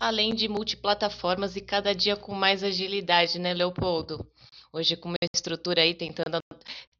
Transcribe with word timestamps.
além 0.00 0.34
de 0.34 0.48
multiplataformas 0.48 1.56
e 1.56 1.60
cada 1.60 1.94
dia 1.94 2.16
com 2.16 2.34
mais 2.34 2.64
agilidade, 2.64 3.38
né, 3.38 3.52
Leopoldo? 3.52 4.26
Hoje 4.72 4.96
com 4.96 5.10
uma 5.10 5.18
estrutura 5.34 5.82
aí 5.82 5.94
tentando 5.94 6.38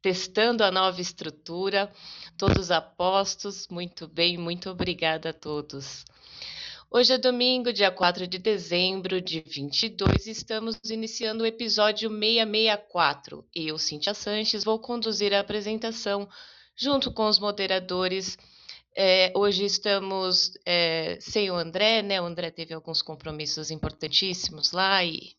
testando 0.01 0.63
a 0.63 0.71
nova 0.71 1.01
estrutura, 1.01 1.91
todos 2.37 2.69
apostos, 2.69 3.67
muito 3.69 4.07
bem, 4.07 4.37
muito 4.37 4.69
obrigada 4.69 5.29
a 5.29 5.33
todos. 5.33 6.05
Hoje 6.91 7.13
é 7.13 7.17
domingo, 7.17 7.71
dia 7.71 7.89
4 7.89 8.27
de 8.27 8.37
dezembro 8.37 9.21
de 9.21 9.39
22, 9.39 10.27
estamos 10.27 10.77
iniciando 10.89 11.43
o 11.43 11.47
episódio 11.47 12.09
664. 12.09 13.45
Eu, 13.55 13.77
Cintia 13.77 14.13
Sanches, 14.13 14.63
vou 14.63 14.77
conduzir 14.77 15.33
a 15.33 15.39
apresentação 15.39 16.27
junto 16.75 17.11
com 17.11 17.27
os 17.27 17.39
moderadores. 17.39 18.37
É, 18.95 19.31
hoje 19.35 19.63
estamos 19.63 20.51
é, 20.65 21.17
sem 21.21 21.49
o 21.49 21.55
André, 21.55 22.01
né? 22.01 22.21
O 22.21 22.25
André 22.25 22.51
teve 22.51 22.73
alguns 22.73 23.01
compromissos 23.01 23.71
importantíssimos 23.71 24.71
lá 24.71 25.03
e 25.03 25.33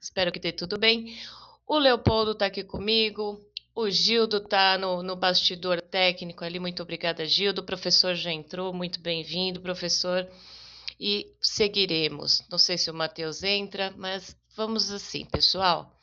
espero 0.00 0.32
que 0.32 0.40
dê 0.40 0.52
tudo 0.52 0.78
bem. 0.78 1.16
O 1.66 1.78
Leopoldo 1.78 2.32
está 2.32 2.46
aqui 2.46 2.64
comigo, 2.64 3.40
o 3.74 3.88
Gildo 3.88 4.38
está 4.38 4.76
no, 4.76 5.02
no 5.02 5.14
bastidor 5.14 5.80
técnico 5.80 6.44
ali. 6.44 6.58
Muito 6.58 6.82
obrigada, 6.82 7.24
Gildo. 7.24 7.60
O 7.60 7.64
professor 7.64 8.14
já 8.14 8.32
entrou, 8.32 8.72
muito 8.72 9.00
bem-vindo, 9.00 9.60
professor 9.60 10.28
e 10.98 11.32
seguiremos. 11.40 12.42
Não 12.50 12.58
sei 12.58 12.76
se 12.76 12.90
o 12.90 12.94
Matheus 12.94 13.42
entra, 13.42 13.94
mas 13.96 14.36
vamos 14.54 14.90
assim, 14.90 15.24
pessoal. 15.24 15.96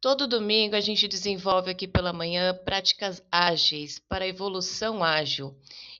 Todo 0.00 0.26
domingo 0.26 0.76
a 0.76 0.80
gente 0.80 1.08
desenvolve 1.08 1.70
aqui 1.70 1.86
pela 1.88 2.12
manhã 2.12 2.54
práticas 2.64 3.22
ágeis 3.30 3.98
para 3.98 4.26
evolução 4.26 5.02
ágil. 5.02 5.54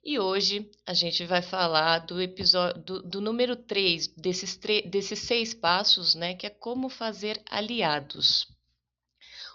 E 0.07 0.19
hoje 0.19 0.71
a 0.87 0.93
gente 0.93 1.25
vai 1.25 1.41
falar 1.41 2.01
do 2.01 2.21
episódio 2.21 2.83
do, 2.83 3.03
do 3.03 3.21
número 3.23 3.57
3 3.57 4.09
desses, 4.09 4.55
desses 4.85 5.19
seis 5.21 5.55
passos, 5.55 6.15
né? 6.15 6.35
Que 6.35 6.47
é 6.47 6.51
como 6.51 6.91
fazer 6.91 7.41
aliados. 7.49 8.47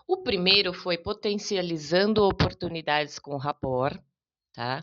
O 0.07 0.17
primeiro 0.23 0.73
foi 0.73 0.97
potencializando 0.97 2.23
oportunidades 2.23 3.19
com 3.19 3.37
rapport, 3.37 3.95
tá? 4.51 4.81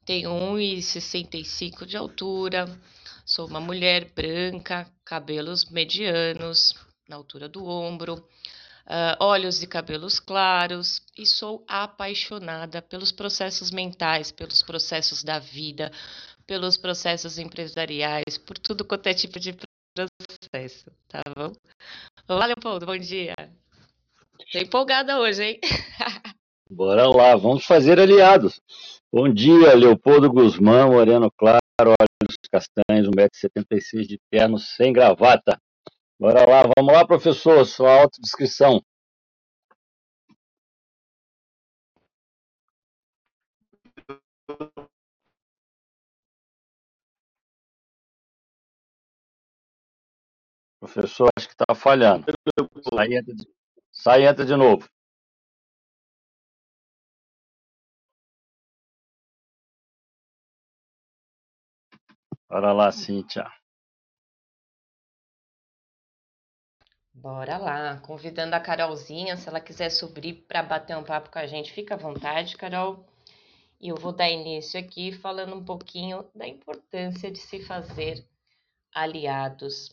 Tenho 0.03 0.31
1,65 0.31 1.85
de 1.85 1.95
altura. 1.95 2.65
Sou 3.31 3.47
uma 3.47 3.61
mulher 3.61 4.11
branca, 4.13 4.85
cabelos 5.05 5.63
medianos, 5.69 6.75
na 7.07 7.15
altura 7.15 7.47
do 7.47 7.65
ombro, 7.65 8.15
uh, 8.15 9.15
olhos 9.21 9.63
e 9.63 9.67
cabelos 9.67 10.19
claros, 10.19 11.01
e 11.17 11.25
sou 11.25 11.63
apaixonada 11.65 12.81
pelos 12.81 13.09
processos 13.09 13.71
mentais, 13.71 14.33
pelos 14.33 14.61
processos 14.61 15.23
da 15.23 15.39
vida, 15.39 15.93
pelos 16.45 16.75
processos 16.75 17.37
empresariais, 17.37 18.37
por 18.37 18.57
tudo 18.57 18.83
quanto 18.83 19.07
é 19.07 19.13
tipo 19.13 19.39
de 19.39 19.55
processo, 19.95 20.91
tá 21.07 21.21
bom? 21.33 21.53
Olá, 22.27 22.47
Leopoldo, 22.47 22.85
bom 22.85 22.97
dia. 22.97 23.33
Tô 24.51 24.59
empolgada 24.59 25.21
hoje, 25.21 25.41
hein? 25.41 25.59
Bora 26.69 27.07
lá, 27.07 27.37
vamos 27.37 27.63
fazer 27.65 27.97
aliados. 27.97 28.59
Bom 29.09 29.33
dia, 29.33 29.73
Leopoldo 29.73 30.29
Guzmão, 30.29 30.91
Moreno 30.91 31.31
Claro, 31.31 31.61
olhos 31.89 32.37
castanhos, 32.51 33.07
1,76m 33.09 34.07
de 34.07 34.19
terno, 34.31 34.57
sem 34.59 34.93
gravata. 34.93 35.59
Bora 36.19 36.47
lá, 36.49 36.63
vamos 36.77 36.93
lá, 36.93 37.05
professor, 37.05 37.65
sua 37.65 38.01
autodescrição. 38.01 38.81
Professor, 50.79 51.29
acho 51.37 51.47
que 51.47 51.53
está 51.53 51.75
falhando. 51.75 52.25
Sai 52.93 53.13
entra, 53.13 53.35
de, 53.35 53.47
sai, 53.91 54.27
entra 54.27 54.45
de 54.45 54.55
novo. 54.55 54.87
Bora 62.51 62.73
lá, 62.73 62.91
Cíntia. 62.91 63.49
Bora 67.13 67.57
lá, 67.57 67.97
convidando 68.01 68.53
a 68.53 68.59
Carolzinha, 68.59 69.37
se 69.37 69.47
ela 69.47 69.61
quiser 69.61 69.89
subir 69.89 70.45
para 70.49 70.61
bater 70.61 70.97
um 70.97 71.03
papo 71.03 71.29
com 71.31 71.39
a 71.39 71.47
gente, 71.47 71.71
fica 71.71 71.93
à 71.95 71.97
vontade, 71.97 72.57
Carol. 72.57 73.05
E 73.79 73.87
eu 73.87 73.95
vou 73.95 74.11
dar 74.11 74.29
início 74.29 74.77
aqui 74.77 75.13
falando 75.13 75.55
um 75.55 75.63
pouquinho 75.63 76.29
da 76.35 76.45
importância 76.45 77.31
de 77.31 77.39
se 77.39 77.63
fazer 77.63 78.21
aliados 78.93 79.89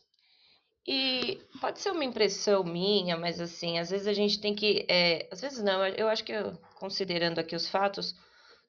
e 0.85 1.41
pode 1.61 1.79
ser 1.79 1.93
uma 1.93 2.05
impressão 2.05 2.65
minha, 2.65 3.17
mas 3.17 3.41
assim, 3.41 3.79
às 3.79 3.91
vezes 3.91 4.09
a 4.09 4.13
gente 4.13 4.41
tem 4.41 4.53
que. 4.53 4.85
É, 4.89 5.29
às 5.31 5.41
vezes 5.41 5.63
não, 5.63 5.87
eu 5.87 6.09
acho 6.09 6.25
que 6.25 6.33
eu, 6.33 6.57
considerando 6.75 7.39
aqui 7.39 7.55
os 7.55 7.69
fatos, 7.69 8.17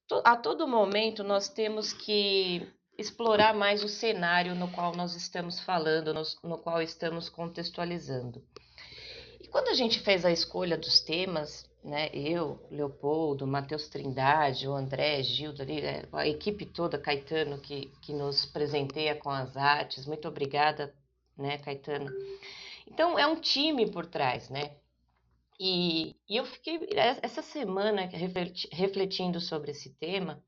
to, 0.06 0.22
a 0.24 0.36
todo 0.36 0.68
momento 0.68 1.24
nós 1.24 1.48
temos 1.48 1.92
que 1.92 2.72
explorar 2.98 3.54
mais 3.54 3.82
o 3.82 3.88
cenário 3.88 4.54
no 4.54 4.70
qual 4.70 4.94
nós 4.94 5.14
estamos 5.14 5.60
falando, 5.60 6.12
no, 6.12 6.22
no 6.42 6.58
qual 6.58 6.82
estamos 6.82 7.28
contextualizando. 7.28 8.42
E 9.40 9.48
quando 9.48 9.68
a 9.68 9.74
gente 9.74 10.00
fez 10.00 10.24
a 10.24 10.30
escolha 10.30 10.76
dos 10.76 11.00
temas, 11.00 11.68
né, 11.82 12.10
eu, 12.12 12.60
Leopoldo, 12.70 13.46
Matheus 13.46 13.88
Trindade, 13.88 14.68
o 14.68 14.74
André, 14.74 15.22
Gildo, 15.22 15.62
ali, 15.62 15.80
é, 15.80 16.06
a 16.12 16.28
equipe 16.28 16.66
toda, 16.66 16.98
Caetano, 16.98 17.58
que, 17.58 17.90
que 18.02 18.12
nos 18.12 18.44
presenteia 18.44 19.14
com 19.14 19.30
as 19.30 19.56
artes, 19.56 20.06
muito 20.06 20.28
obrigada 20.28 20.94
né, 21.40 21.58
Caetano? 21.58 22.10
Então, 22.86 23.18
é 23.18 23.26
um 23.26 23.40
time 23.40 23.90
por 23.90 24.06
trás, 24.06 24.50
né? 24.50 24.76
E, 25.58 26.16
e 26.28 26.36
eu 26.36 26.44
fiquei, 26.46 26.88
essa 27.22 27.42
semana, 27.42 28.08
refletindo 28.72 29.40
sobre 29.40 29.72
esse 29.72 29.90
tema, 29.90 30.42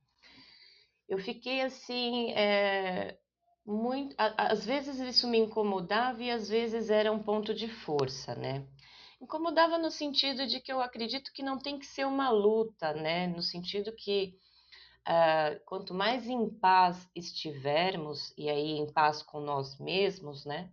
eu 1.12 1.18
fiquei 1.18 1.60
assim, 1.60 2.32
é, 2.32 3.18
muito, 3.66 4.14
às 4.18 4.64
vezes 4.64 4.98
isso 4.98 5.28
me 5.28 5.38
incomodava 5.38 6.22
e 6.22 6.30
às 6.30 6.48
vezes 6.48 6.88
era 6.88 7.12
um 7.12 7.22
ponto 7.22 7.52
de 7.54 7.68
força, 7.68 8.34
né? 8.34 8.66
Incomodava 9.20 9.76
no 9.76 9.90
sentido 9.90 10.46
de 10.46 10.60
que 10.60 10.72
eu 10.72 10.80
acredito 10.80 11.32
que 11.32 11.42
não 11.42 11.58
tem 11.58 11.78
que 11.78 11.86
ser 11.86 12.06
uma 12.06 12.30
luta, 12.30 12.94
né? 12.94 13.26
No 13.26 13.42
sentido 13.42 13.92
que 13.94 14.34
uh, 15.06 15.60
quanto 15.66 15.92
mais 15.92 16.26
em 16.26 16.48
paz 16.48 17.08
estivermos, 17.14 18.32
e 18.38 18.48
aí 18.48 18.78
em 18.78 18.90
paz 18.90 19.22
com 19.22 19.38
nós 19.40 19.78
mesmos, 19.78 20.46
né? 20.46 20.70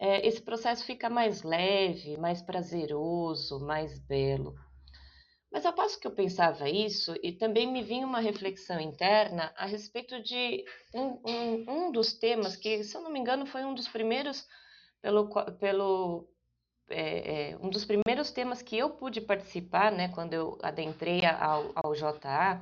é, 0.00 0.26
esse 0.26 0.40
processo 0.40 0.82
fica 0.84 1.10
mais 1.10 1.42
leve, 1.42 2.16
mais 2.16 2.40
prazeroso, 2.40 3.60
mais 3.60 3.98
belo. 3.98 4.54
Mas 5.50 5.66
ao 5.66 5.72
passo 5.72 5.98
que 5.98 6.06
eu 6.06 6.12
pensava 6.12 6.68
isso, 6.68 7.14
e 7.22 7.32
também 7.32 7.66
me 7.66 7.82
vinha 7.82 8.06
uma 8.06 8.20
reflexão 8.20 8.78
interna 8.80 9.52
a 9.56 9.66
respeito 9.66 10.22
de 10.22 10.64
um, 10.94 11.20
um, 11.26 11.64
um 11.68 11.92
dos 11.92 12.12
temas 12.12 12.54
que, 12.54 12.84
se 12.84 12.96
eu 12.96 13.02
não 13.02 13.10
me 13.10 13.18
engano, 13.18 13.44
foi 13.44 13.64
um 13.64 13.74
dos 13.74 13.88
primeiros 13.88 14.46
pelo, 15.02 15.28
pelo 15.58 16.28
é, 16.88 17.50
é, 17.52 17.56
um 17.58 17.70
dos 17.70 17.84
primeiros 17.84 18.30
temas 18.30 18.62
que 18.62 18.76
eu 18.76 18.90
pude 18.90 19.20
participar, 19.20 19.92
né, 19.92 20.08
quando 20.08 20.34
eu 20.34 20.58
adentrei 20.62 21.24
ao, 21.24 21.72
ao 21.74 21.94
JA, 21.94 22.60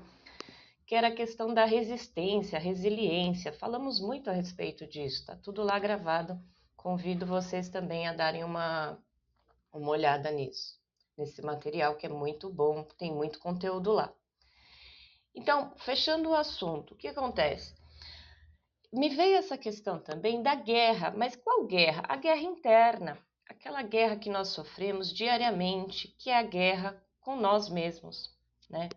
que 0.87 0.95
era 0.95 1.09
a 1.09 1.15
questão 1.15 1.53
da 1.53 1.65
resistência, 1.65 2.59
resiliência. 2.59 3.53
Falamos 3.53 4.01
muito 4.01 4.31
a 4.31 4.33
respeito 4.33 4.87
disso, 4.87 5.27
tá 5.27 5.37
tudo 5.37 5.63
lá 5.63 5.79
gravado. 5.79 6.39
Convido 6.77 7.27
vocês 7.27 7.69
também 7.69 8.07
a 8.07 8.13
darem 8.13 8.45
uma, 8.45 8.99
uma 9.73 9.91
olhada 9.91 10.31
nisso, 10.31 10.78
nesse 11.19 11.43
material 11.43 11.97
que 11.97 12.07
é 12.07 12.09
muito 12.09 12.49
bom, 12.49 12.85
tem 12.97 13.13
muito 13.13 13.41
conteúdo 13.41 13.93
lá. 13.93 14.15
Então, 15.35 15.75
fechando 15.79 16.31
o 16.31 16.35
assunto, 16.35 16.95
o 16.95 16.97
que 16.97 17.09
acontece? 17.09 17.75
Me 18.93 19.09
veio 19.11 19.37
essa 19.37 19.59
questão 19.59 19.99
também 19.99 20.43
da 20.43 20.55
guerra, 20.55 21.13
mas 21.15 21.37
qual 21.37 21.67
guerra? 21.67 22.03
A 22.09 22.17
guerra 22.17 22.41
interna, 22.41 23.19
aquela 23.47 23.83
guerra 23.83 24.17
que 24.17 24.31
nós 24.31 24.49
sofremos 24.49 25.13
diariamente, 25.13 26.09
que 26.19 26.31
é 26.31 26.39
a 26.39 26.43
guerra 26.43 27.03
com 27.21 27.37
nós 27.37 27.69
mesmos, 27.69 28.31
né? 28.71 28.89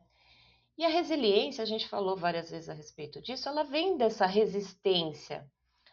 E 0.78 0.86
a 0.86 0.90
resiliência, 0.90 1.62
a 1.62 1.68
gente 1.68 1.88
falou 1.90 2.16
várias 2.16 2.50
vezes 2.50 2.70
a 2.70 2.74
respeito 2.74 3.22
disso, 3.22 3.50
ela 3.50 3.64
vem 3.64 3.98
dessa 3.98 4.26
resistência, 4.26 5.46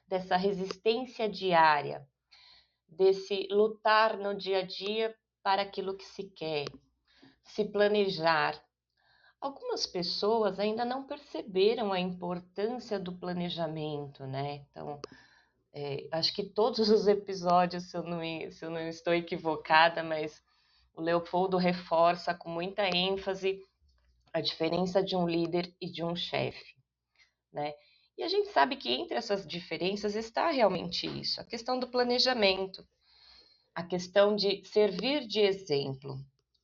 dessa 0.07 0.37
resistência 0.37 1.29
diária, 1.29 2.07
desse 2.87 3.49
lutar 3.51 4.17
no 4.17 4.35
dia 4.35 4.61
a 4.61 4.63
dia 4.63 5.15
para 5.43 5.63
aquilo 5.63 5.97
que 5.97 6.05
se 6.05 6.25
quer, 6.25 6.67
se 7.43 7.65
planejar. 7.65 8.61
Algumas 9.41 9.87
pessoas 9.87 10.59
ainda 10.59 10.85
não 10.85 11.05
perceberam 11.05 11.93
a 11.93 12.01
importância 12.01 12.99
do 12.99 13.13
planejamento, 13.13 14.27
né? 14.27 14.67
Então, 14.71 15.01
é, 15.73 16.09
acho 16.11 16.35
que 16.35 16.43
todos 16.43 16.89
os 16.91 17.07
episódios, 17.07 17.91
se 17.91 17.97
eu, 17.97 18.03
não, 18.03 18.21
se 18.51 18.65
eu 18.65 18.71
não 18.71 18.81
estou 18.89 19.15
equivocada, 19.15 20.03
mas 20.03 20.43
o 20.95 21.01
Leopoldo 21.01 21.57
reforça 21.57 22.35
com 22.35 22.51
muita 22.51 22.89
ênfase 22.89 23.63
a 24.33 24.41
diferença 24.41 25.03
de 25.03 25.15
um 25.15 25.27
líder 25.29 25.73
e 25.81 25.89
de 25.91 26.03
um 26.03 26.17
chefe, 26.17 26.75
né? 27.53 27.73
E 28.17 28.23
a 28.25 28.29
gente 28.29 28.49
sabe 28.49 28.75
que 28.75 28.91
entre 28.91 29.17
essas 29.17 29.47
diferenças 29.47 30.17
está 30.17 30.51
realmente 30.51 31.07
isso, 31.07 31.41
a 31.41 31.45
questão 31.45 31.79
do 31.79 31.87
planejamento, 31.87 32.85
a 33.79 33.83
questão 33.85 34.35
de 34.35 34.65
servir 34.65 35.25
de 35.25 35.39
exemplo, 35.39 36.19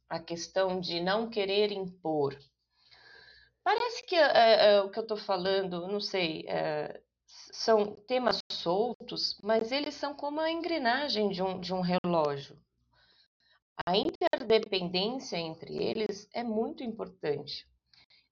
a 0.08 0.19
questão 0.19 0.81
de 0.81 1.00
não 1.00 1.31
querer 1.31 1.70
impor. 1.70 2.37
Parece 3.62 4.05
que 4.05 4.16
é, 4.16 4.75
é, 4.75 4.81
o 4.81 4.90
que 4.90 4.99
eu 4.99 5.05
estou 5.05 5.16
falando, 5.16 5.87
não 5.87 6.00
sei, 6.00 6.44
é, 6.49 7.00
são 7.52 7.94
temas 8.08 8.40
soltos, 8.50 9.38
mas 9.44 9.70
eles 9.70 9.94
são 9.94 10.12
como 10.12 10.40
a 10.40 10.50
engrenagem 10.50 11.28
de 11.28 11.40
um, 11.40 11.61
de 11.61 11.72
um 11.72 11.82
relógio. 11.82 12.58
A 13.87 13.96
interdependência 13.96 15.37
entre 15.37 15.76
eles 15.81 16.28
é 16.34 16.43
muito 16.43 16.82
importante 16.82 17.64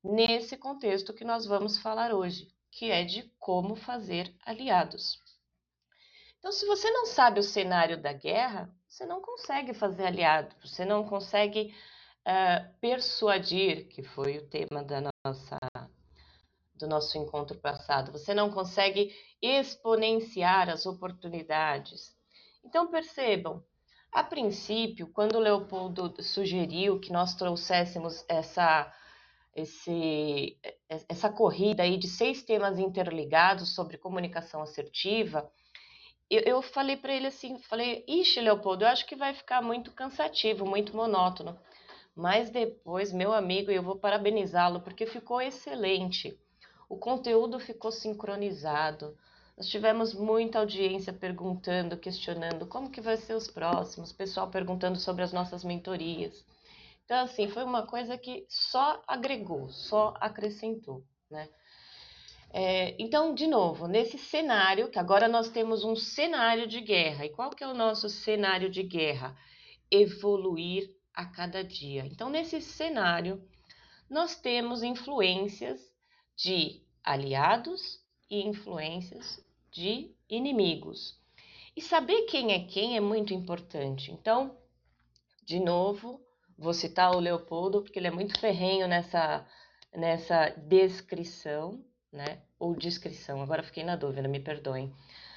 nesse 0.03 0.57
contexto 0.57 1.15
que 1.15 1.25
nós 1.25 1.47
vamos 1.47 1.79
falar 1.79 2.13
hoje, 2.13 2.49
que 2.69 2.91
é 2.91 3.05
de 3.05 3.31
como 3.39 3.77
fazer 3.77 4.35
aliados. 4.45 5.23
Então, 6.43 6.51
se 6.51 6.67
você 6.67 6.91
não 6.91 7.07
sabe 7.07 7.39
o 7.39 7.43
cenário 7.43 8.03
da 8.03 8.13
guerra, 8.13 8.69
você 8.89 9.07
não 9.07 9.21
consegue 9.21 9.73
fazer 9.73 10.07
aliado, 10.07 10.57
você 10.61 10.85
não 10.85 11.05
consegue 11.05 11.73
uh, 12.27 12.79
persuadir, 12.81 13.87
que 13.87 14.03
foi 14.03 14.39
o 14.39 14.49
tema 14.49 14.83
da 14.83 15.09
nossa, 15.25 15.57
do 16.75 16.89
nosso 16.89 17.17
encontro 17.17 17.57
passado, 17.61 18.11
você 18.11 18.35
não 18.35 18.51
consegue 18.51 19.15
exponenciar 19.41 20.69
as 20.69 20.85
oportunidades. 20.85 22.13
Então, 22.65 22.91
percebam, 22.91 23.63
a 24.11 24.25
princípio, 24.25 25.07
quando 25.13 25.39
Leopoldo 25.39 26.21
sugeriu 26.25 26.99
que 26.99 27.13
nós 27.13 27.37
trouxéssemos 27.37 28.25
essa, 28.29 28.93
esse, 29.55 30.59
essa 31.09 31.31
corrida 31.31 31.85
aí 31.85 31.97
de 31.97 32.09
seis 32.09 32.43
temas 32.43 32.81
interligados 32.81 33.77
sobre 33.77 33.97
comunicação 33.97 34.61
assertiva, 34.61 35.49
eu, 36.37 36.43
eu 36.43 36.63
falei 36.63 36.97
para 36.97 37.13
ele 37.15 37.27
assim, 37.27 37.59
falei, 37.59 38.05
ixi, 38.09 38.41
Leopoldo, 38.41 38.85
eu 38.85 38.89
acho 38.89 39.07
que 39.07 39.17
vai 39.17 39.35
ficar 39.35 39.61
muito 39.63 39.93
cansativo, 39.93 40.65
muito 40.65 40.97
monótono. 40.97 41.59
Mas 42.15 42.51
depois, 42.51 43.13
meu 43.13 43.33
amigo, 43.33 43.71
eu 43.71 43.83
vou 43.83 43.97
parabenizá-lo 43.97 44.81
porque 44.81 45.07
ficou 45.07 45.41
excelente. 45.41 46.39
O 46.89 46.97
conteúdo 46.97 47.59
ficou 47.59 47.91
sincronizado, 47.91 49.17
nós 49.57 49.69
tivemos 49.69 50.15
muita 50.15 50.59
audiência 50.59 51.13
perguntando, 51.13 51.97
questionando 51.97 52.67
como 52.67 52.91
que 52.91 53.01
vai 53.01 53.17
ser 53.17 53.35
os 53.35 53.49
próximos, 53.49 54.13
pessoal 54.13 54.51
perguntando 54.51 54.99
sobre 54.99 55.23
as 55.23 55.33
nossas 55.33 55.63
mentorias. 55.63 56.45
Então, 57.05 57.25
assim, 57.25 57.49
foi 57.49 57.63
uma 57.65 57.87
coisa 57.87 58.17
que 58.17 58.47
só 58.49 59.03
agregou, 59.07 59.69
só 59.69 60.15
acrescentou, 60.21 61.05
né? 61.31 61.49
É, 62.55 62.95
então, 62.99 63.35
de 63.35 63.47
novo, 63.47 63.89
nesse 63.89 64.19
cenário, 64.19 64.91
que 64.91 64.99
agora 64.99 65.27
nós 65.27 65.49
temos 65.49 65.85
um 65.85 65.97
cenário 65.97 66.67
de 66.67 66.83
guerra. 66.83 67.25
E 67.25 67.31
qual 67.31 67.51
que 67.51 67.65
é 67.65 67.67
o 67.67 67.75
nosso 67.75 68.11
cenário 68.11 68.69
de 68.69 68.83
guerra? 68.83 69.35
Evoluir 69.91 70.95
a 71.15 71.25
cada 71.25 71.65
dia. 71.65 72.05
Então, 72.07 72.29
nesse 72.29 72.61
cenário, 72.61 73.43
nós 74.09 74.37
temos 74.37 74.83
influências 74.83 75.81
de 76.37 76.83
aliados 77.03 78.01
e 78.31 78.47
influências 78.47 79.43
de 79.71 80.15
inimigos. 80.29 81.19
E 81.75 81.81
saber 81.81 82.23
quem 82.23 82.53
é 82.53 82.67
quem 82.67 82.97
é 82.99 83.01
muito 83.01 83.33
importante. 83.33 84.13
Então, 84.13 84.59
de 85.43 85.59
novo, 85.59 86.21
vou 86.59 86.75
citar 86.75 87.17
o 87.17 87.21
Leopoldo, 87.21 87.81
porque 87.81 87.99
ele 87.99 88.09
é 88.09 88.11
muito 88.11 88.39
ferrenho 88.39 88.87
nessa, 88.87 89.47
nessa 89.95 90.51
descrição, 90.51 91.83
né? 92.13 92.43
Ou 92.59 92.77
descrição, 92.77 93.43
agora 93.43 93.63
fiquei 93.63 93.83
na 93.83 93.97
dúvida, 93.97 94.29
me 94.29 94.41
perdoem. 94.41 94.95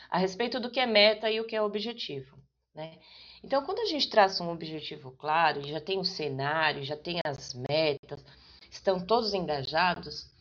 A 0.09 0.17
respeito 0.17 0.59
do 0.59 0.69
que 0.69 0.79
é 0.79 0.85
meta 0.85 1.31
e 1.31 1.39
o 1.39 1.47
que 1.47 1.55
é 1.55 1.61
objetivo, 1.61 2.37
né? 2.73 2.99
Então, 3.43 3.63
quando 3.63 3.79
a 3.79 3.85
gente 3.85 4.09
traça 4.09 4.43
um 4.43 4.51
objetivo 4.51 5.11
claro, 5.11 5.61
já 5.63 5.79
tem 5.79 5.99
um 5.99 6.03
cenário, 6.03 6.83
já 6.83 6.97
tem 6.97 7.19
as 7.23 7.53
metas, 7.53 8.23
estão 8.71 9.05
todos 9.05 9.33
engajados, 9.33 10.31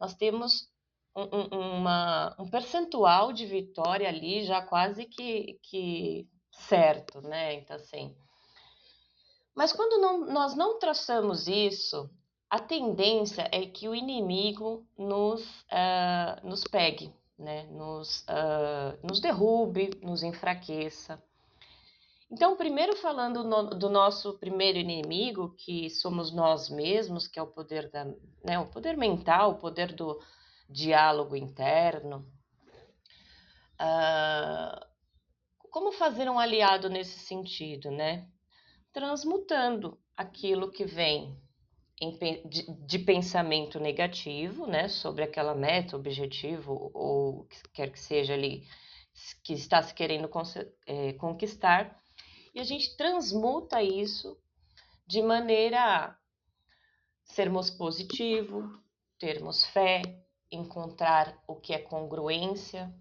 nós 0.00 0.14
temos 0.14 0.68
um, 1.14 1.78
uma, 1.78 2.34
um 2.38 2.48
percentual 2.48 3.32
de 3.32 3.46
vitória 3.46 4.08
ali 4.08 4.44
já 4.44 4.62
quase 4.62 5.04
que, 5.04 5.58
que 5.62 6.28
certo, 6.50 7.20
né? 7.20 7.54
Então, 7.54 7.76
assim. 7.76 8.16
Mas 9.54 9.72
quando 9.72 10.00
não, 10.00 10.26
nós 10.26 10.56
não 10.56 10.78
traçamos 10.78 11.46
isso, 11.46 12.10
a 12.54 12.58
tendência 12.60 13.48
é 13.50 13.66
que 13.66 13.88
o 13.88 13.94
inimigo 13.96 14.86
nos, 14.96 15.42
uh, 15.62 16.46
nos 16.46 16.62
pegue, 16.62 17.12
né? 17.36 17.64
nos, 17.64 18.20
uh, 18.28 18.96
nos 19.02 19.18
derrube, 19.18 19.90
nos 20.00 20.22
enfraqueça. 20.22 21.20
Então, 22.30 22.56
primeiro 22.56 22.96
falando 22.98 23.42
no, 23.42 23.70
do 23.70 23.90
nosso 23.90 24.38
primeiro 24.38 24.78
inimigo, 24.78 25.52
que 25.58 25.90
somos 25.90 26.32
nós 26.32 26.70
mesmos, 26.70 27.26
que 27.26 27.40
é 27.40 27.42
o 27.42 27.48
poder 27.48 27.90
da, 27.90 28.04
né, 28.44 28.56
o 28.60 28.66
poder 28.66 28.96
mental, 28.96 29.50
o 29.50 29.58
poder 29.58 29.92
do, 29.92 30.20
diálogo 30.68 31.34
interno. 31.34 32.24
Uh, 33.80 34.86
como 35.72 35.90
fazer 35.90 36.30
um 36.30 36.38
aliado 36.38 36.88
nesse 36.88 37.18
sentido, 37.18 37.90
né? 37.90 38.28
Transmutando 38.92 39.98
aquilo 40.16 40.70
que 40.70 40.84
vem 40.84 41.36
em, 41.36 41.43
de, 42.86 42.98
pensamento 42.98 43.78
negativo, 43.78 44.66
né, 44.66 44.88
sobre 44.88 45.24
aquela 45.24 45.54
meta, 45.54 45.96
objetivo 45.96 46.90
ou 46.92 47.44
que 47.44 47.56
quer 47.72 47.90
que 47.90 48.00
seja 48.00 48.34
ali 48.34 48.66
que 49.44 49.52
está 49.52 49.80
se 49.80 49.94
querendo 49.94 50.28
é, 50.86 51.12
conquistar, 51.12 52.00
e 52.52 52.60
a 52.60 52.64
gente 52.64 52.96
transmuta 52.96 53.82
isso 53.82 54.36
de 55.06 55.22
maneira 55.22 55.78
a 55.80 56.16
sermos 57.24 57.70
positivo, 57.70 58.82
termos 59.18 59.64
fé, 59.66 60.02
encontrar 60.50 61.42
o 61.46 61.56
que 61.56 61.72
é 61.72 61.78
congruência. 61.78 62.92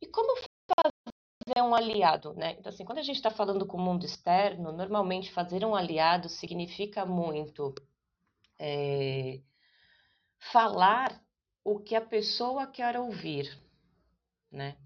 E 0.00 0.06
como 0.06 0.36
fazer 1.44 1.60
um 1.62 1.74
aliado, 1.74 2.32
né? 2.34 2.56
Então, 2.58 2.70
assim, 2.70 2.84
quando 2.84 2.98
a 2.98 3.02
gente 3.02 3.16
está 3.16 3.30
falando 3.30 3.66
com 3.66 3.76
o 3.76 3.80
mundo 3.80 4.06
externo, 4.06 4.72
normalmente 4.72 5.32
fazer 5.32 5.64
um 5.64 5.74
aliado 5.74 6.28
significa 6.28 7.04
muito 7.04 7.74
é, 8.58 9.40
falar 10.52 11.20
o 11.62 11.78
que 11.78 11.94
a 11.94 12.00
pessoa 12.00 12.66
quer 12.66 12.98
ouvir, 12.98 13.58
né? 14.50 14.76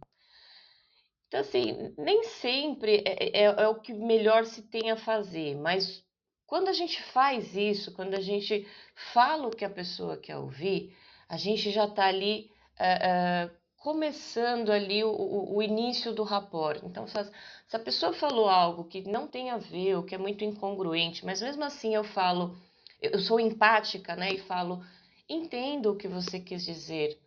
Então, 1.29 1.41
assim, 1.41 1.95
nem 1.97 2.25
sempre 2.25 3.03
é, 3.05 3.43
é, 3.43 3.45
é, 3.45 3.69
o 3.69 3.81
que 3.81 3.93
melhor 3.93 4.45
se 4.47 4.63
tem 4.63 4.91
a 4.91 4.97
fazer, 4.97 5.55
mas 5.57 6.05
quando 6.47 6.69
a 6.69 6.73
gente 6.73 7.03
faz 7.13 7.55
isso, 7.55 7.93
quando 7.93 8.15
a 8.15 8.21
gente 8.21 8.67
fala 9.13 9.47
o 9.47 9.55
que 9.55 9.65
a 9.65 9.71
pessoa 9.71 10.17
quer 10.17 10.39
ouvir, 10.39 10.97
a 11.29 11.37
gente 11.37 11.71
já 11.71 11.85
está 11.85 12.07
ali 12.07 12.51
uh, 12.81 13.53
uh, 13.53 13.58
começando 13.79 14.71
ali 14.71 15.05
o, 15.05 15.55
o, 15.55 15.63
início 15.63 16.13
do 16.13 16.25
rapport. 16.25 16.83
Então, 16.85 17.07
se 17.07 17.19
a, 17.19 17.25
se 17.25 17.77
a 17.77 17.79
pessoa 17.79 18.13
falou 18.13 18.49
algo 18.49 18.85
que 18.85 19.03
não 19.03 19.27
tem 19.27 19.51
a 19.51 19.57
ver, 19.57 19.97
ou 19.97 20.03
que 20.03 20.15
é 20.15 20.19
muito 20.19 20.45
incongruente, 20.45 21.25
mas 21.25 21.41
mesmo 21.41 21.65
assim 21.65 21.95
eu 21.95 22.03
falo, 22.03 22.59
eu 23.01 23.19
sou 23.21 23.39
empática, 23.39 24.17
né, 24.17 24.35
e 24.35 24.39
falo, 24.39 24.85
entendo 25.29 25.93
o 25.93 25.97
que 25.97 26.09
você 26.09 26.41
quis 26.41 26.65
dizer. 26.65 27.21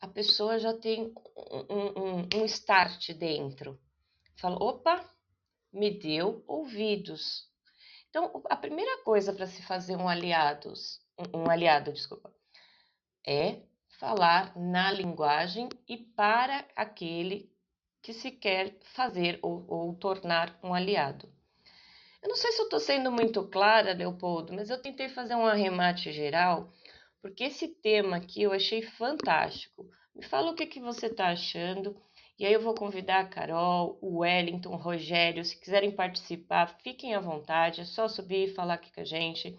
A 0.00 0.06
pessoa 0.06 0.58
já 0.58 0.74
tem 0.74 1.12
um, 1.68 2.02
um, 2.02 2.40
um 2.40 2.44
start 2.44 3.12
dentro. 3.14 3.80
Fala, 4.36 4.56
opa, 4.62 5.04
me 5.72 5.90
deu 5.90 6.44
ouvidos. 6.46 7.48
Então, 8.10 8.42
a 8.48 8.56
primeira 8.56 9.02
coisa 9.02 9.32
para 9.32 9.46
se 9.46 9.62
fazer 9.62 9.96
um 9.96 10.08
aliados, 10.08 11.00
um, 11.18 11.40
um 11.40 11.50
aliado, 11.50 11.92
desculpa, 11.92 12.32
é 13.26 13.62
falar 13.98 14.56
na 14.56 14.90
linguagem 14.92 15.68
e 15.88 15.96
para 15.96 16.64
aquele 16.74 17.50
que 18.00 18.12
se 18.12 18.30
quer 18.30 18.78
fazer 18.94 19.38
ou, 19.42 19.64
ou 19.68 19.94
tornar 19.94 20.58
um 20.62 20.72
aliado. 20.72 21.28
Eu 22.22 22.28
não 22.28 22.36
sei 22.36 22.52
se 22.52 22.60
eu 22.60 22.64
estou 22.64 22.80
sendo 22.80 23.10
muito 23.10 23.46
clara, 23.48 23.92
Leopoldo, 23.92 24.52
mas 24.52 24.70
eu 24.70 24.80
tentei 24.80 25.08
fazer 25.08 25.34
um 25.34 25.46
arremate 25.46 26.12
geral, 26.12 26.72
porque 27.20 27.44
esse 27.44 27.68
tema 27.68 28.16
aqui 28.16 28.42
eu 28.42 28.52
achei 28.52 28.82
fantástico. 28.82 29.88
Me 30.14 30.24
fala 30.24 30.50
o 30.50 30.54
que, 30.54 30.66
que 30.66 30.80
você 30.80 31.06
está 31.06 31.28
achando, 31.28 31.96
e 32.38 32.46
aí 32.46 32.52
eu 32.52 32.60
vou 32.60 32.74
convidar 32.74 33.20
a 33.20 33.28
Carol, 33.28 33.98
o 34.00 34.18
Wellington, 34.18 34.70
o 34.70 34.76
Rogério, 34.76 35.44
se 35.44 35.58
quiserem 35.58 35.90
participar, 35.90 36.78
fiquem 36.82 37.14
à 37.14 37.20
vontade, 37.20 37.80
é 37.80 37.84
só 37.84 38.06
subir 38.08 38.48
e 38.48 38.54
falar 38.54 38.74
aqui 38.74 38.92
com 38.92 39.00
a 39.00 39.04
gente. 39.04 39.58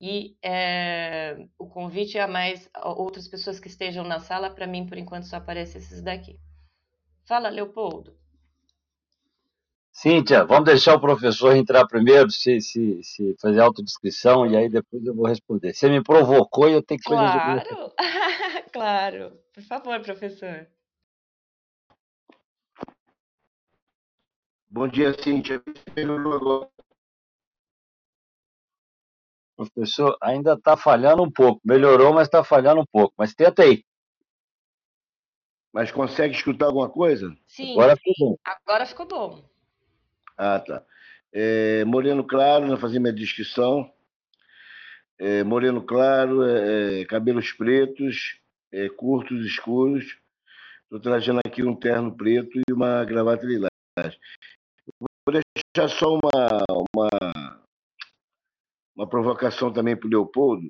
E 0.00 0.36
é, 0.42 1.46
o 1.58 1.66
convite 1.66 2.18
é 2.18 2.22
a 2.22 2.28
mais 2.28 2.68
outras 2.82 3.26
pessoas 3.26 3.58
que 3.58 3.68
estejam 3.68 4.04
na 4.04 4.20
sala, 4.20 4.50
para 4.50 4.66
mim, 4.66 4.86
por 4.86 4.98
enquanto, 4.98 5.26
só 5.26 5.36
aparece 5.36 5.78
esses 5.78 6.02
daqui. 6.02 6.38
Fala, 7.26 7.48
Leopoldo. 7.48 8.14
Cíntia, 9.90 10.44
vamos 10.44 10.66
deixar 10.66 10.94
o 10.94 11.00
professor 11.00 11.56
entrar 11.56 11.86
primeiro, 11.86 12.30
se, 12.30 12.60
se, 12.60 13.02
se 13.02 13.34
fazer 13.40 13.60
autodescrição, 13.60 14.46
e 14.46 14.54
aí 14.54 14.68
depois 14.68 15.02
eu 15.06 15.14
vou 15.14 15.26
responder. 15.26 15.72
Você 15.72 15.88
me 15.88 16.02
provocou 16.02 16.68
e 16.68 16.74
eu 16.74 16.82
tenho 16.82 17.00
que 17.00 17.08
fazer 17.08 17.40
Claro, 17.40 17.92
claro. 18.72 19.40
Por 19.54 19.62
favor, 19.62 19.98
professor. 20.02 20.68
Bom 24.68 24.86
dia, 24.86 25.14
Cíntia. 25.14 25.62
Professor, 29.56 30.16
ainda 30.20 30.52
está 30.52 30.76
falhando 30.76 31.22
um 31.22 31.30
pouco. 31.30 31.60
Melhorou, 31.64 32.12
mas 32.12 32.28
está 32.28 32.44
falhando 32.44 32.82
um 32.82 32.86
pouco. 32.86 33.14
Mas 33.16 33.34
tenta 33.34 33.62
aí. 33.62 33.82
Mas 35.72 35.90
consegue 35.90 36.34
escutar 36.34 36.66
alguma 36.66 36.88
coisa? 36.88 37.34
Sim. 37.46 37.72
Agora 37.72 37.96
ficou 37.96 38.14
bom. 38.18 38.36
Agora 38.44 38.86
ficou 38.86 39.06
bom. 39.06 39.44
Ah, 40.36 40.60
tá. 40.60 40.84
É, 41.32 41.84
moreno 41.84 42.24
claro, 42.24 42.66
não 42.66 42.76
fazer 42.76 42.98
minha 42.98 43.12
descrição. 43.12 43.90
É, 45.18 45.42
moreno 45.42 45.82
claro, 45.82 46.44
é, 46.44 47.00
é 47.00 47.04
cabelos 47.06 47.52
pretos, 47.52 48.38
é, 48.72 48.88
curtos, 48.88 49.44
escuros. 49.46 50.18
Estou 50.84 51.00
trazendo 51.00 51.40
aqui 51.44 51.62
um 51.62 51.74
terno 51.74 52.14
preto 52.14 52.58
e 52.68 52.72
uma 52.72 53.04
gravata 53.04 53.44
lilás. 53.44 53.70
Vou 55.00 55.40
deixar 55.74 55.88
só 55.88 56.14
uma, 56.14 56.64
uma, 56.94 57.08
uma 58.96 59.08
provocação 59.08 59.72
também 59.72 59.96
para 59.96 60.06
o 60.06 60.10
Leopoldo. 60.10 60.66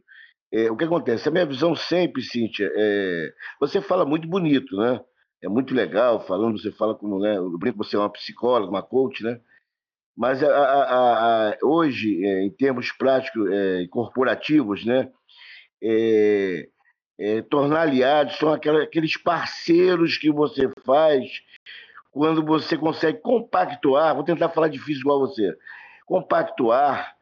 É, 0.53 0.71
o 0.71 0.77
que 0.77 0.85
acontece? 0.85 1.29
A 1.29 1.33
minha 1.33 1.47
visão 1.47 1.75
sempre, 1.75 2.23
Cíntia, 2.23 2.71
é, 2.75 3.33
você 3.61 3.81
fala 3.81 4.05
muito 4.05 4.29
bonito, 4.29 4.77
né? 4.77 5.01
É 5.43 5.49
muito 5.49 5.75
legal 5.75 6.27
falando, 6.27 6.59
você 6.59 6.73
fala 6.73 6.95
como, 6.95 7.19
né? 7.21 7.37
Eu 7.37 7.59
brinco, 7.59 7.79
você 7.79 7.97
é 7.97 7.99
uma 7.99 8.11
psicóloga, 8.11 8.71
uma 8.71 8.83
coach, 8.83 9.23
né? 9.23 9.41
Mas 10.17 10.43
a, 10.43 10.49
a, 10.49 11.51
a, 11.51 11.57
hoje, 11.63 12.25
é, 12.25 12.43
em 12.43 12.51
termos 12.51 12.91
práticos 12.91 13.51
e 13.51 13.85
é, 13.85 13.89
corporativos, 13.89 14.85
né, 14.87 15.11
é, 15.83 16.69
é, 17.19 17.43
tornar 17.43 17.83
aliados 17.83 18.37
são 18.39 18.51
aquela, 18.51 18.83
aqueles 18.83 19.17
parceiros 19.19 20.17
que 20.17 20.31
você 20.31 20.71
faz 20.87 21.29
quando 22.11 22.43
você 22.43 22.79
consegue 22.79 23.21
compactuar. 23.21 24.15
Vou 24.15 24.25
tentar 24.25 24.49
falar 24.49 24.69
difícil 24.69 25.03
igual 25.03 25.21
você. 25.21 25.55
Compactuar 26.07 27.16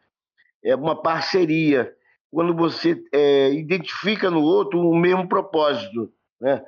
é 0.65 0.75
uma 0.75 1.01
parceria 1.01 1.93
quando 2.31 2.55
você 2.55 3.01
é, 3.13 3.53
identifica 3.53 4.31
no 4.31 4.43
outro 4.43 4.81
o 4.81 4.97
mesmo 4.97 5.29
propósito, 5.29 6.13
né? 6.41 6.65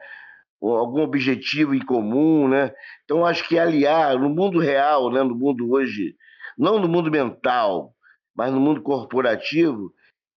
algum 0.63 1.03
objetivo 1.03 1.75
em 1.75 1.85
comum, 1.85 2.49
né? 2.49 2.73
Então 3.05 3.27
acho 3.27 3.47
que 3.49 3.59
aliar 3.59 4.19
no 4.19 4.29
mundo 4.29 4.59
real, 4.59 5.11
né, 5.11 5.23
no 5.23 5.35
mundo 5.35 5.71
hoje, 5.71 6.17
não 6.57 6.79
no 6.79 6.89
mundo 6.89 7.11
mental, 7.11 7.95
mas 8.35 8.53
no 8.53 8.61
mundo 8.61 8.83
corporativo, 8.83 9.93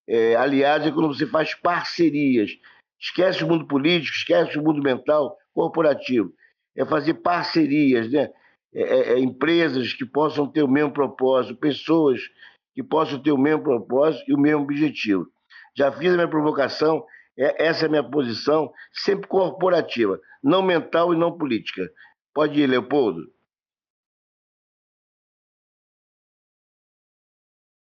é, 0.07 0.35
aliás 0.35 0.85
é 0.85 0.91
quando 0.91 1.13
você 1.13 1.25
faz 1.25 1.53
parcerias. 1.53 2.51
Esquece 2.99 3.43
o 3.43 3.47
mundo 3.47 3.65
político, 3.65 4.15
esquece 4.15 4.57
o 4.57 4.63
mundo 4.63 4.81
mental, 4.81 5.37
corporativo. 5.53 6.33
É 6.75 6.85
fazer 6.85 7.15
parcerias, 7.15 8.11
né? 8.11 8.29
É, 8.73 8.81
é, 8.81 9.13
é 9.13 9.19
empresas 9.19 9.93
que 9.93 10.05
possam 10.05 10.47
ter 10.47 10.63
o 10.63 10.67
mesmo 10.67 10.91
propósito, 10.91 11.59
pessoas 11.59 12.21
que 12.79 12.83
possam 12.83 13.21
ter 13.21 13.33
o 13.33 13.37
mesmo 13.37 13.61
propósito 13.61 14.23
e 14.31 14.33
o 14.33 14.39
mesmo 14.39 14.63
objetivo. 14.63 15.27
Já 15.75 15.91
fiz 15.91 16.13
a 16.13 16.15
minha 16.15 16.29
provocação, 16.29 17.05
é, 17.37 17.67
essa 17.67 17.83
é 17.83 17.87
a 17.87 17.89
minha 17.89 18.09
posição, 18.09 18.71
sempre 18.93 19.27
corporativa, 19.27 20.17
não 20.41 20.61
mental 20.61 21.13
e 21.13 21.17
não 21.17 21.37
política. 21.37 21.91
Pode 22.33 22.57
ir, 22.57 22.67
Leopoldo. 22.67 23.29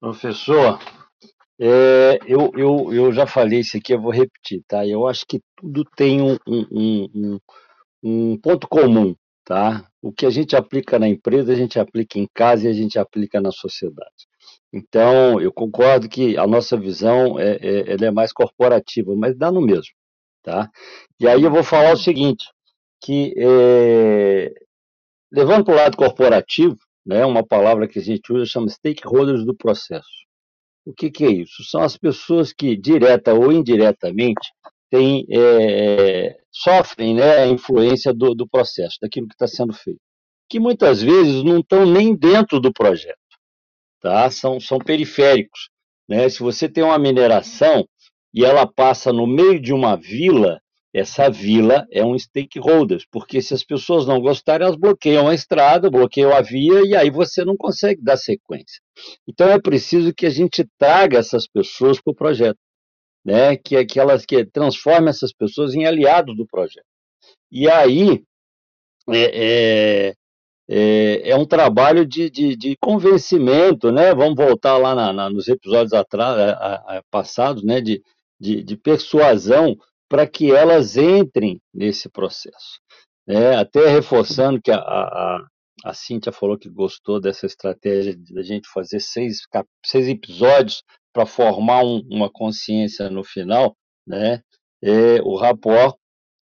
Professor, 0.01 0.81
é, 1.61 2.19
eu, 2.27 2.51
eu, 2.57 2.93
eu 2.93 3.13
já 3.13 3.25
falei 3.25 3.61
isso 3.61 3.77
aqui, 3.77 3.95
eu 3.95 4.03
vou 4.03 4.11
repetir, 4.11 4.65
tá? 4.67 4.85
Eu 4.85 5.07
acho 5.07 5.25
que 5.25 5.41
tudo 5.55 5.85
tem 5.95 6.21
um, 6.21 6.37
um, 6.45 7.09
um, 7.15 7.41
um 8.03 8.37
ponto 8.37 8.67
comum, 8.67 9.15
tá? 9.45 9.89
O 10.03 10.13
que 10.13 10.27
a 10.27 10.31
gente 10.31 10.57
aplica 10.57 10.99
na 10.99 11.09
empresa, 11.09 11.53
a 11.53 11.57
gente 11.57 11.79
aplica 11.79 12.19
em 12.19 12.27
casa 12.35 12.67
e 12.67 12.69
a 12.69 12.73
gente 12.73 12.99
aplica 12.99 13.41
na 13.41 13.53
sociedade. 13.53 14.32
Então, 14.73 15.39
eu 15.39 15.53
concordo 15.53 16.09
que 16.09 16.37
a 16.39 16.47
nossa 16.47 16.79
visão 16.79 17.39
é, 17.39 17.57
é, 17.57 17.93
ela 17.93 18.07
é 18.07 18.11
mais 18.11 18.33
corporativa, 18.33 19.15
mas 19.15 19.37
dá 19.37 19.53
no 19.53 19.61
mesmo. 19.61 19.93
Tá? 20.43 20.71
E 21.21 21.29
aí 21.29 21.43
eu 21.43 21.51
vou 21.51 21.63
falar 21.63 21.93
o 21.93 21.97
seguinte, 21.97 22.47
que 23.01 23.35
é, 23.37 24.53
levando 25.31 25.65
para 25.65 25.75
o 25.75 25.77
lado 25.77 25.97
corporativo, 25.97 26.77
né, 27.05 27.25
uma 27.27 27.45
palavra 27.47 27.87
que 27.87 27.99
a 27.99 28.03
gente 28.03 28.33
usa 28.33 28.47
chama 28.47 28.69
stakeholders 28.69 29.45
do 29.45 29.55
processo. 29.55 30.09
O 30.87 30.93
que, 30.93 31.11
que 31.11 31.25
é 31.25 31.31
isso? 31.31 31.63
São 31.65 31.83
as 31.83 31.97
pessoas 31.97 32.53
que, 32.53 32.77
direta 32.77 33.35
ou 33.35 33.53
indiretamente, 33.53 34.51
é, 34.93 36.37
sofrem 36.51 37.15
né, 37.15 37.39
a 37.39 37.47
influência 37.47 38.13
do, 38.13 38.35
do 38.35 38.49
processo, 38.49 38.97
daquilo 39.01 39.29
que 39.29 39.35
está 39.35 39.47
sendo 39.47 39.73
feito, 39.73 40.01
que 40.49 40.59
muitas 40.59 41.03
vezes 41.03 41.43
não 41.45 41.61
estão 41.61 41.87
nem 41.87 42.15
dentro 42.15 42.59
do 42.61 42.73
projeto 42.73 43.22
tá? 44.03 44.31
são, 44.31 44.61
são 44.61 44.79
periféricos. 44.79 45.71
Né? 46.09 46.29
Se 46.29 46.41
você 46.41 46.69
tem 46.69 46.85
uma 46.85 46.99
mineração 46.99 47.87
e 48.35 48.45
ela 48.45 48.67
passa 48.67 49.13
no 49.13 49.27
meio 49.27 49.61
de 49.61 49.73
uma 49.73 49.97
vila, 49.97 50.61
essa 50.93 51.31
vila 51.31 51.87
é 51.91 52.05
um 52.05 52.19
stakeholder, 52.19 53.03
porque 53.11 53.41
se 53.41 53.55
as 53.55 53.65
pessoas 53.65 54.07
não 54.07 54.21
gostarem, 54.21 54.67
elas 54.67 54.77
bloqueiam 54.77 55.29
a 55.29 55.35
estrada, 55.35 55.91
bloqueiam 55.91 56.35
a 56.35 56.43
via 56.43 56.83
e 56.85 56.95
aí 56.95 57.11
você 57.11 57.45
não 57.45 57.57
consegue 57.57 58.03
dar 58.03 58.19
sequência. 58.19 58.81
Então 59.27 59.49
é 59.49 59.59
preciso 59.59 60.13
que 60.13 60.27
a 60.27 60.31
gente 60.31 60.67
traga 60.79 61.19
essas 61.19 61.47
pessoas 61.47 61.99
para 62.01 62.11
o 62.11 62.17
projeto, 62.17 62.59
né? 63.25 63.57
que, 63.57 63.83
que 63.87 63.99
elas 63.99 64.27
que 64.27 64.45
transformem 64.45 65.09
essas 65.09 65.33
pessoas 65.33 65.75
em 65.75 65.87
aliados 65.87 66.37
do 66.37 66.47
projeto. 66.47 66.85
E 67.51 67.71
aí 67.71 68.23
é, 69.11 70.09
é, 70.09 70.15
é, 70.69 71.31
é 71.31 71.37
um 71.37 71.45
trabalho 71.45 72.07
de, 72.07 72.31
de, 72.31 72.57
de, 72.57 72.77
convencimento, 72.81 73.91
né? 73.91 74.15
Vamos 74.15 74.37
voltar 74.37 74.79
lá 74.79 74.95
na, 74.95 75.13
na, 75.13 75.31
nos 75.31 75.49
episódios 75.49 75.93
atrás, 75.93 76.39
a, 76.39 76.75
a, 76.99 77.03
passados, 77.11 77.63
né? 77.63 77.81
De, 77.81 78.03
de, 78.41 78.63
de 78.63 78.77
persuasão 78.77 79.77
para 80.09 80.27
que 80.27 80.53
elas 80.53 80.97
entrem 80.97 81.61
nesse 81.73 82.09
processo. 82.09 82.81
É, 83.27 83.55
até 83.55 83.89
reforçando 83.89 84.61
que 84.61 84.71
a, 84.71 84.79
a, 84.79 85.47
a 85.85 85.95
Cíntia 85.95 86.33
falou 86.33 86.59
que 86.59 86.69
gostou 86.69 87.21
dessa 87.21 87.47
estratégia 87.47 88.15
de 88.17 88.39
a 88.39 88.43
gente 88.43 88.69
fazer 88.69 89.01
seis, 89.01 89.39
seis 89.85 90.09
episódios 90.09 90.83
para 91.13 91.27
formar 91.27 91.85
um, 91.85 92.03
uma 92.11 92.31
consciência 92.31 93.09
no 93.11 93.23
final, 93.23 93.77
né? 94.07 94.43
É, 94.83 95.23
o 95.23 95.37
rapport 95.37 95.97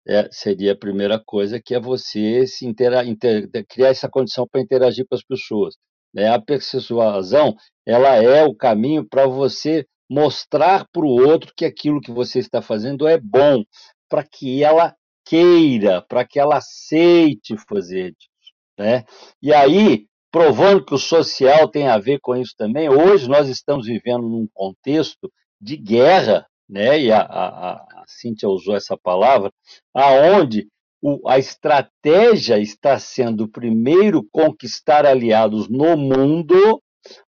é, 0.06 0.28
seria 0.30 0.72
a 0.72 0.78
primeira 0.78 1.18
coisa, 1.18 1.60
que 1.60 1.74
é 1.74 1.80
você 1.80 2.46
se 2.46 2.66
intera, 2.66 3.04
inter, 3.04 3.48
criar 3.68 3.88
essa 3.88 4.08
condição 4.08 4.46
para 4.46 4.60
interagir 4.60 5.06
com 5.08 5.14
as 5.14 5.22
pessoas. 5.22 5.74
Né? 6.12 6.28
A 6.28 6.40
persuasão, 6.40 7.54
ela 7.86 8.16
é 8.16 8.44
o 8.44 8.54
caminho 8.54 9.06
para 9.08 9.26
você 9.26 9.86
mostrar 10.08 10.86
para 10.92 11.04
o 11.04 11.28
outro 11.28 11.52
que 11.56 11.64
aquilo 11.64 12.00
que 12.00 12.10
você 12.10 12.40
está 12.40 12.60
fazendo 12.60 13.06
é 13.06 13.18
bom, 13.18 13.62
para 14.08 14.24
que 14.24 14.64
ela 14.64 14.94
queira, 15.24 16.02
para 16.02 16.26
que 16.26 16.40
ela 16.40 16.56
aceite 16.56 17.56
fazer 17.68 18.08
isso. 18.08 18.28
Né? 18.76 19.04
E 19.40 19.52
aí, 19.54 20.06
provando 20.32 20.84
que 20.84 20.94
o 20.94 20.98
social 20.98 21.68
tem 21.68 21.86
a 21.86 21.98
ver 21.98 22.18
com 22.20 22.34
isso 22.34 22.54
também, 22.56 22.88
hoje 22.88 23.28
nós 23.28 23.48
estamos 23.48 23.86
vivendo 23.86 24.22
num 24.22 24.48
contexto 24.52 25.30
de 25.60 25.76
guerra 25.76 26.46
né? 26.70 27.00
E 27.00 27.12
a, 27.12 27.20
a, 27.20 27.72
a 27.72 28.04
Cíntia 28.06 28.48
usou 28.48 28.76
essa 28.76 28.96
palavra, 28.96 29.52
aonde 29.92 30.68
o, 31.02 31.28
a 31.28 31.38
estratégia 31.38 32.58
está 32.58 32.98
sendo 32.98 33.48
primeiro 33.48 34.22
conquistar 34.30 35.04
aliados 35.04 35.68
no 35.68 35.96
mundo, 35.96 36.80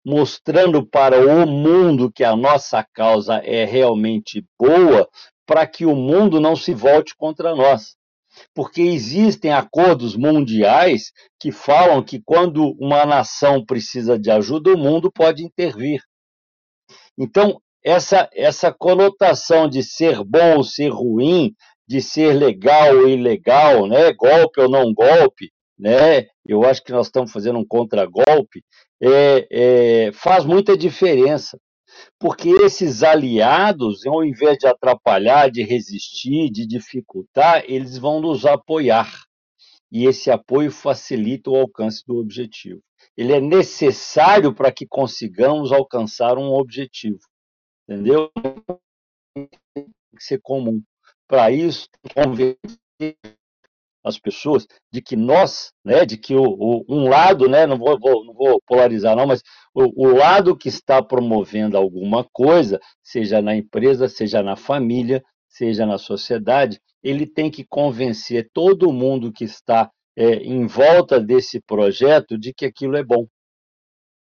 mostrando 0.04 0.86
para 0.86 1.18
o 1.18 1.46
mundo 1.46 2.12
que 2.12 2.22
a 2.22 2.36
nossa 2.36 2.86
causa 2.94 3.36
é 3.38 3.64
realmente 3.64 4.44
boa, 4.58 5.08
para 5.46 5.66
que 5.66 5.84
o 5.84 5.96
mundo 5.96 6.40
não 6.40 6.54
se 6.54 6.72
volte 6.72 7.14
contra 7.16 7.54
nós. 7.54 7.96
Porque 8.54 8.80
existem 8.80 9.52
acordos 9.52 10.16
mundiais 10.16 11.12
que 11.38 11.52
falam 11.52 12.02
que 12.02 12.20
quando 12.24 12.74
uma 12.78 13.04
nação 13.04 13.64
precisa 13.64 14.18
de 14.18 14.30
ajuda, 14.30 14.72
o 14.72 14.78
mundo 14.78 15.10
pode 15.12 15.44
intervir. 15.44 16.00
Então, 17.18 17.60
essa, 17.84 18.28
essa 18.32 18.72
conotação 18.72 19.68
de 19.68 19.82
ser 19.82 20.22
bom 20.24 20.56
ou 20.58 20.64
ser 20.64 20.88
ruim, 20.88 21.54
de 21.86 22.00
ser 22.00 22.32
legal 22.32 22.96
ou 22.96 23.08
ilegal, 23.08 23.86
né? 23.86 24.12
golpe 24.12 24.60
ou 24.60 24.70
não 24.70 24.92
golpe, 24.92 25.50
né? 25.78 26.26
eu 26.46 26.64
acho 26.64 26.82
que 26.82 26.92
nós 26.92 27.06
estamos 27.06 27.32
fazendo 27.32 27.58
um 27.58 27.66
contragolpe, 27.66 28.62
é, 29.02 29.46
é, 29.50 30.12
faz 30.12 30.44
muita 30.44 30.76
diferença. 30.76 31.58
Porque 32.18 32.48
esses 32.48 33.02
aliados, 33.02 34.06
ao 34.06 34.24
invés 34.24 34.56
de 34.56 34.66
atrapalhar, 34.66 35.50
de 35.50 35.62
resistir, 35.62 36.50
de 36.50 36.66
dificultar, 36.66 37.64
eles 37.66 37.98
vão 37.98 38.20
nos 38.20 38.46
apoiar. 38.46 39.12
E 39.90 40.06
esse 40.06 40.30
apoio 40.30 40.70
facilita 40.70 41.50
o 41.50 41.56
alcance 41.56 42.02
do 42.06 42.16
objetivo. 42.16 42.80
Ele 43.14 43.34
é 43.34 43.40
necessário 43.40 44.54
para 44.54 44.72
que 44.72 44.86
consigamos 44.86 45.70
alcançar 45.70 46.38
um 46.38 46.50
objetivo 46.54 47.18
entendeu? 47.92 48.30
Tem 49.34 49.48
que 50.16 50.24
ser 50.24 50.40
comum. 50.40 50.82
Para 51.26 51.50
isso, 51.50 51.88
convencer 52.14 52.56
as 54.04 54.18
pessoas 54.18 54.66
de 54.92 55.00
que 55.00 55.16
nós, 55.16 55.72
né, 55.84 56.04
de 56.04 56.16
que 56.16 56.34
o, 56.34 56.42
o 56.42 56.84
um 56.88 57.08
lado, 57.08 57.48
né, 57.48 57.66
não 57.66 57.78
vou, 57.78 57.98
vou, 57.98 58.24
não 58.24 58.34
vou 58.34 58.60
polarizar 58.66 59.14
não, 59.14 59.26
mas 59.26 59.42
o, 59.74 60.08
o 60.08 60.16
lado 60.16 60.56
que 60.56 60.68
está 60.68 61.02
promovendo 61.02 61.76
alguma 61.76 62.24
coisa, 62.32 62.80
seja 63.02 63.40
na 63.40 63.54
empresa, 63.54 64.08
seja 64.08 64.42
na 64.42 64.56
família, 64.56 65.22
seja 65.48 65.86
na 65.86 65.98
sociedade, 65.98 66.80
ele 67.02 67.26
tem 67.26 67.50
que 67.50 67.64
convencer 67.64 68.50
todo 68.52 68.92
mundo 68.92 69.32
que 69.32 69.44
está 69.44 69.90
é, 70.16 70.34
em 70.36 70.66
volta 70.66 71.20
desse 71.20 71.60
projeto 71.60 72.38
de 72.38 72.52
que 72.52 72.66
aquilo 72.66 72.96
é 72.96 73.04
bom. 73.04 73.26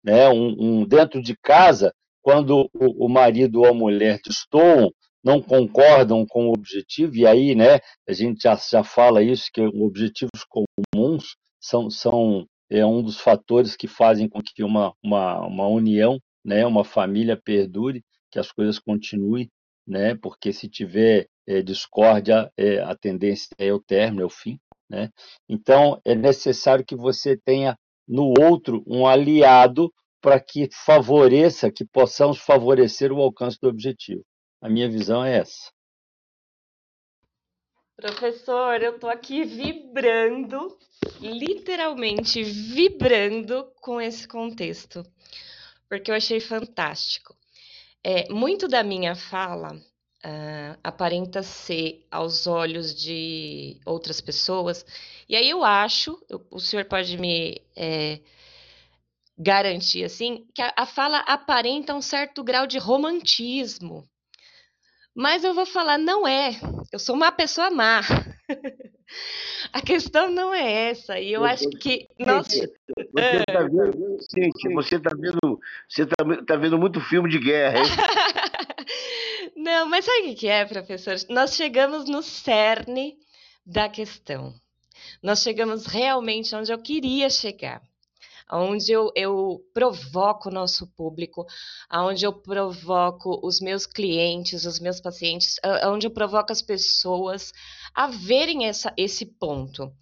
Né? 0.02 0.28
Um, 0.28 0.56
um, 0.58 0.86
dentro 0.86 1.22
de 1.22 1.36
casa, 1.36 1.92
quando 2.22 2.68
o, 2.74 3.06
o 3.06 3.08
marido 3.08 3.60
ou 3.60 3.66
a 3.66 3.74
mulher 3.74 4.20
destoam, 4.24 4.90
não 5.22 5.40
concordam 5.40 6.24
com 6.26 6.48
o 6.48 6.52
objetivo, 6.52 7.16
e 7.16 7.26
aí 7.26 7.54
né, 7.54 7.78
a 8.08 8.12
gente 8.12 8.42
já, 8.42 8.56
já 8.56 8.82
fala 8.82 9.22
isso, 9.22 9.50
que 9.52 9.60
objetivos 9.60 10.44
comuns 10.48 11.36
são, 11.60 11.90
são 11.90 12.46
é 12.70 12.86
um 12.86 13.02
dos 13.02 13.20
fatores 13.20 13.76
que 13.76 13.88
fazem 13.88 14.28
com 14.28 14.40
que 14.40 14.62
uma, 14.62 14.94
uma, 15.02 15.40
uma 15.46 15.66
união, 15.66 16.18
né, 16.44 16.64
uma 16.64 16.84
família 16.84 17.36
perdure, 17.36 18.02
que 18.30 18.38
as 18.38 18.52
coisas 18.52 18.78
continuem, 18.78 19.48
né, 19.86 20.14
porque 20.14 20.52
se 20.52 20.68
tiver 20.68 21.26
é, 21.46 21.60
discórdia, 21.60 22.50
é, 22.56 22.80
a 22.80 22.94
tendência 22.94 23.48
é 23.58 23.72
o 23.72 23.80
término, 23.80 24.22
é 24.22 24.24
o 24.24 24.30
fim. 24.30 24.58
Né? 24.88 25.10
Então, 25.48 26.00
é 26.04 26.14
necessário 26.14 26.84
que 26.84 26.96
você 26.96 27.36
tenha 27.36 27.76
no 28.06 28.32
outro 28.40 28.82
um 28.86 29.06
aliado 29.06 29.92
para 30.20 30.38
que 30.40 30.68
favoreça, 30.84 31.70
que 31.70 31.84
possamos 31.84 32.38
favorecer 32.38 33.12
o 33.12 33.20
alcance 33.20 33.58
do 33.60 33.68
objetivo. 33.68 34.24
A 34.60 34.68
minha 34.68 34.88
visão 34.88 35.24
é 35.24 35.38
essa. 35.38 35.70
Professor, 37.96 38.82
eu 38.82 38.94
estou 38.94 39.10
aqui 39.10 39.44
vibrando, 39.44 40.78
literalmente 41.20 42.42
vibrando 42.42 43.70
com 43.76 44.00
esse 44.00 44.26
contexto, 44.26 45.04
porque 45.86 46.10
eu 46.10 46.14
achei 46.14 46.40
fantástico. 46.40 47.36
É, 48.02 48.32
muito 48.32 48.66
da 48.66 48.82
minha 48.82 49.14
fala 49.14 49.74
uh, 49.74 50.78
aparenta 50.82 51.42
ser 51.42 52.06
aos 52.10 52.46
olhos 52.46 52.94
de 52.94 53.78
outras 53.84 54.18
pessoas, 54.18 54.84
e 55.28 55.36
aí 55.36 55.50
eu 55.50 55.62
acho, 55.62 56.18
o 56.50 56.58
senhor 56.58 56.86
pode 56.86 57.18
me 57.18 57.60
é, 57.76 58.20
garantir 59.40 60.04
assim 60.04 60.44
que 60.54 60.60
a, 60.60 60.72
a 60.76 60.84
fala 60.84 61.20
aparenta 61.20 61.94
um 61.94 62.02
certo 62.02 62.44
grau 62.44 62.66
de 62.66 62.78
romantismo. 62.78 64.04
Mas 65.14 65.42
eu 65.42 65.54
vou 65.54 65.64
falar, 65.64 65.98
não 65.98 66.28
é. 66.28 66.50
Eu 66.92 66.98
sou 66.98 67.16
uma 67.16 67.32
pessoa 67.32 67.70
má. 67.70 68.00
a 69.72 69.80
questão 69.80 70.30
não 70.30 70.54
é 70.54 70.90
essa. 70.90 71.18
E 71.18 71.32
eu 71.32 71.44
acho 71.44 71.68
que 71.70 72.06
nós. 72.18 72.46
Você 72.48 72.72
está 73.48 73.62
vendo, 73.62 74.18
gente, 74.34 74.74
você 74.74 74.96
está 74.96 75.10
vendo, 75.18 75.60
você 75.88 76.06
tá, 76.06 76.16
tá 76.46 76.56
vendo 76.56 76.78
muito 76.78 77.00
filme 77.00 77.28
de 77.28 77.38
guerra, 77.38 77.78
hein? 77.78 77.84
não, 79.56 79.88
mas 79.88 80.04
sabe 80.04 80.30
o 80.30 80.36
que 80.36 80.46
é, 80.48 80.64
professor? 80.64 81.16
Nós 81.28 81.54
chegamos 81.56 82.08
no 82.08 82.22
cerne 82.22 83.16
da 83.66 83.88
questão. 83.88 84.54
Nós 85.22 85.42
chegamos 85.42 85.86
realmente 85.86 86.54
onde 86.54 86.72
eu 86.72 86.78
queria 86.78 87.28
chegar 87.28 87.82
onde 88.52 88.92
eu, 88.92 89.10
eu 89.14 89.60
provoco 89.72 90.48
o 90.48 90.52
nosso 90.52 90.86
público, 90.94 91.46
onde 91.92 92.24
eu 92.24 92.32
provoco 92.32 93.40
os 93.42 93.60
meus 93.60 93.86
clientes, 93.86 94.64
os 94.64 94.80
meus 94.80 95.00
pacientes, 95.00 95.56
onde 95.86 96.06
eu 96.06 96.10
provoco 96.10 96.52
as 96.52 96.62
pessoas 96.62 97.52
a 97.94 98.06
verem 98.06 98.66
essa, 98.66 98.92
esse 98.96 99.26
ponto. 99.26 99.92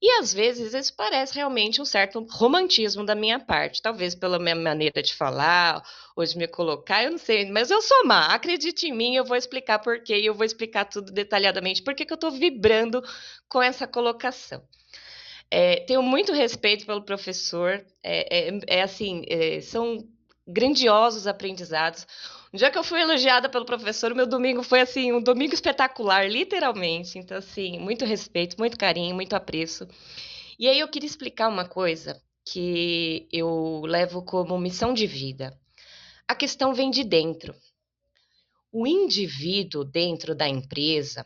E 0.00 0.10
às 0.20 0.32
vezes 0.32 0.74
isso 0.74 0.94
parece 0.94 1.34
realmente 1.34 1.82
um 1.82 1.84
certo 1.84 2.24
romantismo 2.30 3.04
da 3.04 3.16
minha 3.16 3.40
parte, 3.40 3.82
talvez 3.82 4.14
pela 4.14 4.38
minha 4.38 4.54
maneira 4.54 5.02
de 5.02 5.12
falar 5.12 5.82
ou 6.14 6.24
de 6.24 6.38
me 6.38 6.46
colocar, 6.46 7.02
eu 7.02 7.10
não 7.10 7.18
sei, 7.18 7.50
mas 7.50 7.68
eu 7.68 7.82
sou 7.82 8.06
má, 8.06 8.26
acredite 8.26 8.86
em 8.86 8.92
mim, 8.92 9.16
eu 9.16 9.24
vou 9.24 9.36
explicar 9.36 9.80
por 9.80 10.00
quê, 10.00 10.20
e 10.20 10.26
eu 10.26 10.34
vou 10.34 10.44
explicar 10.44 10.84
tudo 10.84 11.10
detalhadamente, 11.10 11.82
porque 11.82 12.04
que 12.06 12.12
eu 12.12 12.16
estou 12.16 12.30
vibrando 12.30 13.02
com 13.48 13.60
essa 13.60 13.88
colocação. 13.88 14.62
É, 15.50 15.80
tenho 15.80 16.02
muito 16.02 16.32
respeito 16.32 16.84
pelo 16.84 17.02
professor, 17.02 17.84
é, 18.02 18.48
é, 18.48 18.60
é 18.66 18.82
assim, 18.82 19.22
é, 19.28 19.60
são 19.60 20.06
grandiosos 20.46 21.26
aprendizados. 21.26 22.06
Um 22.52 22.56
dia 22.56 22.70
que 22.70 22.78
eu 22.78 22.84
fui 22.84 23.00
elogiada 23.00 23.48
pelo 23.48 23.66
professor, 23.66 24.14
meu 24.14 24.26
domingo 24.26 24.62
foi 24.62 24.80
assim, 24.80 25.12
um 25.12 25.22
domingo 25.22 25.52
espetacular, 25.52 26.28
literalmente. 26.28 27.18
Então, 27.18 27.36
assim, 27.36 27.78
muito 27.78 28.04
respeito, 28.04 28.56
muito 28.58 28.78
carinho, 28.78 29.14
muito 29.14 29.34
apreço. 29.34 29.86
E 30.58 30.66
aí 30.66 30.80
eu 30.80 30.88
queria 30.88 31.06
explicar 31.06 31.48
uma 31.48 31.66
coisa 31.68 32.20
que 32.44 33.28
eu 33.30 33.82
levo 33.84 34.22
como 34.22 34.58
missão 34.58 34.94
de 34.94 35.06
vida. 35.06 35.56
A 36.26 36.34
questão 36.34 36.72
vem 36.72 36.90
de 36.90 37.04
dentro. 37.04 37.54
O 38.72 38.86
indivíduo 38.86 39.84
dentro 39.84 40.34
da 40.34 40.48
empresa, 40.48 41.24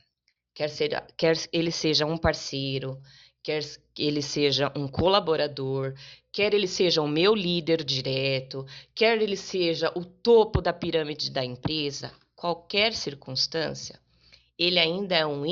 quer, 0.55 0.69
ser, 0.69 1.05
quer 1.17 1.37
ele 1.53 1.71
seja 1.71 2.05
um 2.05 2.19
parceiro, 2.19 3.01
quer 3.43 3.63
ele 3.99 4.23
seja 4.23 4.73
um 4.77 4.87
colaborador, 4.87 5.95
quer 6.31 6.55
ele 6.55 6.69
seja 6.69 7.03
o 7.03 7.09
meu 7.09 7.35
líder 7.35 7.83
direto, 7.85 8.65
quer 8.95 9.21
ele 9.21 9.37
seja 9.37 9.91
o 9.95 10.05
topo 10.05 10.61
da 10.61 10.73
pirâmide 10.73 11.31
da 11.31 11.45
empresa, 11.45 12.13
qualquer 12.37 12.93
circunstância, 12.95 14.01
ele 14.59 14.79
ainda 14.79 15.17
é 15.17 15.27
um 15.27 15.45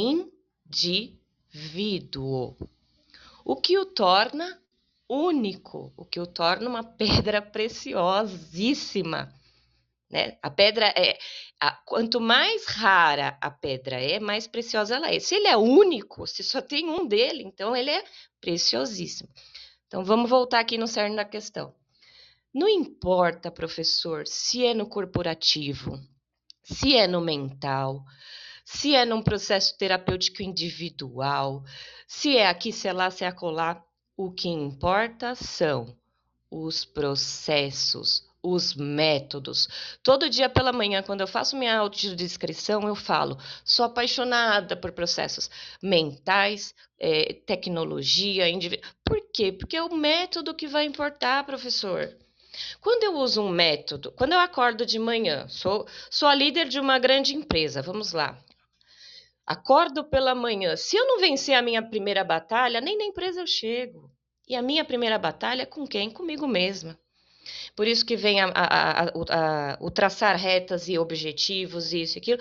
indivíduo. 1.53 2.57
O 3.45 3.57
que 3.57 3.77
o 3.77 3.85
torna 3.85 4.59
único, 5.09 5.93
o 5.97 6.05
que 6.05 6.21
o 6.21 6.27
torna 6.27 6.69
uma 6.69 6.85
pedra 6.97 7.43
preciosíssima. 7.43 9.35
Né? 10.11 10.37
A 10.43 10.51
pedra 10.51 10.87
é. 10.97 11.17
A, 11.61 11.73
quanto 11.87 12.21
mais 12.21 12.67
rara 12.67 13.39
a 13.41 13.51
pedra 13.51 14.01
é, 14.01 14.19
mais 14.19 14.47
preciosa 14.47 14.97
ela 14.97 15.13
é. 15.13 15.21
Se 15.21 15.35
ele 15.35 15.47
é 15.47 15.57
único, 15.57 16.27
se 16.27 16.43
só 16.43 16.61
tem 16.61 16.89
um 16.89 17.07
dele, 17.07 17.45
então 17.45 17.77
ele 17.77 17.91
é 17.91 18.03
preciosíssimo. 18.41 19.29
Então 19.87 20.05
vamos 20.05 20.29
voltar 20.29 20.61
aqui 20.61 20.77
no 20.77 20.89
cerne 20.89 21.17
da 21.17 21.25
questão. 21.25 21.75
Não 22.53 22.69
importa, 22.69 23.51
professor, 23.51 24.27
se 24.27 24.65
é 24.65 24.75
no 24.75 24.89
corporativo, 24.89 26.01
se 26.65 26.97
é 26.97 27.07
no 27.07 27.21
mental, 27.21 28.05
se 28.65 28.95
é 28.95 29.05
num 29.05 29.23
processo 29.23 29.77
terapêutico 29.79 30.43
individual, 30.43 31.63
se 32.07 32.37
é 32.37 32.49
aqui, 32.49 32.73
se 32.73 32.89
é 32.89 32.93
lá, 32.93 33.11
se 33.11 33.25
é 33.25 33.29
acolá, 33.29 33.85
o 34.17 34.33
que 34.33 34.49
importa 34.49 35.35
são 35.35 35.97
os 36.51 36.85
processos, 36.85 38.30
os 38.43 38.75
métodos. 38.75 39.69
Todo 40.03 40.31
dia 40.31 40.49
pela 40.49 40.73
manhã, 40.73 41.03
quando 41.03 41.21
eu 41.21 41.27
faço 41.27 41.57
minha 41.57 41.77
autodescrição, 41.79 42.87
eu 42.87 42.95
falo: 42.95 43.39
sou 43.65 43.85
apaixonada 43.85 44.77
por 44.77 44.93
processos 44.93 45.51
mentais, 45.83 46.75
é, 46.99 47.35
tecnologia, 47.47 48.49
indivíduo. 48.49 48.89
Por 49.05 49.21
quê? 49.33 49.53
Porque 49.53 49.77
é 49.77 49.83
o 49.83 49.95
método 49.95 50.55
que 50.55 50.67
vai 50.67 50.85
importar, 50.85 51.45
professor. 51.45 52.17
Quando 52.81 53.05
eu 53.05 53.17
uso 53.17 53.43
um 53.43 53.49
método, 53.49 54.13
quando 54.13 54.33
eu 54.33 54.39
acordo 54.39 54.85
de 54.85 54.99
manhã, 54.99 55.47
sou, 55.49 55.87
sou 56.11 56.29
a 56.29 56.35
líder 56.35 56.69
de 56.69 56.81
uma 56.81 56.99
grande 56.99 57.35
empresa, 57.35 57.81
vamos 57.81 58.13
lá. 58.13 58.39
Acordo 59.47 60.05
pela 60.05 60.35
manhã. 60.35 60.77
Se 60.77 60.97
eu 60.97 61.07
não 61.07 61.19
vencer 61.19 61.55
a 61.55 61.63
minha 61.63 61.83
primeira 61.83 62.23
batalha, 62.23 62.81
nem 62.81 62.97
na 62.97 63.05
empresa 63.05 63.41
eu 63.41 63.47
chego. 63.47 64.11
E 64.49 64.55
a 64.55 64.63
minha 64.63 64.85
primeira 64.85 65.19
batalha 65.19 65.63
é 65.63 65.67
com 65.67 65.87
quem? 65.87 66.11
Comigo 66.11 66.47
mesma. 66.47 66.99
Por 67.75 67.87
isso 67.87 68.05
que 68.05 68.17
vem 68.17 68.41
a, 68.41 68.51
a, 68.55 69.05
a, 69.05 69.79
o 69.81 69.91
traçar 69.91 70.37
retas 70.37 70.89
e 70.89 70.99
objetivos, 70.99 71.93
isso 71.93 72.19
e 72.19 72.21
aquilo. 72.21 72.41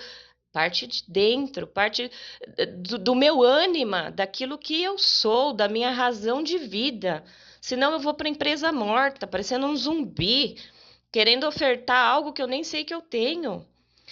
Parte 0.52 0.86
de 0.86 1.04
dentro, 1.06 1.66
parte 1.66 2.10
do, 2.78 2.98
do 2.98 3.14
meu 3.14 3.42
ânima, 3.42 4.10
daquilo 4.10 4.58
que 4.58 4.82
eu 4.82 4.98
sou, 4.98 5.52
da 5.52 5.68
minha 5.68 5.90
razão 5.90 6.42
de 6.42 6.58
vida. 6.58 7.22
Senão 7.60 7.92
eu 7.92 8.00
vou 8.00 8.14
para 8.14 8.28
empresa 8.28 8.72
morta, 8.72 9.26
parecendo 9.26 9.66
um 9.66 9.76
zumbi, 9.76 10.56
querendo 11.12 11.46
ofertar 11.46 12.04
algo 12.04 12.32
que 12.32 12.42
eu 12.42 12.46
nem 12.46 12.64
sei 12.64 12.84
que 12.84 12.94
eu 12.94 13.00
tenho. 13.00 13.64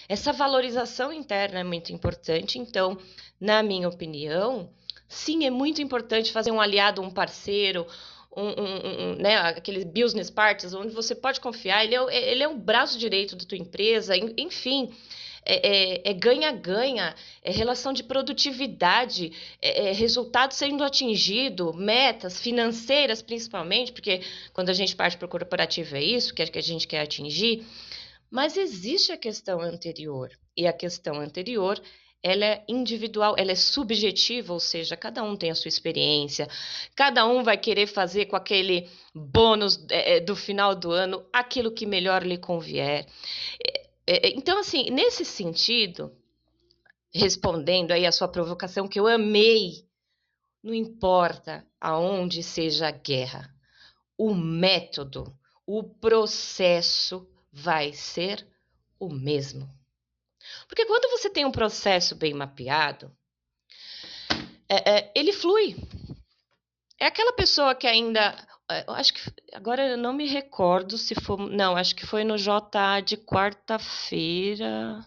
Essa 0.09 0.33
valorização 0.33 1.13
interna 1.13 1.61
é 1.61 1.65
muito 1.65 1.93
importante. 1.93 2.59
Então, 2.59 2.99
na 3.41 3.63
minha 3.63 3.89
opinião, 3.89 4.71
sim, 5.09 5.47
é 5.47 5.51
muito 5.51 5.81
importante 5.81 6.31
fazer 6.31 6.51
um 6.51 6.61
aliado, 6.61 7.03
um 7.03 7.11
parceiro, 7.11 7.87
um, 8.37 8.43
um, 8.43 9.11
um, 9.13 9.15
né, 9.17 9.37
aqueles 9.37 9.85
business 9.85 10.31
partners, 10.31 10.75
onde 10.75 10.95
você 10.95 11.15
pode 11.15 11.41
confiar, 11.41 11.85
ele 11.85 11.95
é, 11.95 12.31
ele 12.33 12.43
é 12.43 12.49
um 12.49 12.59
braço 12.59 12.99
direito 12.99 13.35
da 13.35 13.45
tua 13.45 13.59
empresa, 13.59 14.15
enfim, 14.37 14.91
é 15.49 16.13
ganha-ganha, 16.13 17.15
é, 17.43 17.49
é, 17.49 17.53
é, 17.53 17.57
relação 17.57 17.93
de 17.93 18.03
produtividade, 18.03 19.33
é, 19.63 19.89
é, 19.89 19.93
resultado 19.93 20.53
sendo 20.53 20.85
atingido, 20.85 21.73
metas 21.73 22.41
financeiras 22.41 23.23
principalmente, 23.23 23.93
porque 23.93 24.21
quando 24.53 24.69
a 24.69 24.75
gente 24.75 24.95
parte 24.95 25.17
para 25.17 25.27
o 25.27 25.29
corporativo 25.29 25.97
é 25.97 26.03
isso 26.03 26.35
que, 26.35 26.43
é 26.43 26.47
que 26.47 26.59
a 26.59 26.63
gente 26.63 26.87
quer 26.87 27.01
atingir, 27.01 27.65
mas 28.31 28.59
existe 28.59 29.11
a 29.11 29.17
questão 29.17 29.61
anterior, 29.63 30.31
e 30.55 30.67
a 30.67 30.73
questão 30.73 31.21
anterior 31.21 31.81
ela 32.23 32.45
é 32.45 32.65
individual, 32.69 33.35
ela 33.39 33.53
é 33.53 33.55
subjetiva, 33.55 34.53
ou 34.53 34.61
seja, 34.61 34.97
cada 34.97 35.23
um 35.23 35.37
tem 35.37 35.51
a 35.51 35.55
sua 35.55 35.69
experiência, 35.69 36.49
cada 36.97 37.27
um 37.27 37.43
vai 37.43 37.57
querer 37.57 37.87
fazer 37.87 38.27
com 38.27 38.37
aquele 38.37 38.89
bônus 39.15 39.85
é, 39.91 40.21
do 40.21 40.35
final 40.35 40.75
do 40.75 40.91
ano 40.91 41.25
aquilo 41.33 41.73
que 41.73 41.87
melhor 41.87 42.25
lhe 42.25 42.39
convier. 42.39 43.07
É, 44.07 44.31
então, 44.31 44.59
assim, 44.59 44.91
nesse 44.91 45.25
sentido, 45.25 46.13
respondendo 47.13 47.93
aí 47.93 48.05
a 48.05 48.13
sua 48.13 48.29
provocação, 48.29 48.89
que 48.89 48.99
eu 48.99 49.07
amei, 49.07 49.87
não 50.63 50.75
importa 50.75 51.65
aonde 51.81 52.43
seja 52.43 52.89
a 52.89 52.91
guerra, 52.91 53.55
o 54.17 54.35
método, 54.35 55.33
o 55.65 55.85
processo 55.85 57.29
vai 57.53 57.93
ser 57.93 58.47
o 58.99 59.09
mesmo. 59.09 59.78
Porque 60.69 60.85
quando 60.85 61.11
você 61.11 61.31
tem 61.31 61.45
um 61.45 61.51
processo 61.51 62.15
bem 62.15 62.35
mapeado, 62.35 63.11
é, 64.69 64.99
é, 64.99 65.13
ele 65.15 65.33
flui. 65.33 65.75
É 67.01 67.07
aquela 67.07 67.33
pessoa 67.33 67.75
que 67.75 67.87
ainda. 67.87 68.37
É, 68.71 68.85
acho 68.89 69.15
que. 69.15 69.21
Agora 69.55 69.89
eu 69.89 69.97
não 69.97 70.13
me 70.13 70.27
recordo 70.27 70.99
se 70.99 71.15
foi. 71.15 71.37
Não, 71.51 71.77
acho 71.77 71.97
que 71.97 72.05
foi 72.07 72.23
no 72.23 72.37
JA 72.37 73.01
de 73.05 73.17
quarta-feira. 73.17 75.05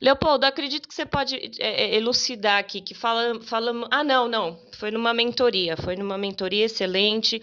Leopoldo, 0.00 0.44
acredito 0.44 0.86
que 0.86 0.94
você 0.94 1.06
pode 1.06 1.36
é, 1.58 1.84
é, 1.84 1.94
elucidar 1.94 2.58
aqui, 2.58 2.80
que 2.80 2.94
fala, 2.94 3.40
fala. 3.42 3.72
Ah, 3.90 4.04
não, 4.04 4.28
não. 4.28 4.60
Foi 4.78 4.90
numa 4.90 5.12
mentoria. 5.12 5.76
Foi 5.76 5.96
numa 5.96 6.16
mentoria 6.16 6.66
excelente, 6.66 7.42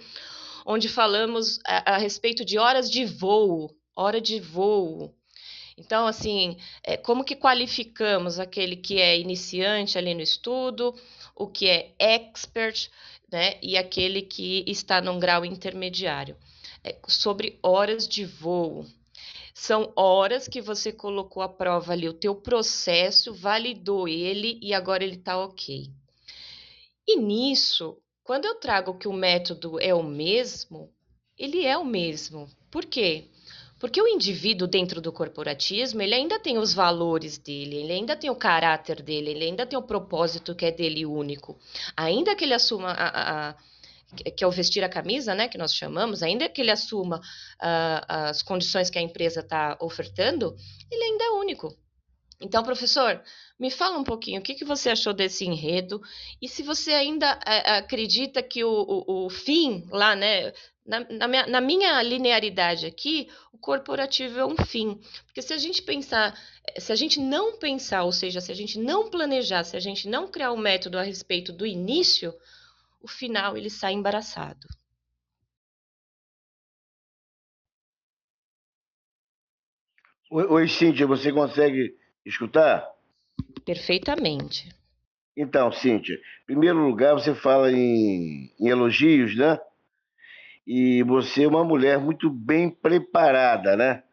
onde 0.65 0.88
falamos 0.88 1.60
a, 1.65 1.95
a 1.95 1.97
respeito 1.97 2.45
de 2.45 2.58
horas 2.58 2.89
de 2.89 3.06
voo. 3.06 3.69
Hora 3.95 4.21
de 4.21 4.39
voo. 4.39 5.13
Então, 5.77 6.05
assim, 6.05 6.57
é, 6.83 6.97
como 6.97 7.23
que 7.23 7.36
qualificamos 7.36 8.39
aquele 8.39 8.75
que 8.75 8.99
é 8.99 9.17
iniciante 9.17 9.97
ali 9.97 10.13
no 10.13 10.21
estudo, 10.21 10.93
o 11.36 11.47
que 11.47 11.67
é 11.67 11.93
expert, 11.99 12.89
né, 13.31 13.57
e 13.62 13.77
aquele 13.77 14.21
que 14.21 14.63
está 14.67 15.01
num 15.01 15.19
grau 15.19 15.43
intermediário? 15.43 16.38
É, 16.83 16.97
sobre 17.07 17.57
horas 17.63 18.07
de 18.07 18.25
voo. 18.25 18.86
São 19.53 19.91
horas 19.95 20.47
que 20.47 20.62
você 20.62 20.91
colocou 20.91 21.41
à 21.41 21.49
prova 21.49 21.93
ali 21.93 22.09
o 22.09 22.13
teu 22.13 22.36
processo, 22.36 23.33
validou 23.33 24.07
ele 24.07 24.59
e 24.62 24.73
agora 24.73 25.03
ele 25.03 25.15
está 25.15 25.38
ok. 25.38 25.89
E 27.07 27.17
nisso, 27.17 27.97
quando 28.23 28.45
eu 28.45 28.55
trago 28.55 28.97
que 28.97 29.07
o 29.07 29.13
método 29.13 29.79
é 29.79 29.93
o 29.93 30.01
mesmo, 30.01 30.91
ele 31.38 31.65
é 31.65 31.77
o 31.77 31.86
mesmo. 31.86 32.49
Por 32.71 32.86
quê? 32.86 33.29
Porque 33.84 34.02
o 34.02 34.08
indivíduo 34.08 34.65
dentro 34.65 35.02
do 35.02 35.12
corporativismo, 35.12 36.02
ele 36.02 36.15
ainda 36.15 36.39
tem 36.39 36.58
os 36.58 36.74
valores 36.74 37.38
dele, 37.38 37.76
ele 37.76 37.91
ainda 37.91 38.15
tem 38.15 38.30
o 38.30 38.36
caráter 38.36 39.02
dele, 39.02 39.32
ele 39.32 39.43
ainda 39.43 39.65
tem 39.65 39.78
o 39.78 39.82
propósito 39.82 40.56
que 40.56 40.65
é 40.65 40.72
dele 40.72 41.06
único. 41.06 41.60
Ainda 41.98 42.34
que 42.34 42.46
ele 42.46 42.54
assuma 42.54 42.91
a, 42.91 43.50
a 43.50 43.56
que 44.38 44.41
é 44.41 44.48
o 44.48 44.52
vestir 44.52 44.86
a 44.86 44.89
camisa, 44.89 45.36
né, 45.36 45.50
que 45.50 45.58
nós 45.58 45.76
chamamos, 45.76 46.24
ainda 46.24 46.48
que 46.48 46.62
ele 46.62 46.72
assuma 46.72 47.17
uh, 47.17 48.06
as 48.08 48.41
condições 48.41 48.89
que 48.89 48.98
a 48.98 49.02
empresa 49.02 49.41
está 49.41 49.78
ofertando, 49.82 50.56
ele 50.89 51.04
ainda 51.04 51.26
é 51.26 51.30
único. 51.32 51.76
Então, 52.39 52.63
professor, 52.63 53.22
me 53.60 53.69
fala 53.69 53.98
um 53.98 54.04
pouquinho 54.04 54.39
o 54.39 54.43
que, 54.43 54.54
que 54.54 54.63
você 54.63 54.89
achou 54.91 55.13
desse 55.13 55.46
enredo 55.46 56.02
e 56.41 56.48
se 56.48 56.63
você 56.63 56.91
ainda 56.93 57.36
uh, 57.36 57.80
acredita 57.80 58.41
que 58.41 58.63
o, 58.63 58.69
o, 58.69 59.26
o, 59.26 59.30
fim 59.30 59.86
lá, 59.91 60.15
né, 60.15 60.54
na, 60.86 61.00
na, 61.10 61.28
minha, 61.28 61.48
na, 61.48 61.62
minha, 61.62 62.02
linearidade 62.02 62.86
aqui, 62.86 63.30
o 63.52 63.58
corporativo 63.58 64.39
é 64.39 64.46
um 64.46 64.58
fim. 64.58 65.00
Porque 65.26 65.41
se 65.41 65.54
a 65.54 65.58
gente 65.58 65.82
pensar, 65.82 66.38
se 66.78 66.91
a 66.91 66.96
gente 66.96 67.19
não 67.19 67.58
pensar, 67.58 68.04
ou 68.04 68.12
seja, 68.12 68.41
se 68.41 68.52
a 68.52 68.56
gente 68.56 68.78
não 68.78 69.10
planejar, 69.10 69.63
se 69.63 69.78
a 69.78 69.80
gente 69.80 70.08
não 70.08 70.28
criar 70.28 70.52
um 70.52 70.58
método 70.58 70.98
a 70.98 71.02
respeito 71.02 71.54
do 71.54 71.65
início, 71.65 72.34
o 73.02 73.08
final 73.08 73.58
ele 73.58 73.69
sai 73.69 73.93
embaraçado. 73.93 74.67
Oi, 80.30 80.67
Cíntia, 80.67 81.06
você 81.06 81.32
consegue 81.32 81.96
escutar? 82.26 82.89
Perfeitamente. 83.63 84.67
Então, 85.38 85.72
Cíntia, 85.72 86.15
em 86.15 86.46
primeiro 86.46 86.80
lugar, 86.80 87.13
você 87.13 87.36
fala 87.36 87.72
em, 87.72 88.52
em 88.60 88.67
elogios, 88.67 89.36
né? 89.36 89.60
E 90.65 91.04
você 91.04 91.43
é 91.43 91.47
uma 91.47 91.63
mulher 91.63 91.99
muito 91.99 92.30
bem 92.30 92.69
preparada, 92.69 93.76
né? 93.76 94.04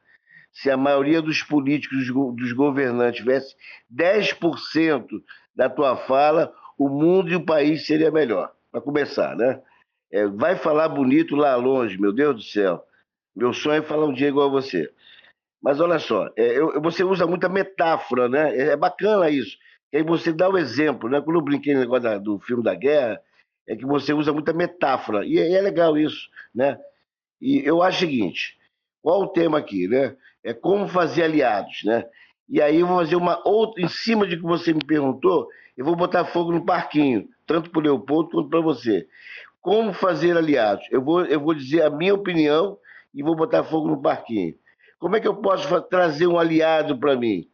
Se 0.52 0.70
a 0.70 0.76
maioria 0.76 1.22
dos 1.22 1.42
políticos, 1.42 2.06
dos 2.36 2.52
governantes 2.52 3.20
tivesse 3.20 3.54
10% 3.92 5.06
da 5.54 5.68
tua 5.68 5.96
fala, 5.96 6.52
o 6.76 6.88
mundo 6.88 7.30
e 7.30 7.36
o 7.36 7.44
país 7.44 7.86
seria 7.86 8.10
melhor. 8.10 8.52
Para 8.72 8.80
começar, 8.80 9.36
né? 9.36 9.60
É, 10.12 10.26
vai 10.26 10.56
falar 10.56 10.88
bonito 10.88 11.36
lá 11.36 11.54
longe, 11.54 12.00
meu 12.00 12.12
Deus 12.12 12.36
do 12.36 12.42
céu. 12.42 12.82
Meu 13.34 13.52
sonho 13.52 13.78
é 13.78 13.82
falar 13.82 14.06
um 14.06 14.12
dia 14.12 14.28
igual 14.28 14.48
a 14.48 14.50
você. 14.50 14.90
Mas 15.62 15.80
olha 15.80 15.98
só, 15.98 16.28
é, 16.36 16.58
eu, 16.58 16.80
você 16.80 17.04
usa 17.04 17.26
muita 17.26 17.48
metáfora, 17.48 18.28
né? 18.28 18.56
É, 18.56 18.68
é 18.70 18.76
bacana 18.76 19.30
isso. 19.30 19.56
E 19.92 19.98
aí 19.98 20.02
você 20.02 20.32
dá 20.32 20.48
o 20.48 20.54
um 20.54 20.58
exemplo, 20.58 21.08
né? 21.08 21.20
Quando 21.20 21.36
eu 21.36 21.44
brinquei 21.44 21.74
no 21.74 21.80
negócio 21.80 22.02
da, 22.02 22.18
do 22.18 22.40
filme 22.40 22.62
da 22.62 22.74
guerra, 22.74 23.20
é 23.70 23.76
que 23.76 23.86
você 23.86 24.12
usa 24.12 24.32
muita 24.32 24.52
metáfora, 24.52 25.24
e 25.24 25.38
é, 25.38 25.52
é 25.52 25.60
legal 25.60 25.96
isso, 25.96 26.28
né? 26.52 26.76
E 27.40 27.64
eu 27.64 27.84
acho 27.84 27.98
o 27.98 28.00
seguinte, 28.00 28.58
qual 29.00 29.22
o 29.22 29.28
tema 29.28 29.58
aqui, 29.58 29.86
né? 29.86 30.16
É 30.42 30.52
como 30.52 30.88
fazer 30.88 31.22
aliados, 31.22 31.84
né? 31.84 32.04
E 32.48 32.60
aí 32.60 32.80
eu 32.80 32.86
vou 32.88 32.98
fazer 32.98 33.14
uma 33.14 33.40
outra, 33.46 33.80
em 33.80 33.86
cima 33.86 34.26
de 34.26 34.36
que 34.36 34.42
você 34.42 34.72
me 34.72 34.84
perguntou, 34.84 35.48
eu 35.76 35.84
vou 35.84 35.94
botar 35.94 36.24
fogo 36.24 36.50
no 36.50 36.64
parquinho, 36.64 37.28
tanto 37.46 37.70
para 37.70 37.78
o 37.78 37.82
Leopoldo 37.82 38.30
quanto 38.30 38.50
para 38.50 38.60
você. 38.60 39.06
Como 39.60 39.92
fazer 39.92 40.36
aliados? 40.36 40.84
Eu 40.90 41.00
vou, 41.00 41.24
eu 41.24 41.38
vou 41.38 41.54
dizer 41.54 41.82
a 41.82 41.90
minha 41.90 42.12
opinião 42.12 42.76
e 43.14 43.22
vou 43.22 43.36
botar 43.36 43.62
fogo 43.62 43.86
no 43.86 44.02
parquinho. 44.02 44.52
Como 44.98 45.14
é 45.14 45.20
que 45.20 45.28
eu 45.28 45.36
posso 45.36 45.80
trazer 45.82 46.26
um 46.26 46.40
aliado 46.40 46.98
para 46.98 47.14
mim? 47.14 47.48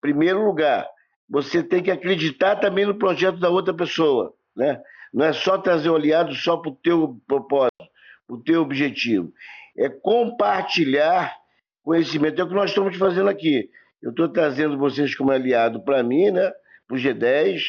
Primeiro 0.00 0.44
lugar, 0.44 0.88
você 1.28 1.64
tem 1.64 1.82
que 1.82 1.90
acreditar 1.90 2.56
também 2.56 2.86
no 2.86 2.94
projeto 2.94 3.40
da 3.40 3.50
outra 3.50 3.74
pessoa, 3.74 4.32
né? 4.54 4.80
Não 5.12 5.24
é 5.24 5.32
só 5.32 5.58
trazer 5.58 5.90
o 5.90 5.96
aliado 5.96 6.34
só 6.34 6.56
para 6.56 6.70
o 6.70 6.76
teu 6.76 7.20
propósito, 7.26 7.84
para 8.26 8.36
o 8.36 8.42
teu 8.42 8.62
objetivo. 8.62 9.32
É 9.76 9.88
compartilhar 9.88 11.34
conhecimento. 11.82 12.40
É 12.40 12.44
o 12.44 12.48
que 12.48 12.54
nós 12.54 12.70
estamos 12.70 12.96
fazendo 12.96 13.28
aqui. 13.28 13.70
Eu 14.02 14.10
estou 14.10 14.28
trazendo 14.28 14.78
vocês 14.78 15.14
como 15.14 15.32
aliado 15.32 15.82
para 15.82 16.02
mim, 16.02 16.30
né? 16.30 16.52
Para 16.86 16.96
o 16.96 17.00
G10, 17.00 17.62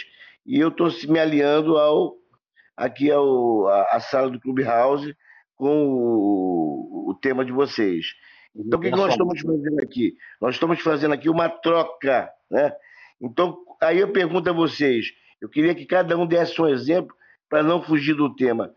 e 0.45 0.60
eu 0.60 0.69
estou 0.69 0.89
me 1.08 1.19
aliando 1.19 1.78
ao 1.78 2.17
aqui 2.75 3.12
ao, 3.12 3.67
a, 3.67 3.84
a 3.91 3.99
sala 3.99 4.30
do 4.30 4.39
Clubhouse 4.39 5.13
com 5.56 5.86
o, 5.88 7.10
o 7.10 7.15
tema 7.21 7.43
de 7.43 7.52
vocês. 7.52 8.06
Então, 8.56 8.80
o 8.80 8.82
que, 8.82 8.89
que 8.89 8.97
nós 8.97 9.12
estamos 9.12 9.41
fazendo 9.41 9.80
aqui? 9.82 10.15
Nós 10.41 10.56
estamos 10.56 10.80
fazendo 10.82 11.13
aqui 11.13 11.30
uma 11.30 11.49
troca, 11.49 12.30
né? 12.49 12.73
Então, 13.21 13.58
aí 13.82 13.99
eu 13.99 14.12
pergunto 14.12 14.49
a 14.49 14.54
vocês, 14.54 15.08
eu 15.41 15.49
queria 15.49 15.75
que 15.75 15.86
cada 15.86 16.17
um 16.17 16.25
desse 16.25 16.62
um 16.62 16.67
exemplo 16.67 17.15
para 17.49 17.63
não 17.63 17.81
fugir 17.81 18.13
do 18.15 18.33
tema. 18.33 18.73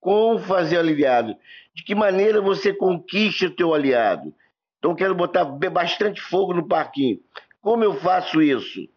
Como 0.00 0.38
fazer 0.38 0.78
aliado? 0.78 1.36
De 1.74 1.84
que 1.84 1.94
maneira 1.94 2.40
você 2.40 2.72
conquista 2.72 3.46
o 3.46 3.50
teu 3.50 3.74
aliado? 3.74 4.34
Então 4.78 4.94
quero 4.94 5.14
botar 5.14 5.44
bastante 5.44 6.20
fogo 6.20 6.52
no 6.52 6.66
parquinho. 6.66 7.20
Como 7.60 7.84
eu 7.84 7.94
faço 7.94 8.42
isso? 8.42 8.88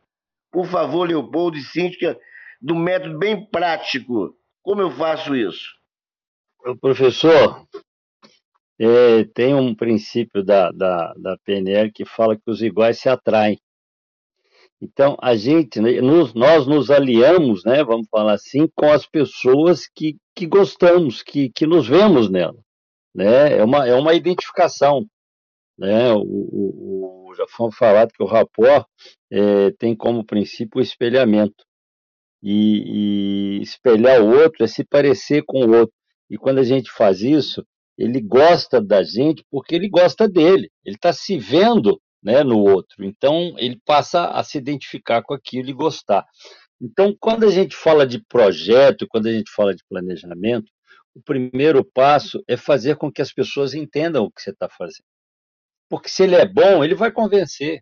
Por 0.52 0.66
favor, 0.66 1.08
Leopoldo 1.08 1.58
e 1.58 1.62
Cíntia, 1.62 2.20
do 2.62 2.76
método 2.76 3.18
bem 3.18 3.46
prático. 3.46 4.36
Como 4.62 4.82
eu 4.82 4.92
faço 4.92 5.36
isso? 5.36 5.78
Professor, 6.82 7.66
é, 8.80 9.24
tem 9.34 9.56
um 9.56 9.74
princípio 9.74 10.44
da, 10.44 10.72
da, 10.72 11.14
da 11.14 11.38
PNL 11.44 11.92
que 11.92 12.06
fala 12.06 12.36
que 12.36 12.50
os 12.50 12.62
iguais 12.62 13.00
se 13.00 13.08
atraem. 13.08 13.60
Então, 14.82 15.18
a 15.20 15.36
gente, 15.36 15.82
né, 15.82 16.00
nos, 16.02 16.34
nós 16.34 16.68
nos 16.68 16.92
aliamos, 16.92 17.64
né, 17.66 17.84
vamos 17.84 18.08
falar 18.10 18.34
assim, 18.34 18.68
com 18.76 18.92
as 18.92 19.08
pessoas 19.08 19.88
que, 19.88 20.18
que 20.36 20.46
gostamos, 20.46 21.24
que, 21.24 21.50
que 21.50 21.66
nos 21.66 21.88
vemos 21.88 22.30
nela. 22.30 22.58
Né? 23.14 23.58
É, 23.58 23.64
uma, 23.64 23.88
é 23.88 23.96
uma 23.96 24.14
identificação. 24.14 25.04
Né? 25.78 26.14
O, 26.14 26.22
o, 26.22 27.30
o 27.30 27.36
já 27.36 27.46
foi 27.48 27.72
falado 27.72 28.12
que 28.12 28.22
o 28.22 28.28
rapport 28.28 28.86
é, 29.32 29.72
tem 29.72 29.96
como 29.96 30.26
princípio 30.26 30.80
o 30.80 30.84
espelhamento. 30.84 31.66
E, 32.42 33.58
e 33.58 33.62
espelhar 33.64 34.22
o 34.22 34.30
outro 34.30 34.64
é 34.64 34.68
se 34.68 34.84
parecer 34.84 35.44
com 35.44 35.66
o 35.66 35.76
outro. 35.76 35.94
E 36.30 36.38
quando 36.38 36.60
a 36.60 36.64
gente 36.64 36.92
faz 36.92 37.22
isso, 37.22 37.66
ele 37.98 38.22
gosta 38.22 38.80
da 38.80 39.02
gente 39.02 39.44
porque 39.50 39.74
ele 39.74 39.90
gosta 39.90 40.30
dele. 40.30 40.70
Ele 40.86 40.96
está 40.96 41.12
se 41.12 41.38
vendo 41.38 42.00
né, 42.28 42.44
no 42.44 42.60
outro. 42.60 43.06
Então, 43.06 43.56
ele 43.58 43.80
passa 43.86 44.26
a 44.32 44.44
se 44.44 44.58
identificar 44.58 45.24
com 45.24 45.34
aquilo 45.34 45.70
e 45.70 45.74
gostar. 45.74 46.26
Então, 46.82 47.16
quando 47.18 47.46
a 47.46 47.50
gente 47.50 47.74
fala 47.74 48.06
de 48.06 48.22
projeto, 48.26 49.08
quando 49.08 49.28
a 49.28 49.32
gente 49.32 49.50
fala 49.50 49.74
de 49.74 49.82
planejamento, 49.90 50.70
o 51.16 51.22
primeiro 51.22 51.86
passo 51.86 52.44
é 52.46 52.58
fazer 52.58 52.98
com 52.98 53.10
que 53.10 53.22
as 53.22 53.32
pessoas 53.32 53.74
entendam 53.74 54.26
o 54.26 54.32
que 54.32 54.42
você 54.42 54.50
está 54.50 54.68
fazendo. 54.68 55.06
Porque 55.90 56.10
se 56.10 56.24
ele 56.24 56.36
é 56.36 56.46
bom, 56.46 56.84
ele 56.84 56.96
vai 56.96 57.14
convencer. 57.14 57.80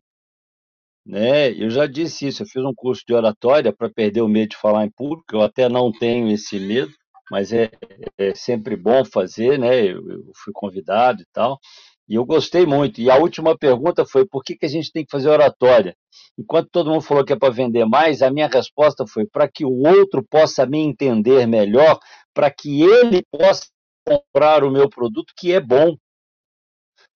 Né? 1.03 1.51
Eu 1.51 1.71
já 1.71 1.87
disse 1.87 2.27
isso, 2.27 2.43
eu 2.43 2.47
fiz 2.47 2.63
um 2.63 2.73
curso 2.73 3.03
de 3.07 3.15
oratória 3.15 3.73
para 3.73 3.89
perder 3.89 4.21
o 4.21 4.27
medo 4.27 4.49
de 4.49 4.57
falar 4.57 4.85
em 4.85 4.91
público, 4.91 5.35
eu 5.35 5.41
até 5.41 5.67
não 5.67 5.91
tenho 5.91 6.31
esse 6.31 6.59
medo, 6.59 6.91
mas 7.31 7.51
é, 7.51 7.71
é 8.15 8.35
sempre 8.35 8.75
bom 8.75 9.03
fazer, 9.03 9.57
né? 9.57 9.81
Eu, 9.85 10.07
eu, 10.07 10.31
fui 10.35 10.53
convidado 10.53 11.21
e 11.21 11.25
tal, 11.33 11.59
e 12.07 12.15
eu 12.15 12.25
gostei 12.25 12.65
muito. 12.65 13.01
E 13.01 13.09
a 13.09 13.17
última 13.17 13.57
pergunta 13.57 14.05
foi: 14.05 14.25
por 14.25 14.43
que, 14.43 14.55
que 14.55 14.65
a 14.65 14.69
gente 14.69 14.91
tem 14.91 15.03
que 15.03 15.11
fazer 15.11 15.29
oratória? 15.29 15.95
Enquanto 16.37 16.69
todo 16.69 16.89
mundo 16.89 17.01
falou 17.01 17.25
que 17.25 17.33
é 17.33 17.35
para 17.35 17.53
vender 17.53 17.85
mais, 17.85 18.21
a 18.21 18.29
minha 18.29 18.47
resposta 18.47 19.05
foi: 19.07 19.25
para 19.25 19.47
que 19.47 19.65
o 19.65 19.81
outro 19.87 20.23
possa 20.23 20.65
me 20.65 20.79
entender 20.79 21.47
melhor, 21.47 21.99
para 22.33 22.51
que 22.51 22.83
ele 22.83 23.23
possa 23.31 23.65
comprar 24.05 24.63
o 24.63 24.71
meu 24.71 24.89
produto, 24.89 25.33
que 25.35 25.51
é 25.51 25.59
bom. 25.59 25.95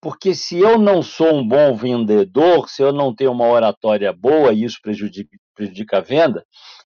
Porque 0.02 0.34
se 0.34 0.58
eu 0.58 0.78
não 0.78 1.02
sou 1.02 1.34
um 1.34 1.46
bom 1.46 1.76
vendedor, 1.76 2.68
se 2.68 2.82
eu 2.82 2.92
não 2.92 3.14
tenho 3.14 3.32
uma 3.32 3.46
oratória 3.46 4.12
boa 4.12 4.52
e 4.52 4.64
isso 4.64 4.78
prejudica, 4.82 5.36
prejudica 5.54 5.98
a 5.98 6.00
venda, 6.00 6.44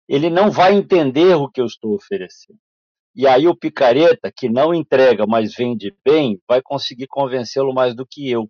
ele 0.09 0.29
não 0.29 0.51
vai 0.51 0.75
entender 0.75 1.35
o 1.37 1.49
que 1.49 1.61
eu 1.61 1.67
estou 1.67 1.95
oferecendo. 1.95 2.59
E 3.14 3.27
aí 3.27 3.46
o 3.46 3.57
picareta, 3.57 4.33
que 4.35 4.48
não 4.48 4.74
entrega, 4.74 5.27
mas 5.27 5.55
vende 5.55 5.94
bem, 6.05 6.40
vai 6.48 6.61
conseguir 6.61 7.07
convencê-lo 7.07 7.72
mais 7.72 7.94
do 7.94 8.07
que 8.07 8.29
eu. 8.29 8.48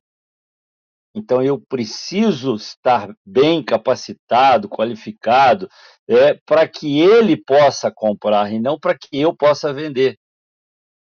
Então 1.14 1.42
eu 1.42 1.60
preciso 1.60 2.56
estar 2.56 3.14
bem 3.24 3.62
capacitado, 3.62 4.68
qualificado, 4.68 5.68
é, 6.08 6.34
para 6.46 6.66
que 6.66 7.00
ele 7.00 7.36
possa 7.36 7.90
comprar 7.94 8.52
e 8.52 8.58
não 8.58 8.78
para 8.78 8.96
que 8.98 9.08
eu 9.12 9.34
possa 9.36 9.72
vender. 9.72 10.18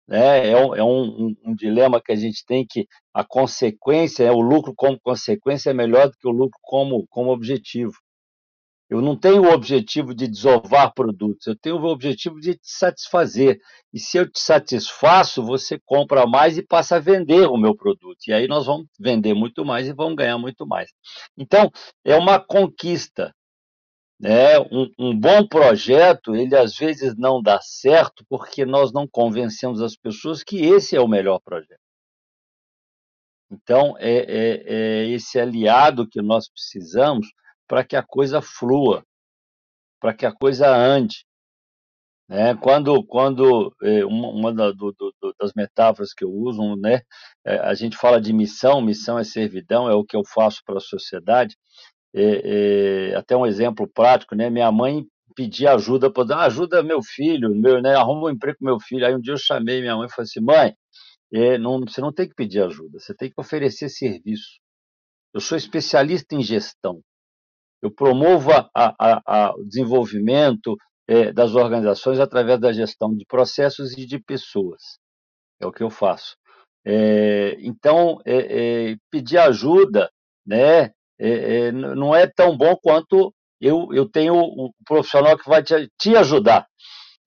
É, 0.07 0.51
é, 0.51 0.57
um, 0.57 0.75
é 0.75 0.83
um, 0.83 1.35
um, 1.43 1.55
dilema 1.55 1.99
que 1.99 2.11
a 2.11 2.15
gente 2.15 2.45
tem 2.45 2.63
que 2.69 2.87
a 3.11 3.23
consequência, 3.23 4.31
o 4.31 4.39
lucro 4.39 4.71
como 4.75 4.99
consequência 5.01 5.71
é 5.71 5.73
melhor 5.73 6.09
do 6.09 6.17
que 6.17 6.27
o 6.27 6.31
lucro 6.31 6.59
como, 6.61 7.07
como 7.07 7.31
objetivo. 7.31 7.93
Eu 8.87 9.01
não 9.01 9.17
tenho 9.17 9.43
o 9.43 9.51
objetivo 9.51 10.13
de 10.13 10.27
desovar 10.27 10.93
produtos, 10.93 11.47
eu 11.47 11.55
tenho 11.55 11.77
o 11.77 11.85
objetivo 11.85 12.39
de 12.39 12.53
te 12.53 12.69
satisfazer. 12.69 13.59
E 13.91 13.99
se 13.99 14.17
eu 14.17 14.29
te 14.29 14.39
satisfaço, 14.39 15.43
você 15.43 15.79
compra 15.85 16.27
mais 16.27 16.57
e 16.57 16.63
passa 16.63 16.97
a 16.97 16.99
vender 16.99 17.47
o 17.47 17.57
meu 17.57 17.75
produto. 17.75 18.19
E 18.27 18.33
aí 18.33 18.47
nós 18.47 18.67
vamos 18.67 18.87
vender 18.99 19.33
muito 19.33 19.65
mais 19.65 19.87
e 19.87 19.93
vamos 19.93 20.15
ganhar 20.15 20.37
muito 20.37 20.67
mais. 20.67 20.91
Então, 21.35 21.71
é 22.03 22.15
uma 22.15 22.39
conquista. 22.39 23.33
Né? 24.19 24.59
Um, 24.71 24.91
um 24.99 25.19
bom 25.19 25.47
projeto, 25.47 26.35
ele 26.35 26.55
às 26.55 26.77
vezes 26.77 27.15
não 27.17 27.41
dá 27.41 27.59
certo 27.61 28.23
porque 28.29 28.65
nós 28.65 28.93
não 28.93 29.07
convencemos 29.07 29.81
as 29.81 29.95
pessoas 29.95 30.43
que 30.43 30.57
esse 30.63 30.95
é 30.95 31.01
o 31.01 31.07
melhor 31.07 31.39
projeto. 31.43 31.79
Então, 33.51 33.95
é, 33.97 34.11
é, 34.11 34.63
é 34.67 35.09
esse 35.09 35.39
aliado 35.39 36.07
que 36.07 36.21
nós 36.21 36.47
precisamos 36.49 37.27
para 37.67 37.83
que 37.83 37.95
a 37.95 38.03
coisa 38.03 38.41
flua, 38.41 39.03
para 39.99 40.13
que 40.13 40.25
a 40.25 40.31
coisa 40.31 40.69
ande. 40.69 41.25
Né? 42.27 42.55
Quando, 42.55 43.03
quando 43.05 43.73
é, 43.83 44.03
uma, 44.05 44.53
da, 44.53 44.71
do, 44.71 44.91
do, 44.93 45.35
das 45.39 45.51
metáforas 45.55 46.13
que 46.13 46.23
eu 46.23 46.31
uso, 46.31 46.75
né, 46.75 47.01
é, 47.45 47.57
a 47.59 47.73
gente 47.73 47.95
fala 47.97 48.19
de 48.19 48.33
missão, 48.33 48.81
missão 48.81 49.19
é 49.19 49.23
servidão, 49.23 49.89
é 49.89 49.93
o 49.93 50.03
que 50.03 50.15
eu 50.15 50.23
faço 50.25 50.61
para 50.65 50.77
a 50.77 50.81
sociedade. 50.81 51.55
É, 52.13 53.11
é, 53.11 53.15
até 53.15 53.35
um 53.35 53.45
exemplo 53.45 53.87
prático, 53.93 54.35
né? 54.35 54.49
Minha 54.49 54.71
mãe 54.71 55.05
pedia 55.35 55.73
ajuda 55.73 56.09
para 56.09 56.35
ah, 56.35 56.45
ajuda 56.45 56.81
meu 56.81 57.01
filho, 57.03 57.53
meu, 57.53 57.81
né? 57.81 57.93
Arruma 57.95 58.27
um 58.27 58.29
emprego 58.29 58.57
para 58.59 58.71
meu 58.71 58.79
filho. 58.79 59.05
Aí 59.05 59.13
um 59.13 59.19
dia 59.19 59.33
eu 59.33 59.37
chamei 59.37 59.81
minha 59.81 59.97
mãe 59.97 60.07
e 60.07 60.09
falei 60.09 60.23
assim, 60.23 60.39
mãe, 60.39 60.73
é, 61.33 61.57
não, 61.57 61.81
você 61.81 61.99
não 62.01 62.13
tem 62.13 62.27
que 62.27 62.35
pedir 62.35 62.61
ajuda, 62.63 62.99
você 62.99 63.13
tem 63.13 63.29
que 63.29 63.39
oferecer 63.39 63.89
serviço. 63.89 64.59
Eu 65.33 65.41
sou 65.41 65.57
especialista 65.57 66.35
em 66.35 66.41
gestão 66.41 67.01
eu 67.81 67.91
promovo 67.91 68.51
a, 68.51 68.69
a, 68.75 69.21
a, 69.25 69.55
o 69.55 69.63
desenvolvimento 69.63 70.75
é, 71.07 71.31
das 71.31 71.55
organizações 71.55 72.19
através 72.19 72.59
da 72.59 72.73
gestão 72.73 73.15
de 73.15 73.25
processos 73.25 73.97
e 73.97 74.05
de 74.05 74.19
pessoas. 74.19 74.81
É 75.59 75.65
o 75.65 75.71
que 75.71 75.83
eu 75.83 75.89
faço. 75.89 76.35
É, 76.85 77.55
então, 77.59 78.19
é, 78.25 78.91
é 78.91 78.95
pedir 79.11 79.37
ajuda 79.37 80.09
né, 80.45 80.91
é, 81.19 81.67
é, 81.67 81.71
não 81.71 82.15
é 82.15 82.27
tão 82.27 82.55
bom 82.57 82.75
quanto 82.75 83.33
eu, 83.59 83.87
eu 83.93 84.07
tenho 84.09 84.35
o 84.35 84.71
profissional 84.85 85.37
que 85.37 85.47
vai 85.49 85.63
te, 85.63 85.89
te 85.99 86.15
ajudar. 86.15 86.67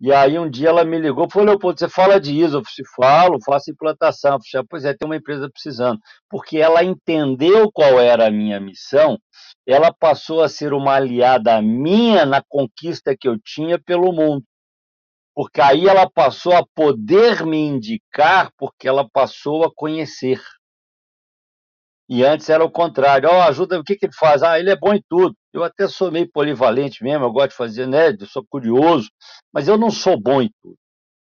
E 0.00 0.12
aí 0.12 0.38
um 0.38 0.48
dia 0.48 0.68
ela 0.68 0.84
me 0.84 0.96
ligou 0.98 1.28
falou, 1.28 1.48
Leopoldo, 1.48 1.78
você 1.78 1.88
fala 1.88 2.20
de 2.20 2.32
ISO? 2.32 2.58
Eu 2.58 2.62
falo, 2.94 3.38
faço 3.44 3.70
implantação. 3.70 4.34
Eu 4.34 4.40
falei, 4.52 4.66
pois 4.70 4.84
é, 4.84 4.94
tem 4.94 5.06
uma 5.06 5.16
empresa 5.16 5.50
precisando. 5.50 5.98
Porque 6.30 6.58
ela 6.58 6.84
entendeu 6.84 7.68
qual 7.72 7.98
era 7.98 8.28
a 8.28 8.30
minha 8.30 8.60
missão 8.60 9.18
ela 9.72 9.92
passou 9.92 10.42
a 10.42 10.48
ser 10.48 10.72
uma 10.72 10.94
aliada 10.94 11.60
minha 11.60 12.24
na 12.24 12.42
conquista 12.42 13.14
que 13.14 13.28
eu 13.28 13.38
tinha 13.38 13.78
pelo 13.78 14.12
mundo. 14.12 14.42
Porque 15.34 15.60
aí 15.60 15.86
ela 15.86 16.10
passou 16.10 16.54
a 16.54 16.66
poder 16.74 17.44
me 17.44 17.58
indicar, 17.58 18.50
porque 18.56 18.88
ela 18.88 19.08
passou 19.08 19.64
a 19.64 19.72
conhecer. 19.72 20.40
E 22.08 22.24
antes 22.24 22.48
era 22.48 22.64
o 22.64 22.70
contrário. 22.70 23.28
Oh, 23.28 23.42
ajuda, 23.42 23.78
o 23.78 23.84
que, 23.84 23.94
que 23.94 24.06
ele 24.06 24.14
faz? 24.14 24.42
Ah, 24.42 24.58
ele 24.58 24.70
é 24.70 24.76
bom 24.76 24.94
em 24.94 25.04
tudo. 25.06 25.36
Eu 25.52 25.62
até 25.62 25.86
sou 25.86 26.10
meio 26.10 26.30
polivalente 26.32 27.04
mesmo, 27.04 27.26
eu 27.26 27.32
gosto 27.32 27.50
de 27.50 27.56
fazer, 27.56 27.86
né? 27.86 28.08
Eu 28.18 28.26
sou 28.26 28.44
curioso, 28.48 29.10
mas 29.52 29.68
eu 29.68 29.76
não 29.76 29.90
sou 29.90 30.18
bom 30.18 30.40
em 30.40 30.50
tudo. 30.62 30.78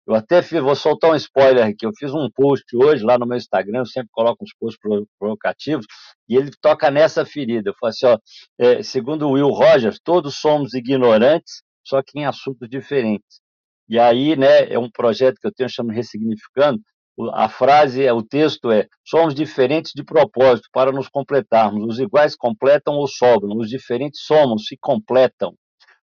Eu 0.06 0.14
até 0.14 0.40
fiz, 0.40 0.62
vou 0.62 0.76
soltar 0.76 1.10
um 1.10 1.16
spoiler 1.16 1.66
aqui. 1.66 1.84
Eu 1.84 1.90
fiz 1.98 2.14
um 2.14 2.30
post 2.30 2.64
hoje 2.76 3.02
lá 3.04 3.18
no 3.18 3.26
meu 3.26 3.36
Instagram, 3.36 3.80
eu 3.80 3.86
sempre 3.86 4.08
coloco 4.12 4.44
uns 4.44 4.54
posts 4.58 4.80
provocativos, 5.18 5.84
e 6.28 6.36
ele 6.36 6.50
toca 6.60 6.90
nessa 6.90 7.24
ferida. 7.24 7.70
Eu 7.70 7.74
falo 7.74 7.90
assim: 7.90 8.06
ó, 8.06 8.18
é, 8.58 8.82
segundo 8.82 9.28
Will 9.30 9.48
Rogers, 9.48 9.98
todos 10.02 10.36
somos 10.36 10.74
ignorantes, 10.74 11.62
só 11.84 12.00
que 12.02 12.18
em 12.20 12.24
assuntos 12.24 12.68
diferentes. 12.68 13.40
E 13.88 13.98
aí, 13.98 14.36
né, 14.36 14.72
é 14.72 14.78
um 14.78 14.90
projeto 14.90 15.38
que 15.40 15.46
eu 15.46 15.52
tenho 15.52 15.68
chamado 15.68 15.96
Ressignificando. 15.96 16.80
A 17.32 17.48
frase, 17.48 18.08
o 18.10 18.22
texto 18.22 18.70
é: 18.70 18.86
somos 19.04 19.34
diferentes 19.34 19.92
de 19.92 20.04
propósito 20.04 20.68
para 20.72 20.92
nos 20.92 21.08
completarmos. 21.08 21.84
Os 21.84 21.98
iguais 21.98 22.36
completam 22.36 22.94
ou 22.94 23.08
sobram, 23.08 23.56
os 23.56 23.68
diferentes 23.68 24.20
somos, 24.24 24.66
se 24.66 24.76
completam 24.80 25.54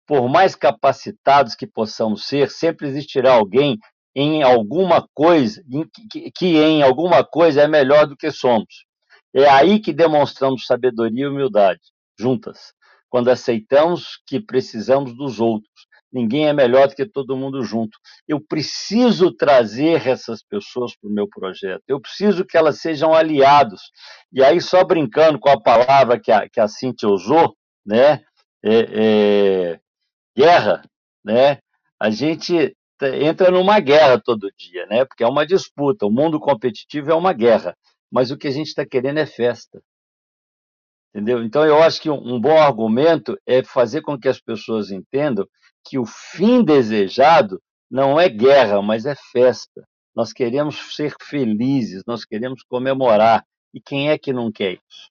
por 0.09 0.27
mais 0.27 0.55
capacitados 0.55 1.53
que 1.53 1.67
possamos 1.67 2.25
ser, 2.25 2.49
sempre 2.49 2.87
existirá 2.87 3.33
alguém 3.33 3.77
em 4.15 4.41
alguma 4.41 5.07
coisa 5.13 5.63
em 5.71 5.87
que, 5.87 6.31
que, 6.31 6.57
em 6.57 6.81
alguma 6.81 7.23
coisa 7.23 7.61
é 7.61 7.67
melhor 7.67 8.07
do 8.07 8.17
que 8.17 8.31
somos. 8.31 8.87
É 9.31 9.47
aí 9.47 9.79
que 9.79 9.93
demonstramos 9.93 10.65
sabedoria 10.65 11.25
e 11.25 11.27
humildade, 11.27 11.79
juntas, 12.19 12.73
quando 13.07 13.29
aceitamos 13.29 14.19
que 14.25 14.39
precisamos 14.39 15.15
dos 15.15 15.39
outros. 15.39 15.69
Ninguém 16.11 16.47
é 16.47 16.53
melhor 16.53 16.87
do 16.87 16.95
que 16.95 17.05
todo 17.05 17.37
mundo 17.37 17.61
junto. 17.61 17.95
Eu 18.27 18.41
preciso 18.41 19.31
trazer 19.31 20.07
essas 20.07 20.41
pessoas 20.41 20.97
para 20.99 21.07
o 21.07 21.13
meu 21.13 21.27
projeto. 21.29 21.83
Eu 21.87 22.01
preciso 22.01 22.43
que 22.43 22.57
elas 22.57 22.81
sejam 22.81 23.13
aliados. 23.13 23.91
E 24.33 24.43
aí, 24.43 24.59
só 24.59 24.83
brincando 24.83 25.39
com 25.39 25.49
a 25.49 25.61
palavra 25.61 26.19
que 26.19 26.31
a, 26.31 26.49
que 26.49 26.59
a 26.59 26.67
Cintia 26.67 27.07
usou, 27.07 27.55
né? 27.85 28.23
É, 28.65 28.79
é, 28.91 29.79
guerra, 30.39 30.81
né? 31.23 31.59
A 31.99 32.09
gente 32.09 32.73
entra 33.01 33.51
numa 33.51 33.79
guerra 33.81 34.19
todo 34.19 34.51
dia, 34.57 34.85
né? 34.85 35.03
Porque 35.03 35.23
é 35.23 35.27
uma 35.27 35.45
disputa. 35.45 36.05
O 36.05 36.11
mundo 36.11 36.39
competitivo 36.39 37.11
é 37.11 37.15
uma 37.15 37.33
guerra. 37.33 37.75
Mas 38.09 38.31
o 38.31 38.37
que 38.37 38.47
a 38.47 38.51
gente 38.51 38.67
está 38.67 38.85
querendo 38.85 39.17
é 39.19 39.25
festa. 39.25 39.81
Entendeu? 41.13 41.43
Então, 41.43 41.65
eu 41.65 41.81
acho 41.81 42.01
que 42.01 42.09
um 42.09 42.39
bom 42.39 42.57
argumento 42.57 43.37
é 43.45 43.63
fazer 43.63 44.01
com 44.01 44.17
que 44.17 44.29
as 44.29 44.39
pessoas 44.39 44.91
entendam 44.91 45.45
que 45.83 45.97
o 45.97 46.05
fim 46.05 46.63
desejado 46.63 47.61
não 47.91 48.19
é 48.19 48.29
guerra, 48.29 48.81
mas 48.81 49.05
é 49.05 49.15
festa. 49.31 49.83
Nós 50.15 50.31
queremos 50.31 50.95
ser 50.95 51.13
felizes, 51.21 52.03
nós 52.05 52.23
queremos 52.23 52.63
comemorar. 52.63 53.43
E 53.73 53.81
quem 53.81 54.09
é 54.09 54.17
que 54.17 54.31
não 54.31 54.51
quer 54.51 54.73
isso? 54.73 55.09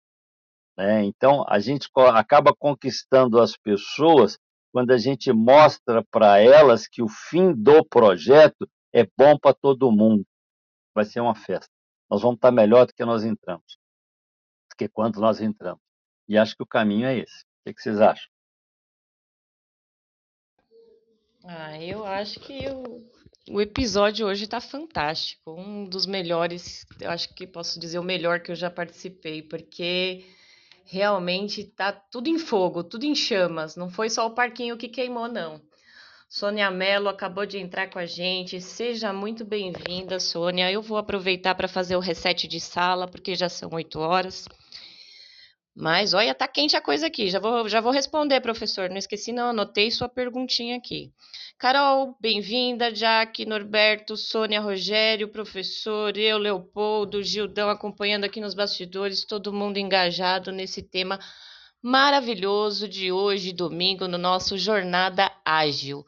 Né? 0.77 1.05
Então, 1.05 1.45
a 1.49 1.59
gente 1.59 1.89
acaba 2.15 2.55
conquistando 2.57 3.41
as 3.41 3.57
pessoas 3.57 4.39
quando 4.79 4.93
a 4.93 4.97
gente 4.97 5.33
mostra 5.33 6.05
para 6.05 6.39
elas 6.39 6.87
que 6.87 7.03
o 7.03 7.09
fim 7.09 7.53
do 7.53 7.85
projeto 7.85 8.71
é 8.93 9.05
bom 9.05 9.37
para 9.37 9.53
todo 9.53 9.91
mundo. 9.91 10.25
Vai 10.95 11.05
ser 11.05 11.19
uma 11.19 11.35
festa. 11.35 11.69
Nós 12.09 12.23
vamos 12.23 12.37
estar 12.37 12.53
melhor 12.53 12.87
do 12.87 12.95
que 12.95 13.05
nós 13.05 13.25
entramos, 13.25 13.77
do 14.71 14.77
que 14.77 14.89
quando 14.89 15.21
nós 15.21 15.41
entramos. 15.41 15.83
E 16.29 16.39
acho 16.39 16.55
que 16.55 16.63
o 16.63 16.67
caminho 16.67 17.09
é 17.09 17.19
esse. 17.19 17.45
O 17.67 17.75
que 17.75 17.83
vocês 17.83 18.01
acham? 18.01 18.29
Ah, 21.43 21.83
eu 21.83 22.07
acho 22.07 22.39
que 22.39 22.69
o, 22.69 23.11
o 23.51 23.61
episódio 23.61 24.29
hoje 24.29 24.45
está 24.45 24.61
fantástico. 24.61 25.61
Um 25.61 25.89
dos 25.89 26.07
melhores, 26.07 26.87
eu 27.01 27.11
acho 27.11 27.35
que 27.35 27.49
posso 27.49 27.81
dizer 27.81 27.99
o 27.99 28.05
melhor 28.05 28.39
que 28.43 28.53
eu 28.53 28.57
já 28.57 28.71
participei, 28.71 29.43
porque 29.43 30.25
realmente 30.91 31.65
tá 31.65 31.93
tudo 31.93 32.29
em 32.29 32.39
fogo, 32.39 32.83
tudo 32.83 33.05
em 33.05 33.15
chamas. 33.15 33.77
Não 33.77 33.91
foi 33.91 34.09
só 34.09 34.27
o 34.27 34.31
parquinho 34.31 34.77
que 34.77 34.89
queimou, 34.89 35.29
não. 35.29 35.61
Sônia 36.31 36.71
Mello 36.71 37.09
acabou 37.09 37.47
de 37.47 37.59
entrar 37.59 37.89
com 37.89 37.99
a 37.99 38.07
gente. 38.07 38.61
Seja 38.61 39.13
muito 39.13 39.45
bem-vinda, 39.45 40.19
Sônia. 40.19 40.71
Eu 40.71 40.83
vou 40.83 40.99
aproveitar 40.99 41.55
para 41.55 41.69
fazer 41.69 41.97
o 41.97 42.01
reset 42.01 42.49
de 42.49 42.59
sala, 42.59 43.07
porque 43.07 43.35
já 43.35 43.49
são 43.49 43.71
8 43.73 43.99
horas. 43.99 44.47
Mas 45.81 46.13
olha, 46.13 46.35
tá 46.35 46.49
quente 46.49 46.77
a 46.77 46.81
coisa 46.81 47.07
aqui. 47.07 47.31
Já 47.31 47.39
vou, 47.39 47.69
já 47.69 47.81
vou 47.81 47.93
responder, 47.93 48.41
professor. 48.41 48.91
Não 48.91 48.97
esqueci, 48.97 49.31
não. 49.33 49.51
Anotei 49.51 49.93
sua 49.93 50.09
perguntinha 50.09 50.77
aqui. 50.77 51.13
Carol, 51.57 52.17
bem-vinda. 52.21 52.93
Jaque, 52.93 53.47
Norberto, 53.47 54.17
Sônia, 54.17 54.61
Rogério, 54.61 55.29
professor, 55.29 56.17
eu, 56.17 56.37
Leopoldo, 56.37 57.23
Gildão 57.23 57.71
acompanhando 57.71 58.25
aqui 58.25 58.41
nos 58.41 58.55
bastidores, 58.55 59.25
todo 59.25 59.53
mundo 59.53 59.77
engajado 59.77 60.51
nesse 60.51 60.83
tema 60.83 61.21
maravilhoso 61.81 62.89
de 62.89 63.13
hoje, 63.13 63.53
domingo, 63.53 64.09
no 64.09 64.19
nosso 64.19 64.59
Jornada 64.59 65.31
Ágil. 65.45 66.05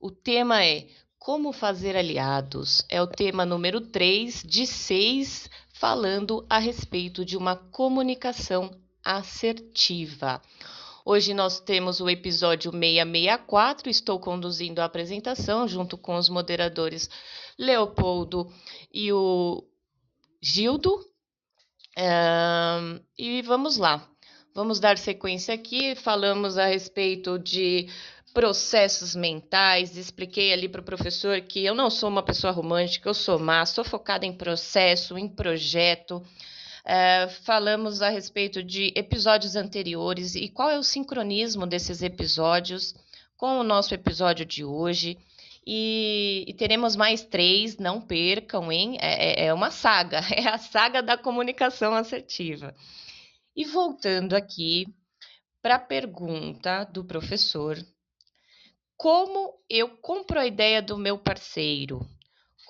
O 0.00 0.10
tema 0.10 0.64
é 0.64 0.88
Como 1.16 1.52
Fazer 1.52 1.96
Aliados. 1.96 2.84
É 2.88 3.00
o 3.00 3.06
tema 3.06 3.46
número 3.46 3.80
3 3.80 4.42
de 4.42 4.66
6, 4.66 5.48
falando 5.72 6.44
a 6.50 6.58
respeito 6.58 7.24
de 7.24 7.36
uma 7.36 7.54
comunicação 7.54 8.81
assertiva. 9.04 10.40
Hoje 11.04 11.34
nós 11.34 11.58
temos 11.58 12.00
o 12.00 12.08
episódio 12.08 12.70
664. 12.70 13.90
Estou 13.90 14.20
conduzindo 14.20 14.80
a 14.80 14.84
apresentação 14.84 15.66
junto 15.66 15.98
com 15.98 16.16
os 16.16 16.28
moderadores 16.28 17.10
Leopoldo 17.58 18.52
e 18.92 19.12
o 19.12 19.64
Gildo. 20.40 21.04
e 23.18 23.42
vamos 23.42 23.76
lá. 23.76 24.08
Vamos 24.54 24.78
dar 24.78 24.98
sequência 24.98 25.54
aqui. 25.54 25.94
Falamos 25.96 26.56
a 26.56 26.66
respeito 26.66 27.38
de 27.38 27.88
processos 28.32 29.16
mentais. 29.16 29.96
Expliquei 29.96 30.52
ali 30.52 30.68
para 30.68 30.80
o 30.80 30.84
professor 30.84 31.40
que 31.40 31.64
eu 31.64 31.74
não 31.74 31.90
sou 31.90 32.08
uma 32.08 32.22
pessoa 32.22 32.52
romântica, 32.52 33.08
eu 33.08 33.14
sou 33.14 33.38
má, 33.38 33.64
sou 33.66 33.84
focada 33.84 34.24
em 34.24 34.32
processo, 34.32 35.18
em 35.18 35.28
projeto. 35.28 36.22
É, 36.84 37.28
falamos 37.44 38.02
a 38.02 38.08
respeito 38.08 38.62
de 38.62 38.92
episódios 38.96 39.54
anteriores 39.54 40.34
e 40.34 40.48
qual 40.48 40.68
é 40.68 40.78
o 40.78 40.82
sincronismo 40.82 41.66
desses 41.66 42.02
episódios 42.02 42.94
com 43.36 43.58
o 43.58 43.64
nosso 43.64 43.94
episódio 43.94 44.44
de 44.44 44.64
hoje. 44.64 45.16
E, 45.64 46.44
e 46.48 46.54
teremos 46.54 46.96
mais 46.96 47.24
três, 47.24 47.76
não 47.76 48.00
percam, 48.00 48.72
hein? 48.72 48.98
É, 49.00 49.44
é, 49.44 49.46
é 49.46 49.54
uma 49.54 49.70
saga, 49.70 50.20
é 50.34 50.48
a 50.48 50.58
saga 50.58 51.02
da 51.02 51.16
comunicação 51.16 51.94
assertiva. 51.94 52.74
E 53.54 53.64
voltando 53.64 54.34
aqui 54.34 54.86
para 55.60 55.76
a 55.76 55.78
pergunta 55.78 56.84
do 56.84 57.04
professor: 57.04 57.78
como 58.96 59.54
eu 59.70 59.88
compro 59.98 60.40
a 60.40 60.46
ideia 60.46 60.82
do 60.82 60.98
meu 60.98 61.16
parceiro? 61.16 62.04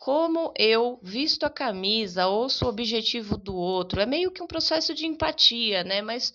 Como 0.05 0.53
eu 0.59 0.99
visto 1.01 1.45
a 1.45 1.49
camisa, 1.49 2.27
ouço 2.27 2.65
o 2.65 2.69
objetivo 2.69 3.37
do 3.37 3.55
outro. 3.55 4.01
É 4.01 4.05
meio 4.05 4.33
que 4.33 4.43
um 4.43 4.49
processo 4.49 4.93
de 4.93 5.07
empatia, 5.07 5.85
né? 5.85 6.03
Mas 6.03 6.35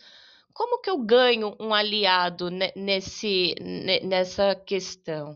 como 0.53 0.81
que 0.81 0.89
eu 0.89 0.97
ganho 0.97 1.53
um 1.59 1.73
aliado 1.73 2.49
nesse, 2.49 3.55
nessa 4.03 4.55
questão? 4.55 5.35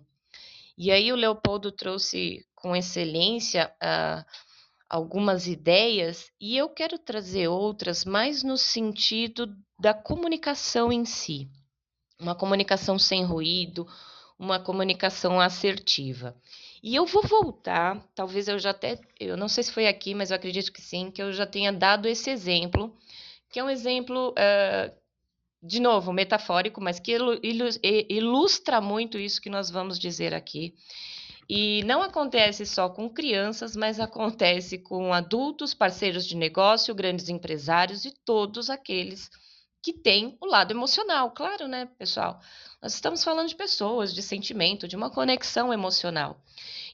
E 0.77 0.91
aí 0.91 1.11
o 1.11 1.17
Leopoldo 1.17 1.73
trouxe 1.73 2.47
com 2.55 2.73
excelência 2.73 3.69
uh, 3.83 4.23
algumas 4.89 5.45
ideias 5.45 6.31
e 6.39 6.55
eu 6.55 6.69
quero 6.69 6.97
trazer 6.97 7.49
outras 7.49 8.05
mais 8.05 8.43
no 8.43 8.55
sentido 8.55 9.53
da 9.77 9.93
comunicação 9.93 10.89
em 10.89 11.03
si. 11.03 11.49
Uma 12.17 12.33
comunicação 12.33 12.97
sem 12.97 13.25
ruído, 13.25 13.85
uma 14.39 14.57
comunicação 14.57 15.37
assertiva. 15.41 16.33
E 16.83 16.95
eu 16.95 17.05
vou 17.05 17.21
voltar, 17.27 18.03
talvez 18.15 18.47
eu 18.47 18.57
já 18.57 18.71
até, 18.71 18.99
eu 19.19 19.37
não 19.37 19.47
sei 19.47 19.63
se 19.63 19.71
foi 19.71 19.87
aqui, 19.87 20.15
mas 20.15 20.31
eu 20.31 20.35
acredito 20.35 20.71
que 20.71 20.81
sim, 20.81 21.11
que 21.11 21.21
eu 21.21 21.31
já 21.31 21.45
tenha 21.45 21.71
dado 21.71 22.07
esse 22.07 22.29
exemplo, 22.29 22.95
que 23.49 23.59
é 23.59 23.63
um 23.63 23.69
exemplo, 23.69 24.29
uh, 24.31 24.91
de 25.61 25.79
novo, 25.79 26.11
metafórico, 26.11 26.81
mas 26.81 26.99
que 26.99 27.15
ilustra 28.09 28.81
muito 28.81 29.19
isso 29.19 29.39
que 29.39 29.49
nós 29.49 29.69
vamos 29.69 29.99
dizer 29.99 30.33
aqui. 30.33 30.73
E 31.47 31.83
não 31.83 32.01
acontece 32.01 32.65
só 32.65 32.89
com 32.89 33.09
crianças, 33.09 33.75
mas 33.75 33.99
acontece 33.99 34.79
com 34.79 35.13
adultos, 35.13 35.73
parceiros 35.73 36.25
de 36.25 36.35
negócio, 36.35 36.95
grandes 36.95 37.29
empresários 37.29 38.05
e 38.05 38.11
todos 38.25 38.69
aqueles 38.69 39.29
que 39.29 39.37
têm 39.91 40.37
o 40.39 40.45
lado 40.45 40.71
emocional, 40.71 41.31
claro, 41.31 41.67
né, 41.67 41.89
pessoal? 41.97 42.39
Nós 42.81 42.93
estamos 42.93 43.23
falando 43.23 43.47
de 43.47 43.55
pessoas, 43.55 44.13
de 44.13 44.21
sentimento, 44.21 44.87
de 44.87 44.95
uma 44.95 45.09
conexão 45.09 45.73
emocional. 45.73 46.39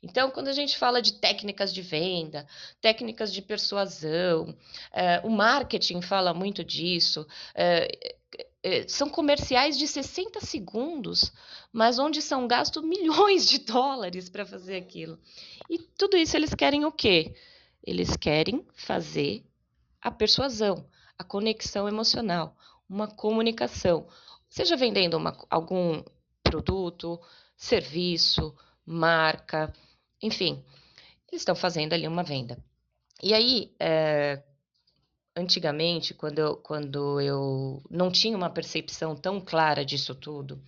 Então, 0.01 0.29
quando 0.31 0.47
a 0.47 0.53
gente 0.53 0.77
fala 0.77 1.01
de 1.01 1.13
técnicas 1.13 1.73
de 1.73 1.81
venda, 1.81 2.47
técnicas 2.81 3.33
de 3.33 3.41
persuasão, 3.41 4.55
é, 4.91 5.21
o 5.23 5.29
marketing 5.29 6.01
fala 6.01 6.33
muito 6.33 6.63
disso. 6.63 7.25
É, 7.55 8.15
é, 8.63 8.85
são 8.85 9.09
comerciais 9.09 9.77
de 9.77 9.87
60 9.87 10.41
segundos, 10.41 11.31
mas 11.71 11.99
onde 11.99 12.21
são 12.21 12.47
gastos 12.47 12.83
milhões 12.85 13.47
de 13.47 13.59
dólares 13.59 14.29
para 14.29 14.45
fazer 14.45 14.75
aquilo. 14.75 15.17
E 15.69 15.79
tudo 15.79 16.17
isso 16.17 16.35
eles 16.35 16.53
querem 16.53 16.83
o 16.83 16.91
quê? 16.91 17.33
Eles 17.81 18.17
querem 18.17 18.67
fazer 18.73 19.45
a 20.01 20.11
persuasão, 20.11 20.85
a 21.17 21.23
conexão 21.23 21.87
emocional, 21.87 22.56
uma 22.89 23.07
comunicação 23.07 24.07
seja 24.49 24.75
vendendo 24.75 25.17
uma, 25.17 25.37
algum 25.49 26.03
produto, 26.43 27.19
serviço, 27.55 28.55
marca, 28.85 29.73
enfim, 30.21 30.63
eles 31.29 31.41
estão 31.41 31.55
fazendo 31.55 31.93
ali 31.93 32.07
uma 32.07 32.23
venda. 32.23 32.57
E 33.21 33.33
aí, 33.33 33.75
é, 33.79 34.41
antigamente, 35.35 36.13
quando 36.13 36.39
eu, 36.39 36.57
quando 36.57 37.19
eu 37.19 37.83
não 37.89 38.11
tinha 38.11 38.37
uma 38.37 38.49
percepção 38.49 39.15
tão 39.15 39.41
clara 39.41 39.83
disso 39.83 40.15
tudo, 40.15 40.61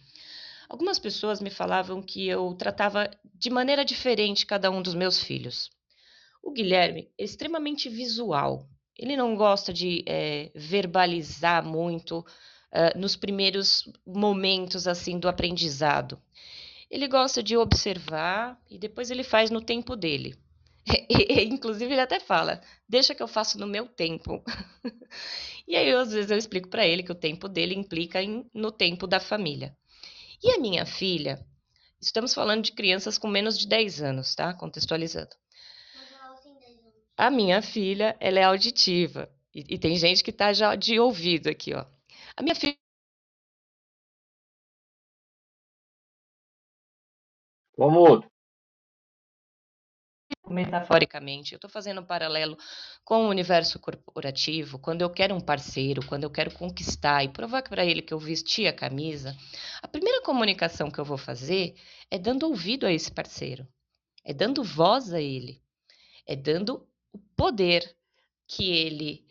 algumas 0.68 1.00
pessoas 1.00 1.42
me 1.42 1.50
falavam 1.50 2.02
que 2.02 2.28
eu 2.28 2.54
tratava 2.56 3.10
de 3.34 3.50
maneira 3.50 3.86
diferente 3.86 4.46
cada 4.46 4.70
um 4.70 4.82
dos 4.82 4.94
meus 4.94 5.22
filhos. 5.24 5.70
O 6.44 6.52
Guilherme 6.52 7.12
é 7.18 7.24
extremamente 7.24 7.90
visual. 7.90 8.68
Ele 9.00 9.16
não 9.16 9.34
gosta 9.34 9.72
de 9.72 10.04
é, 10.06 10.52
verbalizar 10.54 11.66
muito 11.66 12.20
uh, 12.20 13.00
nos 13.00 13.16
primeiros 13.16 13.90
momentos 14.06 14.88
assim 14.88 15.18
do 15.18 15.30
aprendizado. 15.30 16.22
Ele 16.92 17.08
gosta 17.08 17.42
de 17.42 17.56
observar 17.56 18.60
e 18.70 18.78
depois 18.78 19.10
ele 19.10 19.24
faz 19.24 19.50
no 19.50 19.62
tempo 19.62 19.96
dele. 19.96 20.38
Inclusive, 21.50 21.94
ele 21.94 22.02
até 22.02 22.20
fala: 22.20 22.60
deixa 22.90 23.16
que 23.16 23.24
eu 23.24 23.28
faço 23.28 23.58
no 23.58 23.66
meu 23.66 23.88
tempo. 23.88 24.44
e 25.66 25.78
aí, 25.78 25.94
às 25.94 26.12
vezes, 26.12 26.30
eu 26.30 26.38
explico 26.38 26.68
para 26.68 26.86
ele 26.86 27.02
que 27.02 27.12
o 27.12 27.16
tempo 27.16 27.48
dele 27.48 27.76
implica 27.76 28.22
em, 28.22 28.46
no 28.54 28.70
tempo 28.70 29.08
da 29.08 29.22
família. 29.22 29.74
E 30.44 30.52
a 30.52 30.60
minha 30.60 30.86
filha, 30.86 31.40
estamos 32.02 32.34
falando 32.34 32.64
de 32.64 32.74
crianças 32.74 33.18
com 33.18 33.30
menos 33.30 33.58
de 33.58 33.66
10 33.66 34.02
anos, 34.02 34.36
tá? 34.36 34.54
Contextualizando. 34.54 35.36
A 37.20 37.30
minha 37.30 37.62
filha, 37.62 38.16
ela 38.18 38.40
é 38.40 38.44
auditiva. 38.44 39.30
E, 39.54 39.76
e 39.76 39.78
tem 39.78 39.98
gente 39.98 40.24
que 40.24 40.32
tá 40.32 40.54
já 40.54 40.74
de 40.76 40.98
ouvido 41.02 41.50
aqui, 41.50 41.74
ó. 41.74 41.86
A 42.38 42.42
minha 42.42 42.56
filha. 42.56 42.78
Como 47.76 48.24
metaforicamente, 50.50 51.54
eu 51.54 51.58
estou 51.58 51.70
fazendo 51.70 52.00
um 52.00 52.06
paralelo 52.06 52.58
com 53.04 53.26
o 53.26 53.30
universo 53.30 53.78
corporativo, 53.80 54.80
quando 54.80 55.02
eu 55.02 55.10
quero 55.10 55.36
um 55.36 55.42
parceiro, 55.42 56.06
quando 56.08 56.24
eu 56.24 56.32
quero 56.32 56.52
conquistar 56.54 57.24
e 57.24 57.30
provar 57.30 57.62
para 57.64 57.86
ele 57.86 58.02
que 58.02 58.14
eu 58.14 58.20
vesti 58.20 58.66
a 58.66 58.74
camisa, 58.74 59.36
a 59.82 59.88
primeira 59.90 60.24
comunicação 60.24 60.90
que 60.90 61.00
eu 61.00 61.06
vou 61.06 61.18
fazer 61.18 61.76
é 62.10 62.18
dando 62.18 62.48
ouvido 62.48 62.86
a 62.88 62.92
esse 62.94 63.12
parceiro, 63.12 63.68
é 64.24 64.34
dando 64.34 64.64
voz 64.64 65.14
a 65.14 65.22
ele, 65.22 65.62
é 66.26 66.36
dando 66.36 66.89
poder 67.40 67.96
que 68.46 68.70
ele. 68.70 69.24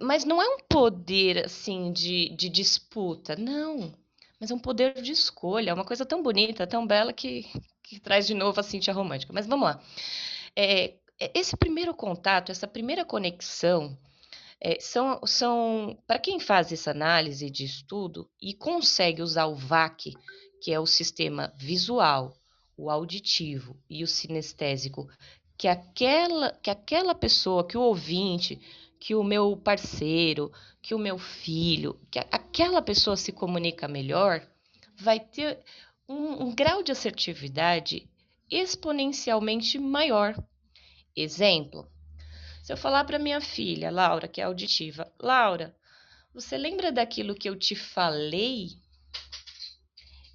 Mas 0.00 0.24
não 0.26 0.42
é 0.42 0.46
um 0.46 0.58
poder 0.68 1.46
assim 1.46 1.90
de, 1.92 2.28
de 2.36 2.50
disputa, 2.50 3.34
não. 3.36 3.94
Mas 4.38 4.50
é 4.50 4.54
um 4.54 4.58
poder 4.58 5.00
de 5.00 5.12
escolha, 5.12 5.70
é 5.70 5.74
uma 5.74 5.84
coisa 5.84 6.04
tão 6.04 6.22
bonita, 6.22 6.66
tão 6.66 6.86
bela 6.86 7.12
que, 7.12 7.46
que 7.82 7.98
traz 7.98 8.26
de 8.26 8.34
novo 8.34 8.60
a 8.60 8.62
Cintia 8.62 8.92
romântica. 8.92 9.32
Mas 9.32 9.46
vamos 9.46 9.66
lá. 9.66 9.82
É, 10.54 10.94
é, 11.18 11.30
esse 11.34 11.56
primeiro 11.56 11.94
contato, 11.94 12.52
essa 12.52 12.68
primeira 12.68 13.04
conexão, 13.04 13.96
é, 14.60 14.78
são, 14.78 15.20
são 15.26 15.98
para 16.06 16.18
quem 16.18 16.38
faz 16.38 16.70
essa 16.70 16.90
análise 16.90 17.48
de 17.48 17.64
estudo 17.64 18.28
e 18.40 18.52
consegue 18.52 19.22
usar 19.22 19.46
o 19.46 19.54
VAC, 19.54 20.12
que 20.60 20.70
é 20.70 20.78
o 20.78 20.86
sistema 20.86 21.52
visual, 21.56 22.36
o 22.76 22.90
auditivo 22.90 23.76
e 23.88 24.02
o 24.02 24.06
sinestésico, 24.06 25.08
que 25.64 25.68
aquela, 25.68 26.50
que 26.62 26.68
aquela 26.68 27.14
pessoa, 27.14 27.66
que 27.66 27.74
o 27.74 27.80
ouvinte, 27.80 28.60
que 29.00 29.14
o 29.14 29.24
meu 29.24 29.56
parceiro, 29.56 30.52
que 30.82 30.94
o 30.94 30.98
meu 30.98 31.18
filho, 31.18 31.98
que 32.10 32.18
aquela 32.18 32.82
pessoa 32.82 33.16
se 33.16 33.32
comunica 33.32 33.88
melhor, 33.88 34.46
vai 34.94 35.18
ter 35.18 35.58
um, 36.06 36.44
um 36.44 36.54
grau 36.54 36.82
de 36.82 36.92
assertividade 36.92 38.06
exponencialmente 38.50 39.78
maior. 39.78 40.36
Exemplo: 41.16 41.90
se 42.62 42.70
eu 42.70 42.76
falar 42.76 43.04
para 43.04 43.18
minha 43.18 43.40
filha, 43.40 43.90
Laura, 43.90 44.28
que 44.28 44.42
é 44.42 44.44
auditiva, 44.44 45.10
Laura, 45.18 45.74
você 46.34 46.58
lembra 46.58 46.92
daquilo 46.92 47.34
que 47.34 47.48
eu 47.48 47.58
te 47.58 47.74
falei? 47.74 48.72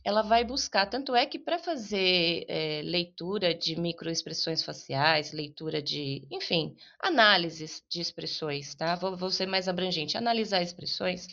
Ela 0.10 0.24
vai 0.24 0.44
buscar, 0.44 0.88
tanto 0.88 1.16
é 1.16 1.24
que 1.28 1.38
para 1.38 1.60
fazer 1.60 2.44
é, 2.48 2.82
leitura 2.84 3.54
de 3.54 3.80
microexpressões 3.80 4.64
faciais, 4.64 5.32
leitura 5.32 5.84
de, 5.84 6.26
enfim, 6.32 6.76
análises 7.00 7.84
de 7.88 8.02
expressões, 8.02 8.74
tá? 8.74 8.96
Vou, 8.96 9.16
vou 9.16 9.30
ser 9.30 9.46
mais 9.46 9.68
abrangente, 9.68 10.18
analisar 10.18 10.64
expressões. 10.64 11.28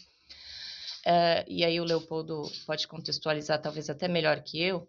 Uh, 1.06 1.40
e 1.48 1.64
aí 1.64 1.80
o 1.80 1.84
Leopoldo 1.84 2.42
pode 2.66 2.86
contextualizar 2.86 3.62
talvez 3.62 3.88
até 3.88 4.08
melhor 4.08 4.42
que 4.42 4.60
eu 4.60 4.86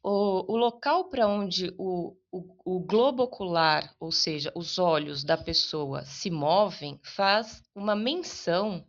o, 0.00 0.52
o 0.52 0.56
local 0.56 1.08
para 1.08 1.26
onde 1.26 1.74
o, 1.78 2.14
o, 2.30 2.76
o 2.76 2.80
globo 2.80 3.22
ocular, 3.22 3.92
ou 3.98 4.12
seja, 4.12 4.52
os 4.54 4.78
olhos 4.78 5.24
da 5.24 5.36
pessoa 5.36 6.04
se 6.04 6.30
movem, 6.30 7.00
faz 7.02 7.60
uma 7.74 7.96
menção 7.96 8.86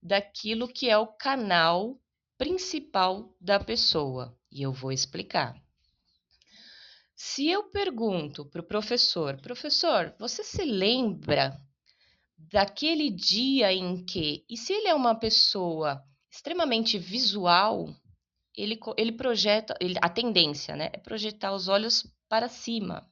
daquilo 0.00 0.68
que 0.68 0.88
é 0.88 0.96
o 0.96 1.06
canal 1.06 1.98
principal 2.40 3.36
da 3.38 3.60
pessoa. 3.60 4.34
E 4.50 4.62
eu 4.62 4.72
vou 4.72 4.90
explicar. 4.90 5.54
Se 7.14 7.46
eu 7.46 7.64
pergunto 7.64 8.46
para 8.46 8.62
o 8.62 8.66
professor, 8.66 9.38
professor, 9.42 10.14
você 10.18 10.42
se 10.42 10.64
lembra 10.64 11.60
daquele 12.38 13.10
dia 13.10 13.70
em 13.74 14.02
que, 14.06 14.42
e 14.48 14.56
se 14.56 14.72
ele 14.72 14.88
é 14.88 14.94
uma 14.94 15.14
pessoa 15.14 16.02
extremamente 16.30 16.98
visual, 16.98 17.94
ele, 18.56 18.80
ele 18.96 19.12
projeta, 19.12 19.76
ele, 19.78 19.96
a 20.00 20.08
tendência, 20.08 20.74
né, 20.74 20.88
é 20.94 20.98
projetar 20.98 21.52
os 21.52 21.68
olhos 21.68 22.06
para 22.26 22.48
cima, 22.48 23.06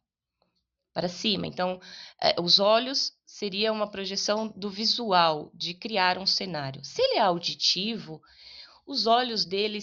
para 0.94 1.06
cima. 1.06 1.46
Então, 1.46 1.78
é, 2.18 2.40
os 2.40 2.58
olhos 2.58 3.12
seria 3.26 3.74
uma 3.74 3.90
projeção 3.90 4.48
do 4.48 4.70
visual, 4.70 5.50
de 5.52 5.74
criar 5.74 6.16
um 6.16 6.24
cenário. 6.24 6.82
Se 6.82 7.02
ele 7.02 7.18
é 7.18 7.20
auditivo, 7.20 8.22
os 8.88 9.06
olhos 9.06 9.44
dele, 9.44 9.80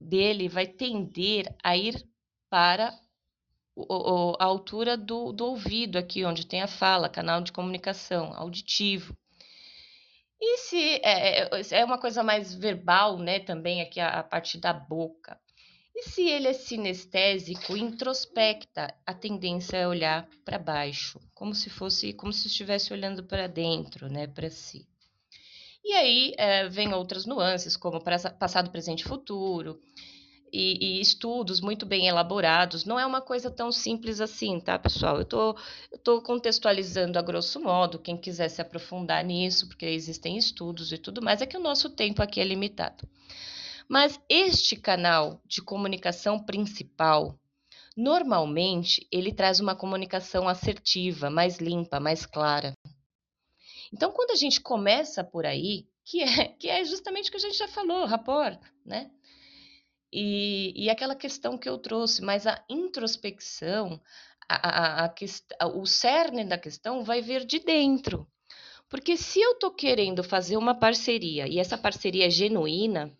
dele 0.00 0.48
vai 0.48 0.66
tender 0.66 1.52
a 1.62 1.76
ir 1.76 2.06
para 2.48 2.96
a 4.38 4.44
altura 4.44 4.96
do, 4.96 5.32
do 5.32 5.46
ouvido, 5.46 5.98
aqui 5.98 6.24
onde 6.24 6.46
tem 6.46 6.62
a 6.62 6.68
fala, 6.68 7.08
canal 7.08 7.40
de 7.40 7.50
comunicação, 7.50 8.32
auditivo. 8.32 9.16
E 10.40 10.58
se 10.58 11.00
é, 11.02 11.40
é, 11.42 11.80
é 11.80 11.84
uma 11.84 11.98
coisa 11.98 12.22
mais 12.22 12.54
verbal, 12.54 13.18
né, 13.18 13.40
também 13.40 13.82
aqui 13.82 13.98
a, 13.98 14.20
a 14.20 14.22
parte 14.22 14.56
da 14.56 14.72
boca. 14.72 15.40
E 15.96 16.04
se 16.04 16.22
ele 16.28 16.46
é 16.48 16.52
sinestésico, 16.52 17.76
introspecta, 17.76 18.94
a 19.04 19.14
tendência 19.14 19.76
é 19.76 19.88
olhar 19.88 20.28
para 20.44 20.58
baixo, 20.58 21.18
como 21.34 21.54
se 21.54 21.70
fosse, 21.70 22.12
como 22.12 22.32
se 22.32 22.46
estivesse 22.46 22.92
olhando 22.92 23.24
para 23.24 23.48
dentro, 23.48 24.08
né, 24.08 24.28
para 24.28 24.50
si. 24.50 24.86
E 25.84 25.92
aí 25.92 26.34
é, 26.38 26.66
vem 26.66 26.94
outras 26.94 27.26
nuances, 27.26 27.76
como 27.76 28.02
passado, 28.02 28.70
presente 28.70 29.04
futuro, 29.04 29.78
e, 30.50 30.98
e, 30.98 31.00
estudos 31.00 31.60
muito 31.60 31.84
bem 31.84 32.06
elaborados. 32.06 32.86
Não 32.86 32.98
é 32.98 33.04
uma 33.04 33.20
coisa 33.20 33.50
tão 33.50 33.70
simples 33.70 34.20
assim, 34.20 34.60
tá, 34.60 34.78
pessoal? 34.78 35.18
Eu 35.18 35.24
tô, 35.26 35.56
tô 36.02 36.22
contextualizando 36.22 37.18
a 37.18 37.22
grosso 37.22 37.60
modo, 37.60 37.98
quem 37.98 38.16
quiser 38.16 38.48
se 38.48 38.62
aprofundar 38.62 39.22
nisso, 39.24 39.68
porque 39.68 39.84
existem 39.84 40.38
estudos 40.38 40.90
e 40.90 40.96
tudo 40.96 41.20
mais, 41.20 41.42
é 41.42 41.46
que 41.46 41.56
o 41.56 41.60
nosso 41.60 41.90
tempo 41.90 42.22
aqui 42.22 42.40
é 42.40 42.44
limitado. 42.44 43.06
Mas 43.86 44.18
este 44.28 44.76
canal 44.76 45.42
de 45.46 45.60
comunicação 45.60 46.38
principal, 46.38 47.38
normalmente, 47.94 49.06
ele 49.12 49.34
traz 49.34 49.60
uma 49.60 49.76
comunicação 49.76 50.48
assertiva, 50.48 51.28
mais 51.28 51.58
limpa, 51.58 52.00
mais 52.00 52.24
clara. 52.24 52.72
Então, 53.94 54.10
quando 54.10 54.32
a 54.32 54.34
gente 54.34 54.60
começa 54.60 55.22
por 55.22 55.46
aí, 55.46 55.86
que 56.04 56.20
é, 56.20 56.48
que 56.58 56.68
é 56.68 56.84
justamente 56.84 57.28
o 57.28 57.30
que 57.30 57.36
a 57.36 57.40
gente 57.40 57.56
já 57.56 57.68
falou, 57.68 58.04
rapport, 58.06 58.60
né? 58.84 59.08
E, 60.12 60.72
e 60.74 60.90
aquela 60.90 61.14
questão 61.14 61.56
que 61.56 61.68
eu 61.68 61.78
trouxe, 61.78 62.20
mas 62.20 62.44
a 62.44 62.62
introspecção, 62.68 64.00
a, 64.48 65.04
a, 65.04 65.14
a 65.60 65.66
o 65.68 65.86
cerne 65.86 66.44
da 66.44 66.58
questão 66.58 67.04
vai 67.04 67.22
vir 67.22 67.44
de 67.46 67.60
dentro. 67.60 68.26
Porque 68.88 69.16
se 69.16 69.40
eu 69.40 69.52
estou 69.52 69.70
querendo 69.70 70.24
fazer 70.24 70.56
uma 70.56 70.74
parceria 70.74 71.46
e 71.46 71.60
essa 71.60 71.78
parceria 71.78 72.26
é 72.26 72.30
genuína, 72.30 73.16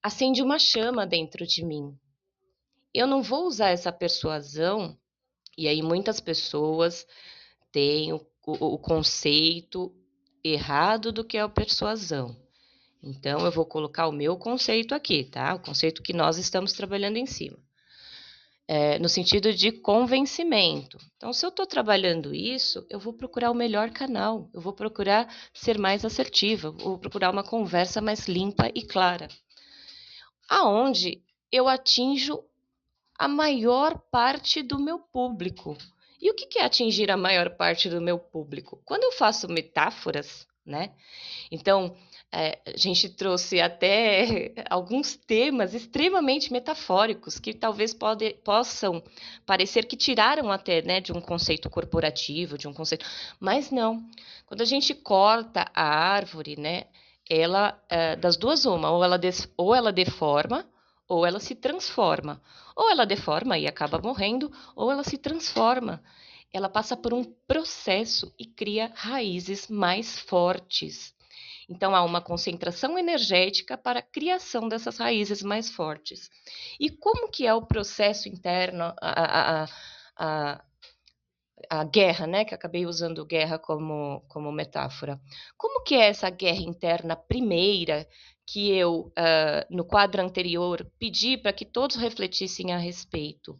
acende 0.00 0.42
uma 0.42 0.60
chama 0.60 1.04
dentro 1.04 1.44
de 1.44 1.64
mim. 1.64 1.96
Eu 2.94 3.08
não 3.08 3.20
vou 3.20 3.46
usar 3.46 3.70
essa 3.70 3.92
persuasão, 3.92 4.96
e 5.58 5.66
aí 5.66 5.82
muitas 5.82 6.20
pessoas 6.20 7.06
têm 7.70 8.12
o, 8.12 8.24
o, 8.46 8.78
conceito 8.78 9.94
errado 10.42 11.12
do 11.12 11.24
que 11.24 11.36
é 11.36 11.40
a 11.40 11.48
persuasão. 11.48 12.36
Então, 13.02 13.44
eu 13.44 13.50
vou 13.50 13.64
colocar 13.64 14.06
o 14.06 14.12
meu 14.12 14.36
conceito 14.36 14.94
aqui, 14.94 15.24
tá? 15.24 15.54
O 15.54 15.60
conceito 15.60 16.02
que 16.02 16.12
nós 16.12 16.38
estamos 16.38 16.72
trabalhando 16.72 17.16
em 17.16 17.26
cima. 17.26 17.58
É, 18.68 18.98
no 18.98 19.08
sentido 19.08 19.52
de 19.52 19.72
convencimento. 19.72 20.96
Então, 21.16 21.32
se 21.32 21.44
eu 21.44 21.48
estou 21.50 21.66
trabalhando 21.66 22.34
isso, 22.34 22.86
eu 22.88 22.98
vou 22.98 23.12
procurar 23.12 23.50
o 23.50 23.54
melhor 23.54 23.90
canal, 23.90 24.48
eu 24.54 24.60
vou 24.60 24.72
procurar 24.72 25.28
ser 25.52 25.78
mais 25.78 26.04
assertiva, 26.04 26.70
vou 26.70 26.96
procurar 26.96 27.30
uma 27.30 27.42
conversa 27.42 28.00
mais 28.00 28.28
limpa 28.28 28.70
e 28.74 28.82
clara. 28.82 29.28
Aonde 30.48 31.22
eu 31.50 31.68
atinjo 31.68 32.42
a 33.18 33.28
maior 33.28 33.98
parte 34.10 34.62
do 34.62 34.78
meu 34.78 34.98
público. 34.98 35.76
E 36.22 36.30
o 36.30 36.34
que 36.34 36.56
é 36.56 36.64
atingir 36.64 37.10
a 37.10 37.16
maior 37.16 37.50
parte 37.56 37.88
do 37.88 38.00
meu 38.00 38.16
público? 38.16 38.80
Quando 38.84 39.02
eu 39.02 39.10
faço 39.10 39.48
metáforas, 39.48 40.46
né? 40.64 40.92
Então, 41.50 41.96
é, 42.30 42.60
a 42.64 42.76
gente 42.76 43.08
trouxe 43.08 43.60
até 43.60 44.52
alguns 44.70 45.16
temas 45.16 45.74
extremamente 45.74 46.52
metafóricos 46.52 47.40
que 47.40 47.52
talvez 47.52 47.92
pode, 47.92 48.34
possam 48.44 49.02
parecer 49.44 49.84
que 49.84 49.96
tiraram 49.96 50.52
até 50.52 50.80
né, 50.80 51.00
de 51.00 51.12
um 51.12 51.20
conceito 51.20 51.68
corporativo, 51.68 52.56
de 52.56 52.68
um 52.68 52.72
conceito, 52.72 53.04
mas 53.40 53.72
não. 53.72 54.08
Quando 54.46 54.62
a 54.62 54.66
gente 54.66 54.94
corta 54.94 55.68
a 55.74 55.82
árvore, 55.82 56.56
né, 56.56 56.84
ela 57.28 57.76
é, 57.88 58.14
das 58.14 58.36
duas 58.36 58.64
uma, 58.64 58.92
ou 58.92 59.02
ela, 59.02 59.18
des, 59.18 59.52
ou 59.56 59.74
ela 59.74 59.92
deforma, 59.92 60.64
ou 61.12 61.26
ela 61.26 61.38
se 61.38 61.54
transforma. 61.54 62.40
Ou 62.74 62.90
ela 62.90 63.04
deforma 63.04 63.58
e 63.58 63.66
acaba 63.66 63.98
morrendo, 63.98 64.50
ou 64.74 64.90
ela 64.90 65.04
se 65.04 65.18
transforma. 65.18 66.02
Ela 66.50 66.68
passa 66.70 66.96
por 66.96 67.12
um 67.12 67.22
processo 67.46 68.32
e 68.38 68.46
cria 68.46 68.90
raízes 68.94 69.68
mais 69.68 70.18
fortes. 70.18 71.14
Então, 71.68 71.94
há 71.94 72.02
uma 72.02 72.20
concentração 72.20 72.98
energética 72.98 73.76
para 73.76 74.00
a 74.00 74.02
criação 74.02 74.68
dessas 74.68 74.96
raízes 74.96 75.42
mais 75.42 75.70
fortes. 75.70 76.30
E 76.80 76.90
como 76.90 77.30
que 77.30 77.46
é 77.46 77.54
o 77.54 77.66
processo 77.66 78.28
interno, 78.28 78.84
a, 79.00 79.64
a, 79.64 79.68
a, 80.16 80.64
a 81.70 81.84
guerra, 81.84 82.26
né, 82.26 82.44
que 82.44 82.54
acabei 82.54 82.86
usando 82.86 83.24
guerra 83.24 83.58
como, 83.58 84.22
como 84.28 84.50
metáfora. 84.50 85.20
Como 85.56 85.82
que 85.84 85.94
é 85.94 86.08
essa 86.08 86.28
guerra 86.30 86.62
interna 86.62 87.16
primeira 87.16 88.06
que 88.46 88.70
eu, 88.72 89.12
uh, 89.18 89.66
no 89.74 89.84
quadro 89.84 90.22
anterior, 90.22 90.90
pedi 90.98 91.36
para 91.36 91.52
que 91.52 91.64
todos 91.64 91.96
refletissem 91.96 92.72
a 92.72 92.78
respeito? 92.78 93.58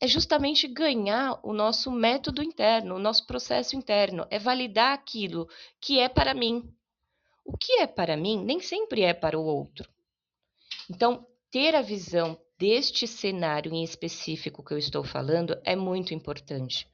É 0.00 0.06
justamente 0.06 0.66
ganhar 0.66 1.38
o 1.42 1.52
nosso 1.52 1.90
método 1.90 2.42
interno, 2.42 2.94
o 2.94 2.98
nosso 2.98 3.26
processo 3.26 3.76
interno, 3.76 4.26
é 4.30 4.38
validar 4.38 4.92
aquilo 4.92 5.48
que 5.80 5.98
é 5.98 6.08
para 6.08 6.32
mim. 6.32 6.72
O 7.44 7.56
que 7.56 7.80
é 7.80 7.86
para 7.86 8.16
mim 8.16 8.42
nem 8.42 8.60
sempre 8.60 9.02
é 9.02 9.12
para 9.12 9.38
o 9.38 9.44
outro. 9.44 9.88
Então, 10.88 11.26
ter 11.50 11.74
a 11.74 11.82
visão 11.82 12.38
deste 12.58 13.06
cenário 13.06 13.74
em 13.74 13.82
específico 13.82 14.62
que 14.62 14.72
eu 14.72 14.78
estou 14.78 15.02
falando 15.02 15.58
é 15.64 15.74
muito 15.74 16.14
importante, 16.14 16.88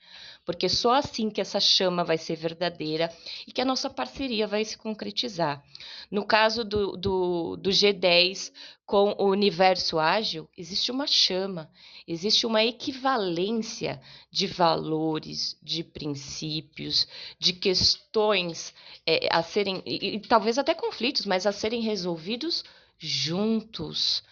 porque 0.44 0.68
só 0.68 0.94
assim 0.94 1.28
que 1.28 1.40
essa 1.40 1.60
chama 1.60 2.02
vai 2.02 2.16
ser 2.16 2.36
verdadeira 2.36 3.12
e 3.46 3.52
que 3.52 3.60
a 3.60 3.64
nossa 3.64 3.90
parceria 3.90 4.46
vai 4.46 4.64
se 4.64 4.78
concretizar. 4.78 5.62
No 6.10 6.24
caso 6.24 6.64
do, 6.64 6.96
do, 6.96 7.56
do 7.56 7.70
G10 7.70 8.52
com 8.86 9.14
o 9.18 9.28
universo 9.28 9.98
ágil, 9.98 10.48
existe 10.56 10.90
uma 10.90 11.06
chama, 11.06 11.70
existe 12.08 12.46
uma 12.46 12.64
equivalência 12.64 14.00
de 14.30 14.46
valores, 14.46 15.56
de 15.62 15.84
princípios, 15.84 17.06
de 17.38 17.52
questões 17.52 18.74
é, 19.06 19.28
a 19.30 19.42
serem, 19.42 19.82
e, 19.86 20.16
e 20.16 20.20
talvez 20.20 20.58
até 20.58 20.74
conflitos, 20.74 21.26
mas 21.26 21.46
a 21.46 21.52
serem 21.52 21.82
resolvidos 21.82 22.64
juntos 22.98 24.22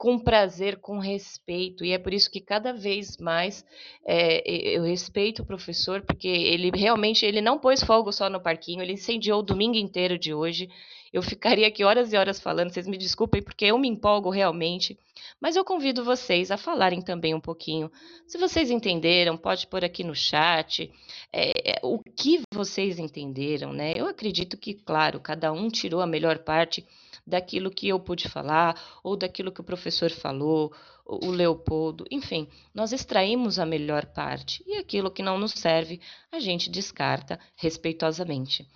com 0.00 0.18
prazer, 0.18 0.78
com 0.78 0.98
respeito, 0.98 1.84
e 1.84 1.92
é 1.92 1.98
por 1.98 2.14
isso 2.14 2.30
que 2.30 2.40
cada 2.40 2.72
vez 2.72 3.18
mais 3.18 3.62
é, 4.02 4.40
eu 4.50 4.82
respeito 4.82 5.42
o 5.42 5.44
professor, 5.44 6.00
porque 6.00 6.26
ele 6.26 6.70
realmente 6.74 7.26
ele 7.26 7.42
não 7.42 7.58
pôs 7.58 7.84
fogo 7.84 8.10
só 8.10 8.30
no 8.30 8.40
parquinho, 8.40 8.80
ele 8.80 8.94
incendiou 8.94 9.40
o 9.40 9.42
domingo 9.42 9.76
inteiro 9.76 10.18
de 10.18 10.32
hoje. 10.32 10.70
Eu 11.12 11.20
ficaria 11.20 11.68
aqui 11.68 11.84
horas 11.84 12.14
e 12.14 12.16
horas 12.16 12.40
falando, 12.40 12.72
vocês 12.72 12.86
me 12.86 12.96
desculpem, 12.96 13.42
porque 13.42 13.66
eu 13.66 13.76
me 13.76 13.88
empolgo 13.88 14.30
realmente, 14.30 14.98
mas 15.38 15.54
eu 15.54 15.66
convido 15.66 16.02
vocês 16.02 16.50
a 16.50 16.56
falarem 16.56 17.02
também 17.02 17.34
um 17.34 17.40
pouquinho. 17.40 17.92
Se 18.26 18.38
vocês 18.38 18.70
entenderam, 18.70 19.36
pode 19.36 19.66
pôr 19.66 19.84
aqui 19.84 20.02
no 20.02 20.14
chat 20.14 20.90
é, 21.30 21.78
o 21.82 21.98
que 21.98 22.40
vocês 22.54 22.98
entenderam, 22.98 23.74
né? 23.74 23.92
Eu 23.94 24.06
acredito 24.06 24.56
que, 24.56 24.72
claro, 24.72 25.20
cada 25.20 25.52
um 25.52 25.68
tirou 25.68 26.00
a 26.00 26.06
melhor 26.06 26.38
parte 26.38 26.86
daquilo 27.30 27.70
que 27.70 27.88
eu 27.88 27.98
pude 27.98 28.28
falar, 28.28 28.78
ou 29.02 29.16
daquilo 29.16 29.50
que 29.50 29.60
o 29.60 29.64
professor 29.64 30.10
falou, 30.10 30.74
o 31.06 31.30
Leopoldo, 31.30 32.04
enfim, 32.10 32.48
nós 32.74 32.92
extraímos 32.92 33.58
a 33.58 33.64
melhor 33.64 34.06
parte 34.06 34.62
e 34.66 34.76
aquilo 34.76 35.10
que 35.10 35.22
não 35.22 35.38
nos 35.38 35.52
serve, 35.52 36.00
a 36.30 36.38
gente 36.38 36.70
descarta 36.70 37.40
respeitosamente. 37.56 38.68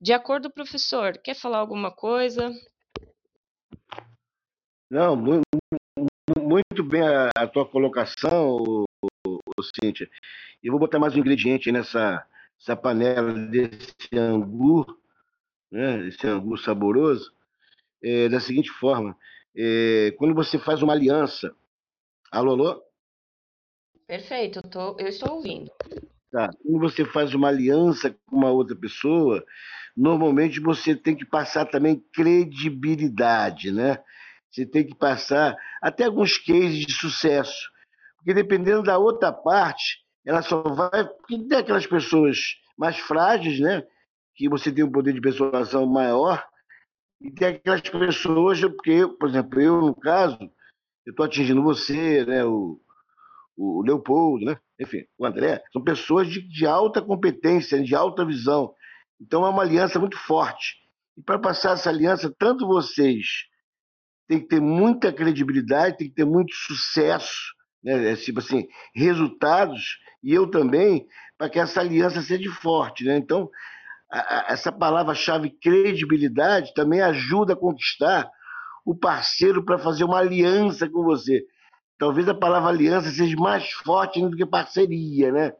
De 0.00 0.12
acordo, 0.12 0.50
professor, 0.50 1.18
quer 1.18 1.34
falar 1.34 1.58
alguma 1.58 1.90
coisa? 1.90 2.52
Não, 4.90 5.16
muito, 5.16 6.84
bem 6.84 7.02
a, 7.02 7.30
a, 7.36 7.46
tua 7.46 7.66
colocação, 7.66 8.56
o, 8.56 8.84
o, 9.26 9.38
o 9.58 9.62
Cíntia. 9.62 10.08
Eu 10.62 10.72
vou 10.72 10.80
botar 10.80 10.98
mais 10.98 11.14
um 11.14 11.18
ingrediente 11.18 11.70
nessa 11.70 12.26
essa 12.60 12.76
panela 12.76 13.32
desse 13.32 14.08
angu, 14.14 14.84
né, 15.70 16.06
esse 16.08 16.26
angu 16.26 16.56
saboroso, 16.56 17.32
é, 18.02 18.28
da 18.28 18.40
seguinte 18.40 18.70
forma: 18.70 19.16
é, 19.56 20.14
quando 20.18 20.34
você 20.34 20.58
faz 20.58 20.82
uma 20.82 20.92
aliança. 20.92 21.54
Alô, 22.30 22.52
alô? 22.52 22.82
Perfeito, 24.06 24.60
eu, 24.64 24.70
tô, 24.70 24.96
eu 24.98 25.08
estou 25.08 25.34
ouvindo. 25.36 25.70
Tá. 26.30 26.50
Quando 26.62 26.78
você 26.80 27.04
faz 27.04 27.34
uma 27.34 27.48
aliança 27.48 28.14
com 28.26 28.36
uma 28.36 28.50
outra 28.50 28.76
pessoa, 28.76 29.44
normalmente 29.96 30.60
você 30.60 30.94
tem 30.94 31.16
que 31.16 31.24
passar 31.24 31.66
também 31.66 32.02
credibilidade, 32.12 33.72
né? 33.72 33.98
Você 34.50 34.66
tem 34.66 34.86
que 34.86 34.94
passar 34.94 35.56
até 35.80 36.04
alguns 36.04 36.38
cases 36.38 36.86
de 36.86 36.92
sucesso. 36.92 37.70
Porque 38.16 38.34
dependendo 38.34 38.82
da 38.82 38.98
outra 38.98 39.32
parte, 39.32 39.98
ela 40.24 40.42
só 40.42 40.62
vai. 40.62 41.04
Porque 41.04 41.38
tem 41.46 41.58
aquelas 41.58 41.86
pessoas 41.86 42.38
mais 42.76 42.98
frágeis, 42.98 43.58
né? 43.60 43.86
Que 44.38 44.48
você 44.48 44.70
tem 44.70 44.84
um 44.84 44.92
poder 44.92 45.12
de 45.12 45.20
persuasão 45.20 45.84
maior, 45.84 46.46
e 47.20 47.28
tem 47.32 47.48
aquelas 47.48 47.80
pessoas, 47.80 48.60
porque, 48.60 49.04
por 49.18 49.28
exemplo, 49.28 49.60
eu, 49.60 49.80
no 49.80 49.94
caso, 49.96 50.38
eu 51.04 51.10
estou 51.10 51.26
atingindo 51.26 51.60
você, 51.60 52.24
né, 52.24 52.44
o, 52.44 52.80
o 53.56 53.82
Leopoldo, 53.82 54.44
né, 54.44 54.56
enfim, 54.80 55.04
o 55.18 55.26
André, 55.26 55.60
são 55.72 55.82
pessoas 55.82 56.28
de, 56.28 56.40
de 56.48 56.64
alta 56.64 57.02
competência, 57.02 57.82
de 57.82 57.96
alta 57.96 58.24
visão. 58.24 58.72
Então 59.20 59.44
é 59.44 59.48
uma 59.48 59.62
aliança 59.62 59.98
muito 59.98 60.16
forte. 60.16 60.76
E 61.16 61.22
para 61.22 61.40
passar 61.40 61.72
essa 61.72 61.90
aliança, 61.90 62.32
tanto 62.38 62.64
vocês 62.64 63.26
têm 64.28 64.38
que 64.38 64.46
ter 64.46 64.60
muita 64.60 65.12
credibilidade, 65.12 65.96
tem 65.96 66.08
que 66.08 66.14
ter 66.14 66.24
muito 66.24 66.54
sucesso, 66.54 67.52
né, 67.82 68.12
é, 68.12 68.14
tipo 68.14 68.38
assim, 68.38 68.68
resultados, 68.94 69.98
e 70.22 70.32
eu 70.32 70.48
também, 70.48 71.08
para 71.36 71.50
que 71.50 71.58
essa 71.58 71.80
aliança 71.80 72.22
seja 72.22 72.52
forte. 72.52 73.02
Né? 73.02 73.16
Então, 73.16 73.50
essa 74.10 74.72
palavra-chave 74.72 75.50
credibilidade 75.50 76.72
também 76.74 77.00
ajuda 77.00 77.52
a 77.52 77.56
conquistar 77.56 78.30
o 78.84 78.96
parceiro 78.96 79.62
para 79.62 79.78
fazer 79.78 80.04
uma 80.04 80.18
aliança 80.18 80.88
com 80.88 81.02
você. 81.02 81.44
Talvez 81.98 82.28
a 82.28 82.34
palavra 82.34 82.70
aliança 82.70 83.10
seja 83.10 83.36
mais 83.36 83.70
forte 83.70 84.20
do 84.20 84.36
que 84.36 84.46
parceria, 84.46 85.30
né? 85.30 85.52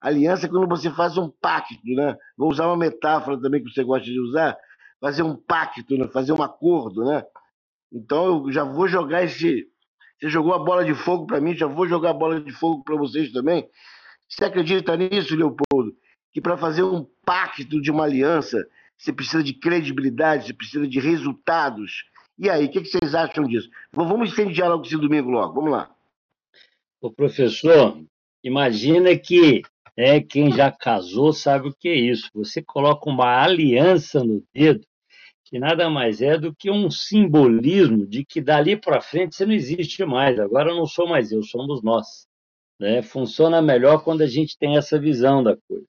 Aliança 0.00 0.46
é 0.46 0.48
quando 0.48 0.68
você 0.68 0.90
faz 0.90 1.16
um 1.16 1.30
pacto, 1.40 1.74
né? 1.84 2.16
Vou 2.36 2.50
usar 2.50 2.66
uma 2.66 2.76
metáfora 2.76 3.40
também 3.40 3.62
que 3.62 3.70
você 3.70 3.82
gosta 3.82 4.04
de 4.04 4.20
usar, 4.20 4.56
fazer 5.00 5.22
um 5.22 5.34
pacto, 5.34 5.96
né? 5.96 6.06
fazer 6.08 6.32
um 6.32 6.42
acordo, 6.42 7.04
né? 7.04 7.24
Então 7.92 8.44
eu 8.44 8.52
já 8.52 8.62
vou 8.64 8.86
jogar 8.86 9.22
esse. 9.22 9.66
Você 10.20 10.28
jogou 10.28 10.52
a 10.52 10.58
bola 10.58 10.84
de 10.84 10.94
fogo 10.94 11.26
para 11.26 11.40
mim, 11.40 11.56
já 11.56 11.66
vou 11.66 11.88
jogar 11.88 12.10
a 12.10 12.14
bola 12.14 12.40
de 12.40 12.52
fogo 12.52 12.82
para 12.84 12.96
vocês 12.96 13.32
também. 13.32 13.66
Você 14.28 14.44
acredita 14.44 14.96
nisso, 14.96 15.34
Leopoldo? 15.34 15.94
Que 16.36 16.40
para 16.42 16.58
fazer 16.58 16.82
um 16.82 17.02
pacto 17.24 17.80
de 17.80 17.90
uma 17.90 18.04
aliança, 18.04 18.68
você 18.94 19.10
precisa 19.10 19.42
de 19.42 19.54
credibilidade, 19.54 20.44
você 20.44 20.52
precisa 20.52 20.86
de 20.86 21.00
resultados. 21.00 22.04
E 22.38 22.50
aí, 22.50 22.66
o 22.66 22.70
que, 22.70 22.82
que, 22.82 22.88
vocês 22.90 23.14
acham 23.14 23.44
disso? 23.44 23.70
Vamos 23.90 24.32
incendiar 24.32 24.68
logo 24.68 24.84
esse 24.84 24.98
domingo 24.98 25.30
logo, 25.30 25.54
vamos 25.54 25.70
lá. 25.70 25.90
O 27.00 27.10
professor, 27.10 27.98
imagina 28.44 29.16
que 29.16 29.62
é, 29.96 30.20
quem 30.20 30.52
já 30.52 30.70
casou 30.70 31.32
sabe 31.32 31.68
o 31.68 31.74
que 31.74 31.88
é 31.88 31.94
isso. 31.94 32.28
Você 32.34 32.62
coloca 32.62 33.08
uma 33.08 33.42
aliança 33.42 34.22
no 34.22 34.44
dedo, 34.52 34.86
que 35.42 35.58
nada 35.58 35.88
mais 35.88 36.20
é 36.20 36.36
do 36.36 36.54
que 36.54 36.70
um 36.70 36.90
simbolismo 36.90 38.06
de 38.06 38.26
que 38.26 38.42
dali 38.42 38.76
para 38.76 39.00
frente 39.00 39.36
você 39.36 39.46
não 39.46 39.54
existe 39.54 40.04
mais. 40.04 40.38
Agora 40.38 40.74
não 40.74 40.84
sou 40.84 41.08
mais 41.08 41.32
eu, 41.32 41.42
somos 41.42 41.82
nós. 41.82 42.26
Né? 42.78 43.00
Funciona 43.00 43.62
melhor 43.62 44.04
quando 44.04 44.20
a 44.20 44.26
gente 44.26 44.58
tem 44.58 44.76
essa 44.76 45.00
visão 45.00 45.42
da 45.42 45.56
coisa. 45.66 45.86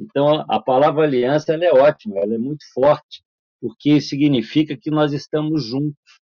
Então, 0.00 0.46
a 0.48 0.58
palavra 0.58 1.04
aliança 1.04 1.52
é 1.52 1.72
ótima, 1.72 2.18
ela 2.18 2.34
é 2.34 2.38
muito 2.38 2.64
forte, 2.72 3.22
porque 3.60 4.00
significa 4.00 4.74
que 4.74 4.90
nós 4.90 5.12
estamos 5.12 5.62
juntos. 5.62 6.20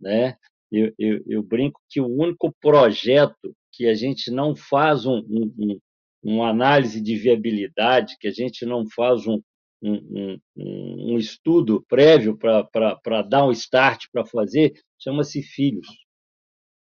Né? 0.00 0.38
Eu, 0.72 0.92
eu, 0.98 1.22
eu 1.26 1.42
brinco 1.42 1.80
que 1.90 2.00
o 2.00 2.06
único 2.06 2.50
projeto 2.60 3.54
que 3.70 3.86
a 3.86 3.94
gente 3.94 4.30
não 4.30 4.56
faz 4.56 5.04
um, 5.04 5.18
um, 5.28 5.54
um, 5.58 5.80
uma 6.22 6.48
análise 6.48 7.00
de 7.00 7.14
viabilidade, 7.16 8.16
que 8.18 8.26
a 8.26 8.32
gente 8.32 8.64
não 8.64 8.88
faz 8.88 9.26
um, 9.26 9.40
um, 9.82 10.38
um 10.56 11.18
estudo 11.18 11.84
prévio 11.86 12.38
para 12.38 13.22
dar 13.22 13.46
um 13.46 13.52
start 13.52 14.06
para 14.10 14.24
fazer, 14.24 14.72
chama-se 14.98 15.42
filhos. 15.42 15.86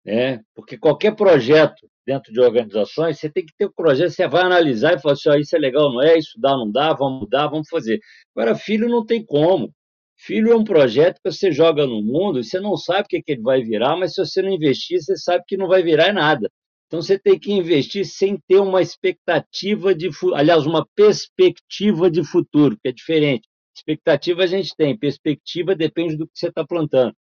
Né? 0.04 0.42
Porque 0.54 0.76
qualquer 0.76 1.14
projeto 1.14 1.88
dentro 2.10 2.32
de 2.32 2.40
organizações, 2.40 3.20
você 3.20 3.30
tem 3.30 3.46
que 3.46 3.52
ter 3.56 3.66
o 3.66 3.68
um 3.68 3.72
projeto, 3.72 4.10
você 4.10 4.26
vai 4.26 4.42
analisar 4.42 4.94
e 4.94 5.00
falar 5.00 5.14
assim, 5.14 5.28
oh, 5.30 5.36
isso 5.36 5.54
é 5.54 5.58
legal, 5.60 5.92
não 5.92 6.02
é, 6.02 6.18
isso 6.18 6.32
dá, 6.40 6.50
não 6.56 6.68
dá, 6.68 6.92
vamos 6.92 7.20
mudar, 7.20 7.46
vamos 7.46 7.68
fazer. 7.68 8.00
Agora, 8.34 8.56
filho 8.56 8.88
não 8.88 9.06
tem 9.06 9.24
como. 9.24 9.72
Filho 10.16 10.50
é 10.50 10.56
um 10.56 10.64
projeto 10.64 11.20
que 11.22 11.30
você 11.30 11.52
joga 11.52 11.86
no 11.86 12.02
mundo 12.02 12.40
e 12.40 12.44
você 12.44 12.58
não 12.58 12.76
sabe 12.76 13.02
o 13.02 13.04
que, 13.08 13.22
que 13.22 13.32
ele 13.32 13.42
vai 13.42 13.62
virar, 13.62 13.96
mas 13.96 14.12
se 14.14 14.24
você 14.24 14.42
não 14.42 14.50
investir, 14.50 15.00
você 15.00 15.16
sabe 15.16 15.44
que 15.46 15.56
não 15.56 15.68
vai 15.68 15.84
virar 15.84 16.12
nada. 16.12 16.50
Então 16.88 17.00
você 17.00 17.16
tem 17.16 17.38
que 17.38 17.52
investir 17.52 18.04
sem 18.04 18.36
ter 18.48 18.58
uma 18.58 18.82
expectativa 18.82 19.94
de, 19.94 20.10
aliás, 20.34 20.66
uma 20.66 20.84
perspectiva 20.96 22.10
de 22.10 22.24
futuro, 22.24 22.76
que 22.82 22.88
é 22.88 22.92
diferente. 22.92 23.46
Expectativa 23.74 24.42
a 24.42 24.46
gente 24.48 24.74
tem, 24.76 24.98
perspectiva 24.98 25.76
depende 25.76 26.16
do 26.16 26.26
que 26.26 26.32
você 26.34 26.48
está 26.48 26.66
plantando. 26.66 27.14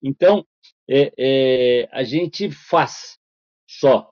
Então, 0.00 0.46
é, 0.88 1.12
é, 1.18 1.88
a 1.90 2.04
gente 2.04 2.48
faz 2.52 3.18
só. 3.68 4.10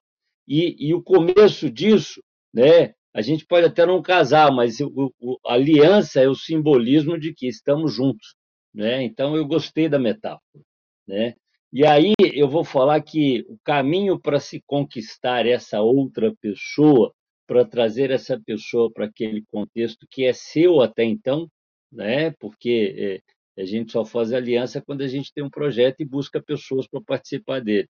E, 0.49 0.88
e 0.88 0.94
o 0.94 1.03
começo 1.03 1.70
disso, 1.70 2.22
né, 2.55 2.94
a 3.12 3.20
gente 3.20 3.44
pode 3.44 3.66
até 3.66 3.84
não 3.84 4.01
casar, 4.01 4.51
mas 4.51 4.80
o, 4.80 5.12
o, 5.20 5.38
a 5.46 5.53
aliança 5.55 6.20
é 6.20 6.28
o 6.28 6.34
simbolismo 6.34 7.18
de 7.18 7.34
que 7.34 7.46
estamos 7.46 7.92
juntos. 7.92 8.34
Né? 8.74 9.03
Então, 9.03 9.36
eu 9.36 9.46
gostei 9.46 9.88
da 9.88 9.99
metáfora. 9.99 10.64
Né? 11.07 11.34
E 11.70 11.84
aí 11.84 12.14
eu 12.34 12.49
vou 12.49 12.64
falar 12.64 13.03
que 13.03 13.44
o 13.49 13.59
caminho 13.62 14.18
para 14.18 14.40
se 14.40 14.62
conquistar 14.66 15.46
essa 15.46 15.82
outra 15.82 16.34
pessoa, 16.40 17.12
para 17.46 17.64
trazer 17.64 18.11
essa 18.11 18.40
pessoa 18.40 18.90
para 18.90 19.07
aquele 19.07 19.42
contexto 19.51 20.07
que 20.11 20.24
é 20.24 20.32
seu 20.32 20.80
até 20.80 21.05
então, 21.05 21.46
né? 21.92 22.30
porque 22.38 23.22
A 23.59 23.64
gente 23.64 23.92
só 23.92 24.05
faz 24.05 24.32
aliança 24.32 24.80
quando 24.80 25.03
a 25.03 25.09
gente 25.09 25.32
tem 25.32 25.44
um 25.44 25.51
projeto 25.51 26.01
e 26.01 26.07
busca 26.07 26.42
pessoas 26.42 26.86
para 26.86 27.01
participar 27.03 27.61
dele. 27.61 27.88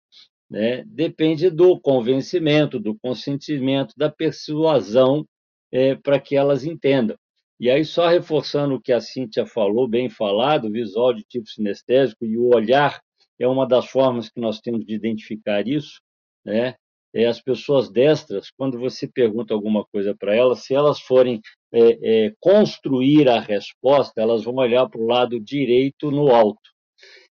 Né? 0.51 0.85
Depende 0.87 1.51
do 1.51 1.79
convencimento, 1.79 2.79
do 2.79 2.97
consentimento, 2.99 3.95
da 3.97 4.11
persuasão 4.11 5.27
é, 5.71 5.95
para 5.95 6.19
que 6.19 6.37
elas 6.37 6.65
entendam. 6.65 7.17
E 7.61 7.69
aí, 7.69 7.85
só 7.85 8.09
reforçando 8.09 8.75
o 8.77 8.81
que 8.81 8.93
a 8.93 9.01
Cíntia 9.01 9.45
falou, 9.45 9.89
bem 9.89 10.09
falado, 10.09 10.69
o 10.69 10.73
visual 10.73 11.13
de 11.13 11.25
tipo 11.25 11.47
sinestésico 11.49 12.25
e 12.25 12.39
o 12.39 12.55
olhar 12.55 13.01
é 13.39 13.47
uma 13.47 13.67
das 13.67 13.87
formas 13.87 14.29
que 14.29 14.41
nós 14.41 14.61
temos 14.61 14.85
de 14.85 14.95
identificar 14.95 15.67
isso, 15.67 16.01
né? 16.45 16.75
É, 17.15 17.27
as 17.27 17.41
pessoas 17.41 17.91
destras, 17.91 18.51
quando 18.51 18.79
você 18.79 19.09
pergunta 19.09 19.55
alguma 19.55 19.85
coisa 19.87 20.15
para 20.15 20.37
elas, 20.37 20.65
se 20.65 20.75
elas 20.75 21.01
forem 21.01 21.41
é, 21.73 22.27
é, 22.27 22.33
construir 22.39 23.29
a 23.29 23.41
resposta, 23.41 24.21
elas 24.21 24.45
vão 24.45 24.57
olhar 24.57 24.89
para 24.89 25.01
o 25.01 25.07
lado 25.07 25.41
direito 25.41 26.11
no 26.11 26.29
alto. 26.29 26.71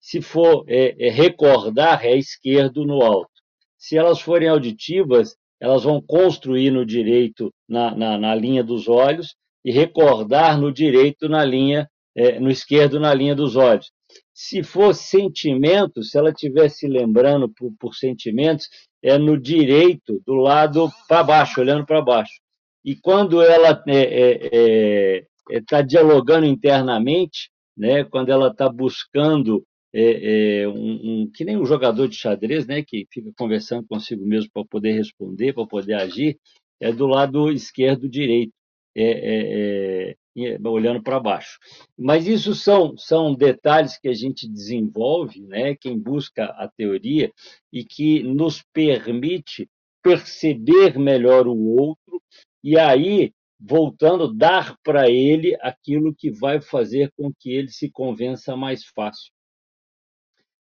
Se 0.03 0.21
for 0.21 0.65
é, 0.67 1.07
é, 1.07 1.09
recordar, 1.09 2.03
é 2.05 2.17
esquerdo 2.17 2.85
no 2.85 3.01
alto. 3.01 3.31
Se 3.77 3.97
elas 3.97 4.19
forem 4.19 4.49
auditivas, 4.49 5.37
elas 5.61 5.85
vão 5.85 6.01
construir 6.01 6.71
no 6.71 6.85
direito, 6.85 7.53
na, 7.69 7.95
na, 7.95 8.17
na 8.17 8.35
linha 8.35 8.61
dos 8.61 8.89
olhos, 8.89 9.33
e 9.63 9.71
recordar 9.71 10.59
no 10.59 10.73
direito 10.73 11.29
na 11.29 11.45
linha, 11.45 11.89
é, 12.13 12.37
no 12.37 12.51
esquerdo 12.51 12.99
na 12.99 13.13
linha 13.13 13.33
dos 13.33 13.55
olhos. 13.55 13.93
Se 14.33 14.61
for 14.61 14.93
sentimento, 14.93 16.03
se 16.03 16.17
ela 16.17 16.31
estivesse 16.31 16.85
lembrando 16.85 17.47
por, 17.47 17.71
por, 17.79 17.95
sentimentos, 17.95 18.67
é 19.01 19.17
no 19.17 19.39
direito, 19.39 20.21
do 20.27 20.33
lado 20.33 20.89
para 21.07 21.23
baixo, 21.23 21.61
olhando 21.61 21.85
para 21.85 22.01
baixo. 22.01 22.41
E 22.83 22.93
quando 22.97 23.41
ela 23.41 23.71
está 23.71 23.83
é, 23.87 24.49
é, 24.51 25.25
é 25.49 25.83
dialogando 25.83 26.45
internamente, 26.45 27.49
né, 27.75 28.03
quando 28.03 28.29
ela 28.33 28.49
está 28.49 28.67
buscando 28.67 29.63
é, 29.93 30.61
é, 30.61 30.67
um, 30.67 31.21
um, 31.23 31.31
que 31.31 31.45
nem 31.45 31.57
um 31.57 31.65
jogador 31.65 32.07
de 32.07 32.15
xadrez, 32.15 32.65
né, 32.65 32.83
que 32.83 33.07
fica 33.11 33.31
conversando 33.37 33.87
consigo 33.87 34.25
mesmo 34.25 34.49
para 34.53 34.65
poder 34.65 34.93
responder, 34.93 35.53
para 35.53 35.67
poder 35.67 35.93
agir, 35.93 36.37
é 36.81 36.91
do 36.91 37.05
lado 37.05 37.51
esquerdo 37.51 38.09
direito 38.09 38.53
é, 38.95 39.03
é, 39.03 40.15
é 40.37 40.67
olhando 40.67 41.01
para 41.03 41.19
baixo. 41.19 41.59
Mas 41.97 42.27
isso 42.27 42.55
são, 42.55 42.97
são 42.97 43.35
detalhes 43.35 43.97
que 43.99 44.07
a 44.07 44.13
gente 44.13 44.47
desenvolve, 44.47 45.41
né, 45.41 45.75
quem 45.75 45.97
busca 45.97 46.45
a 46.45 46.67
teoria, 46.67 47.31
e 47.71 47.83
que 47.83 48.23
nos 48.23 48.63
permite 48.73 49.69
perceber 50.01 50.97
melhor 50.97 51.47
o 51.47 51.55
outro 51.55 52.21
e 52.63 52.79
aí, 52.79 53.33
voltando, 53.59 54.33
dar 54.33 54.77
para 54.83 55.09
ele 55.09 55.57
aquilo 55.61 56.15
que 56.15 56.31
vai 56.31 56.61
fazer 56.61 57.11
com 57.17 57.31
que 57.37 57.51
ele 57.51 57.67
se 57.67 57.91
convença 57.91 58.55
mais 58.55 58.85
fácil. 58.85 59.31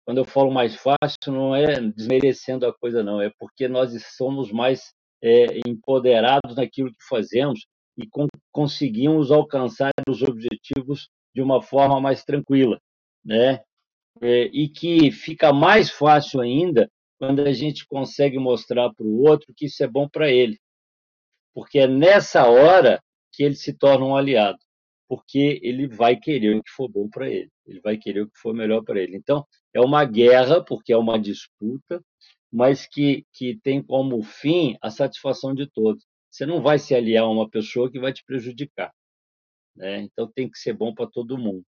Quando 0.07 0.19
eu 0.19 0.25
falo 0.25 0.53
mais 0.53 0.77
fácil, 0.77 1.33
não 1.33 1.55
é 1.55 1.81
desmerecendo 1.81 2.65
a 2.65 2.73
coisa, 2.73 3.03
não, 3.03 3.21
é 3.21 3.29
porque 3.41 3.67
nós 3.67 3.93
somos 4.17 4.53
mais 4.53 4.95
é, 5.21 5.59
empoderados 5.67 6.55
naquilo 6.55 6.91
que 6.91 7.05
fazemos 7.09 7.67
e 7.99 8.07
com, 8.07 8.29
conseguimos 8.53 9.33
alcançar 9.33 9.91
os 10.09 10.23
objetivos 10.23 11.09
de 11.35 11.43
uma 11.43 11.61
forma 11.61 12.01
mais 12.01 12.23
tranquila, 12.23 12.81
né? 13.25 13.61
É, 14.23 14.45
e 14.45 14.69
que 14.69 15.11
fica 15.11 15.53
mais 15.53 15.91
fácil 15.91 16.41
ainda 16.41 16.89
quando 17.19 17.41
a 17.41 17.53
gente 17.53 17.85
consegue 17.87 18.39
mostrar 18.39 18.95
para 18.95 19.05
o 19.05 19.23
outro 19.25 19.53
que 19.57 19.67
isso 19.67 19.83
é 19.83 19.89
bom 19.89 20.09
para 20.09 20.31
ele, 20.31 20.57
porque 21.53 21.81
é 21.81 21.89
nessa 21.89 22.49
hora 22.49 23.03
que 23.33 23.43
ele 23.43 23.57
se 23.57 23.73
torna 23.77 24.07
um 24.07 24.17
aliado, 24.17 24.59
porque 25.09 25.61
ele 25.63 25.89
vai 25.89 26.17
querer 26.17 26.57
o 26.57 26.63
que 26.63 26.71
for 26.71 26.89
bom 26.89 27.09
para 27.09 27.29
ele, 27.29 27.51
ele 27.67 27.81
vai 27.81 27.97
querer 27.99 28.23
o 28.23 28.31
que 28.31 28.39
for 28.39 28.55
melhor 28.55 28.83
para 28.85 29.01
ele. 29.01 29.17
Então, 29.17 29.45
é 29.77 29.81
uma 29.81 30.07
guerra, 30.07 30.65
porque 30.65 30.91
é 30.91 30.97
uma 30.97 31.19
disputa, 31.19 32.03
mas 32.51 32.87
que, 32.87 33.27
que 33.35 33.61
tem 33.63 33.83
como 33.83 34.23
fim 34.23 34.75
a 34.81 34.91
satisfação 34.91 35.55
de 35.55 35.67
todos. 35.71 36.03
Você 36.31 36.47
não 36.47 36.63
vai 36.63 36.79
se 36.79 36.95
aliar 36.95 37.25
a 37.25 37.31
uma 37.31 37.49
pessoa 37.49 37.91
que 37.91 38.01
vai 38.01 38.11
te 38.11 38.25
prejudicar. 38.25 38.91
Né? 39.77 40.01
Então 40.01 40.31
tem 40.35 40.49
que 40.49 40.59
ser 40.59 40.73
bom 40.73 40.95
para 40.95 41.07
todo 41.07 41.37
mundo. 41.37 41.63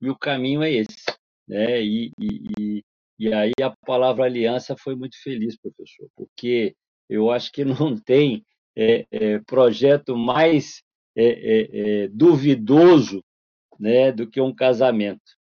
E 0.00 0.08
o 0.08 0.16
caminho 0.16 0.62
é 0.62 0.70
esse. 0.70 1.04
Né? 1.48 1.82
E, 1.82 2.12
e, 2.20 2.84
e 3.18 3.34
aí 3.34 3.52
a 3.60 3.74
palavra 3.84 4.24
aliança 4.26 4.76
foi 4.78 4.94
muito 4.94 5.20
feliz, 5.20 5.58
professor, 5.58 6.08
porque 6.14 6.76
eu 7.08 7.28
acho 7.28 7.50
que 7.50 7.64
não 7.64 7.96
tem 8.00 8.44
é, 8.76 9.04
é, 9.10 9.38
projeto 9.40 10.16
mais 10.16 10.80
é, 11.16 11.24
é, 11.26 12.04
é 12.04 12.08
duvidoso 12.08 13.20
né, 13.80 14.12
do 14.12 14.30
que 14.30 14.40
um 14.40 14.54
casamento. 14.54 15.37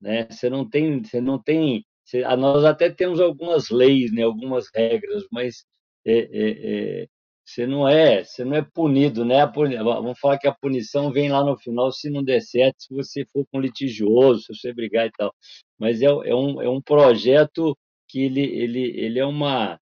Né? 0.00 0.26
Você 0.30 0.48
não 0.50 0.68
tem, 0.68 1.02
você 1.02 1.20
não 1.20 1.42
tem, 1.42 1.84
você, 2.04 2.22
nós 2.36 2.64
até 2.64 2.90
temos 2.90 3.20
algumas 3.20 3.70
leis, 3.70 4.12
né, 4.12 4.22
algumas 4.22 4.66
regras, 4.74 5.24
mas 5.32 5.64
é, 6.06 7.06
você 7.44 7.66
não 7.66 7.88
é, 7.88 8.24
você 8.24 8.44
não 8.44 8.56
é 8.56 8.62
punido, 8.62 9.24
né? 9.24 9.46
Vamos 9.46 10.18
falar 10.20 10.38
que 10.38 10.46
a 10.46 10.54
punição 10.54 11.10
vem 11.10 11.30
lá 11.30 11.42
no 11.42 11.56
final 11.58 11.90
se 11.90 12.10
não 12.10 12.22
der 12.22 12.42
certo, 12.42 12.76
se 12.82 12.94
você 12.94 13.24
for 13.32 13.46
com 13.50 13.58
litigioso, 13.60 14.42
se 14.42 14.54
você 14.54 14.72
brigar 14.72 15.06
e 15.06 15.10
tal. 15.12 15.34
Mas 15.78 16.02
é, 16.02 16.06
é, 16.06 16.34
um, 16.34 16.60
é 16.62 16.68
um 16.68 16.80
projeto 16.82 17.76
que 18.08 18.20
ele, 18.24 18.42
ele, 18.42 18.80
ele 19.00 19.18
é 19.18 19.24
uma, 19.24 19.78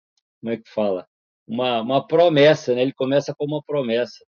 como 0.40 0.52
é 0.54 0.56
que 0.58 0.70
fala? 0.70 1.06
Uma, 1.46 1.82
uma 1.82 2.06
promessa, 2.06 2.74
né? 2.74 2.82
Ele 2.82 2.92
começa 2.94 3.34
com 3.36 3.44
uma 3.46 3.62
promessa, 3.66 4.24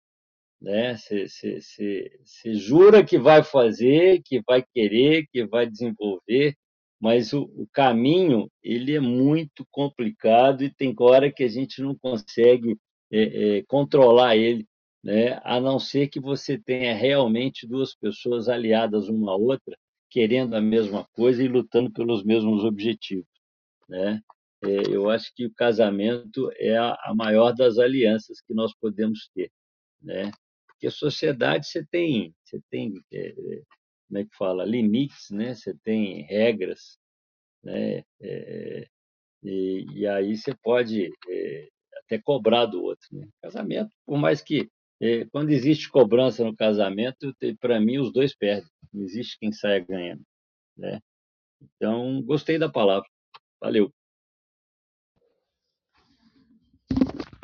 né? 0.61 0.96
Você, 0.96 2.54
jura 2.54 3.04
que 3.04 3.18
vai 3.18 3.42
fazer, 3.42 4.22
que 4.22 4.42
vai 4.46 4.62
querer, 4.62 5.26
que 5.32 5.46
vai 5.46 5.66
desenvolver, 5.66 6.54
mas 7.00 7.32
o, 7.32 7.44
o, 7.54 7.66
caminho 7.72 8.50
ele 8.62 8.94
é 8.94 9.00
muito 9.00 9.66
complicado 9.70 10.62
e 10.62 10.74
tem 10.74 10.94
hora 10.98 11.32
que 11.32 11.42
a 11.42 11.48
gente 11.48 11.80
não 11.80 11.96
consegue 11.96 12.76
é, 13.11 13.58
é, 13.58 13.62
controlar 13.66 14.36
ele, 14.36 14.66
né? 15.02 15.40
a 15.42 15.58
não 15.58 15.78
ser 15.78 16.08
que 16.08 16.20
você 16.20 16.58
tenha 16.58 16.94
realmente 16.94 17.66
duas 17.66 17.94
pessoas 17.94 18.48
aliadas 18.48 19.08
uma 19.08 19.32
à 19.32 19.36
outra, 19.36 19.76
querendo 20.11 20.54
a 20.54 20.61
mesma 20.61 21.06
coisa 21.14 21.42
e 21.42 21.48
lutando 21.48 21.90
pelos 21.90 22.22
mesmos 22.22 22.64
objetivos. 22.64 23.26
Né? 23.88 24.20
É, 24.62 24.94
eu 24.94 25.08
acho 25.08 25.32
que 25.34 25.46
o 25.46 25.54
casamento 25.54 26.50
é 26.56 26.76
a, 26.76 26.92
a, 27.04 27.14
maior 27.14 27.54
das 27.54 27.78
alianças 27.78 28.42
que 28.42 28.52
nós 28.52 28.74
podemos 28.78 29.30
ter. 29.34 29.50
Né? 30.02 30.30
Porque 30.81 30.87
a 30.87 30.91
sociedade 30.91 31.66
você 31.66 31.85
tem, 31.85 32.35
você 32.43 32.59
tem 32.70 32.95
é, 33.12 33.35
como 34.09 34.18
é 34.18 34.24
que 34.24 34.35
fala, 34.35 34.64
limites, 34.64 35.28
né? 35.31 35.55
você 35.55 35.76
tem 35.85 36.22
regras, 36.22 36.99
né? 37.62 38.03
É, 38.18 38.89
e, 39.43 39.85
e, 39.93 40.07
aí 40.07 40.35
você 40.35 40.55
pode 40.55 41.11
é, 41.28 41.68
até 41.99 42.18
cobrar 42.18 42.64
do 42.64 42.83
outro. 42.83 43.07
Né? 43.12 43.28
Casamento, 43.43 43.91
por 44.07 44.16
mais 44.16 44.41
que 44.41 44.70
quando 45.31 45.51
existe 45.51 45.91
cobrança 45.91 46.45
no 46.45 46.57
casamento, 46.57 47.35
para 47.59 47.78
mim 47.78 47.99
os 47.99 48.11
dois 48.11 48.35
perdem. 48.35 48.70
Não 48.93 49.03
existe 49.03 49.39
quem 49.39 49.53
saia 49.53 49.81
ganhando. 49.81 50.22
Né? 50.76 50.99
Então, 51.61 52.22
gostei 52.22 52.59
da 52.59 52.70
palavra. 52.70 53.09
Valeu. 53.61 53.93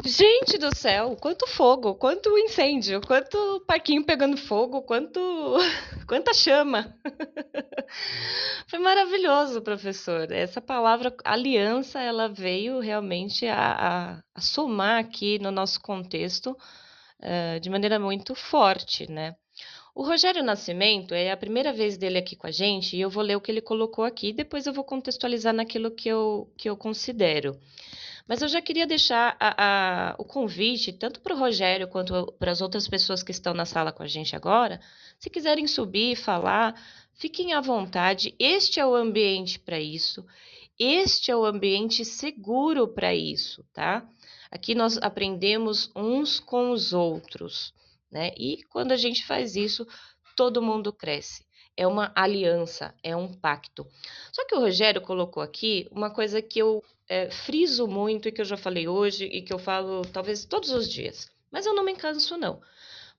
Gente 0.06 0.56
do 0.56 0.72
céu, 0.72 1.16
quanto 1.20 1.48
fogo, 1.48 1.96
quanto 1.96 2.38
incêndio, 2.38 3.00
quanto 3.00 3.60
parquinho 3.66 4.04
pegando 4.04 4.36
fogo, 4.36 4.82
quanto 4.82 5.20
quanta 6.06 6.32
chama. 6.32 6.94
Foi 8.70 8.78
maravilhoso, 8.78 9.60
professor. 9.62 10.30
Essa 10.30 10.60
palavra 10.60 11.12
aliança, 11.24 12.00
ela 12.00 12.28
veio 12.28 12.78
realmente 12.78 13.48
a, 13.48 13.56
a, 13.56 14.22
a 14.32 14.40
somar 14.40 15.00
aqui 15.00 15.40
no 15.40 15.50
nosso 15.50 15.80
contexto 15.80 16.56
uh, 17.20 17.58
de 17.58 17.68
maneira 17.68 17.98
muito 17.98 18.32
forte, 18.32 19.10
né? 19.10 19.34
O 19.92 20.04
Rogério 20.04 20.44
Nascimento 20.44 21.14
é 21.14 21.32
a 21.32 21.36
primeira 21.36 21.72
vez 21.72 21.98
dele 21.98 22.18
aqui 22.18 22.36
com 22.36 22.46
a 22.46 22.52
gente 22.52 22.94
e 22.96 23.00
eu 23.00 23.10
vou 23.10 23.24
ler 23.24 23.34
o 23.34 23.40
que 23.40 23.50
ele 23.50 23.60
colocou 23.60 24.04
aqui, 24.04 24.32
depois 24.32 24.68
eu 24.68 24.72
vou 24.72 24.84
contextualizar 24.84 25.52
naquilo 25.52 25.90
que 25.90 26.08
eu, 26.08 26.48
que 26.56 26.70
eu 26.70 26.76
considero. 26.76 27.58
Mas 28.26 28.42
eu 28.42 28.48
já 28.48 28.60
queria 28.60 28.86
deixar 28.86 29.36
a, 29.38 30.10
a, 30.10 30.14
o 30.18 30.24
convite, 30.24 30.92
tanto 30.92 31.20
para 31.20 31.34
o 31.34 31.38
Rogério 31.38 31.86
quanto 31.86 32.32
para 32.38 32.50
as 32.50 32.60
outras 32.60 32.88
pessoas 32.88 33.22
que 33.22 33.30
estão 33.30 33.54
na 33.54 33.64
sala 33.64 33.92
com 33.92 34.02
a 34.02 34.06
gente 34.06 34.34
agora, 34.34 34.80
se 35.18 35.30
quiserem 35.30 35.66
subir 35.68 36.12
e 36.12 36.16
falar, 36.16 36.74
fiquem 37.14 37.52
à 37.52 37.60
vontade. 37.60 38.34
Este 38.38 38.80
é 38.80 38.86
o 38.86 38.96
ambiente 38.96 39.60
para 39.60 39.78
isso. 39.78 40.26
Este 40.78 41.30
é 41.30 41.36
o 41.36 41.44
ambiente 41.44 42.04
seguro 42.04 42.88
para 42.88 43.14
isso, 43.14 43.64
tá? 43.72 44.06
Aqui 44.50 44.74
nós 44.74 44.98
aprendemos 44.98 45.90
uns 45.94 46.40
com 46.40 46.70
os 46.70 46.92
outros, 46.92 47.72
né? 48.10 48.32
E 48.36 48.62
quando 48.70 48.92
a 48.92 48.96
gente 48.96 49.24
faz 49.24 49.56
isso, 49.56 49.86
todo 50.36 50.60
mundo 50.60 50.92
cresce. 50.92 51.46
É 51.76 51.86
uma 51.86 52.12
aliança, 52.14 52.94
é 53.02 53.14
um 53.16 53.32
pacto. 53.32 53.86
Só 54.32 54.46
que 54.46 54.54
o 54.54 54.60
Rogério 54.60 55.00
colocou 55.00 55.42
aqui 55.42 55.86
uma 55.90 56.10
coisa 56.10 56.42
que 56.42 56.58
eu 56.58 56.82
é, 57.08 57.30
friso 57.30 57.86
muito 57.86 58.28
e 58.28 58.32
que 58.32 58.40
eu 58.40 58.44
já 58.44 58.56
falei 58.56 58.88
hoje 58.88 59.24
e 59.24 59.42
que 59.42 59.52
eu 59.52 59.58
falo 59.58 60.02
talvez 60.12 60.44
todos 60.44 60.70
os 60.70 60.88
dias, 60.88 61.30
mas 61.50 61.66
eu 61.66 61.74
não 61.74 61.84
me 61.84 61.94
canso 61.94 62.36
não, 62.36 62.60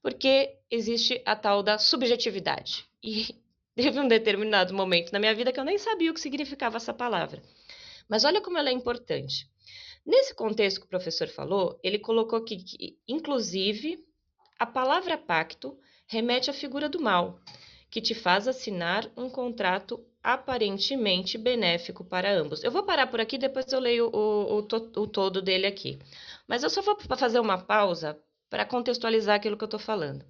porque 0.01 0.55
existe 0.69 1.21
a 1.25 1.35
tal 1.35 1.63
da 1.63 1.77
subjetividade 1.77 2.85
e 3.03 3.35
Teve 3.77 3.99
um 3.99 4.07
determinado 4.07 4.73
momento 4.73 5.11
na 5.11 5.19
minha 5.19 5.35
vida 5.35 5.53
que 5.53 5.59
eu 5.59 5.63
nem 5.63 5.77
sabia 5.77 6.09
o 6.09 6.13
que 6.15 6.19
significava 6.19 6.77
essa 6.77 6.91
palavra. 6.91 7.43
Mas 8.09 8.25
olha 8.25 8.41
como 8.41 8.57
ela 8.57 8.69
é 8.69 8.71
importante. 8.71 9.47
Nesse 10.03 10.33
contexto 10.33 10.79
que 10.79 10.87
o 10.87 10.89
professor 10.89 11.27
falou, 11.27 11.79
ele 11.83 11.99
colocou 11.99 12.43
que, 12.43 12.57
que 12.57 12.97
inclusive, 13.07 14.03
a 14.57 14.65
palavra 14.65 15.15
pacto 15.15 15.77
remete 16.07 16.49
à 16.49 16.53
figura 16.53 16.89
do 16.89 16.99
mal, 16.99 17.39
que 17.91 18.01
te 18.01 18.15
faz 18.15 18.47
assinar 18.47 19.11
um 19.15 19.29
contrato 19.29 20.03
aparentemente 20.27 21.37
benéfico 21.37 22.03
para 22.03 22.29
ambos. 22.29 22.61
Eu 22.61 22.69
vou 22.69 22.83
parar 22.83 23.07
por 23.07 23.21
aqui, 23.21 23.37
depois 23.37 23.71
eu 23.71 23.79
leio 23.79 24.09
o, 24.13 24.57
o, 24.57 24.59
o 24.59 25.07
todo 25.07 25.41
dele 25.41 25.65
aqui. 25.65 25.97
Mas 26.45 26.63
eu 26.63 26.69
só 26.69 26.81
vou 26.81 26.97
fazer 27.17 27.39
uma 27.39 27.57
pausa 27.57 28.19
para 28.49 28.65
contextualizar 28.65 29.37
aquilo 29.37 29.55
que 29.55 29.63
eu 29.63 29.67
estou 29.67 29.79
falando. 29.79 30.25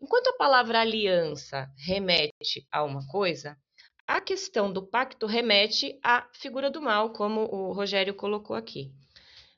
Enquanto 0.00 0.28
a 0.28 0.36
palavra 0.36 0.80
aliança 0.80 1.68
remete 1.76 2.64
a 2.70 2.84
uma 2.84 3.04
coisa, 3.08 3.58
a 4.06 4.20
questão 4.20 4.72
do 4.72 4.80
pacto 4.80 5.26
remete 5.26 5.98
à 6.04 6.28
figura 6.32 6.70
do 6.70 6.80
mal, 6.80 7.12
como 7.12 7.52
o 7.52 7.72
Rogério 7.72 8.14
colocou 8.14 8.54
aqui. 8.54 8.92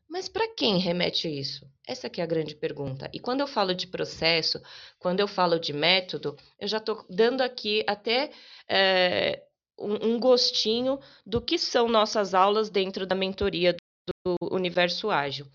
Mas 0.08 0.30
para 0.30 0.48
quem 0.48 0.78
remete 0.78 1.28
isso? 1.28 1.70
Essa 1.86 2.06
é 2.06 2.22
a 2.22 2.26
grande 2.26 2.54
pergunta. 2.54 3.10
E 3.12 3.18
quando 3.18 3.40
eu 3.40 3.46
falo 3.46 3.74
de 3.74 3.88
processo, 3.88 4.60
quando 4.98 5.20
eu 5.20 5.26
falo 5.26 5.58
de 5.58 5.72
método, 5.72 6.36
eu 6.58 6.68
já 6.68 6.78
estou 6.78 7.04
dando 7.10 7.40
aqui 7.40 7.84
até 7.88 8.30
é, 8.68 9.42
um, 9.78 10.14
um, 10.14 10.20
gostinho 10.20 11.00
do 11.26 11.40
que 11.40 11.58
são 11.58 11.88
nossas 11.88 12.34
aulas 12.34 12.70
dentro 12.70 13.04
da 13.04 13.16
mentoria 13.16 13.72
do, 13.72 14.36
do 14.38 14.54
Universo 14.54 15.10
Ágil. 15.10 15.46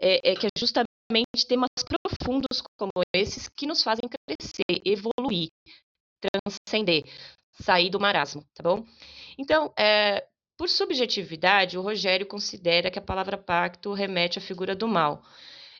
É, 0.00 0.32
é 0.32 0.34
que 0.34 0.46
é 0.46 0.50
justamente 0.58 1.46
temas 1.46 1.68
profundos 1.86 2.62
como 2.78 2.92
esses 3.14 3.48
que 3.48 3.66
nos 3.66 3.82
fazem 3.82 4.08
crescer, 4.08 4.82
evoluir, 4.84 5.48
transcender, 6.20 7.04
sair 7.52 7.90
do 7.90 8.00
marasmo, 8.00 8.42
tá 8.54 8.62
bom? 8.62 8.84
Então, 9.38 9.72
é, 9.78 10.26
por 10.56 10.70
subjetividade, 10.70 11.76
o 11.76 11.82
Rogério 11.82 12.26
considera 12.26 12.90
que 12.90 12.98
a 12.98 13.02
palavra 13.02 13.36
pacto 13.36 13.92
remete 13.92 14.38
à 14.38 14.42
figura 14.42 14.74
do 14.74 14.88
mal. 14.88 15.22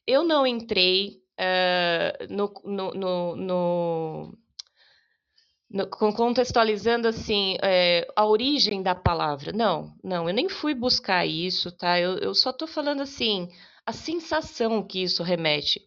Eu 0.06 0.24
não 0.24 0.46
entrei 0.46 1.20
uh, 1.38 2.32
no, 2.32 2.52
no, 2.64 2.94
no, 2.94 4.38
no, 5.70 5.86
contextualizando 5.88 7.08
assim 7.08 7.56
é, 7.62 8.06
a 8.14 8.24
origem 8.24 8.82
da 8.82 8.94
palavra. 8.94 9.52
Não, 9.52 9.94
não, 10.02 10.28
eu 10.28 10.34
nem 10.34 10.48
fui 10.48 10.74
buscar 10.74 11.26
isso, 11.26 11.72
tá? 11.72 11.98
Eu, 11.98 12.18
eu 12.18 12.34
só 12.34 12.50
estou 12.50 12.68
falando 12.68 13.00
assim 13.00 13.48
a 13.84 13.92
sensação 13.92 14.82
que 14.82 15.02
isso 15.02 15.22
remete. 15.22 15.80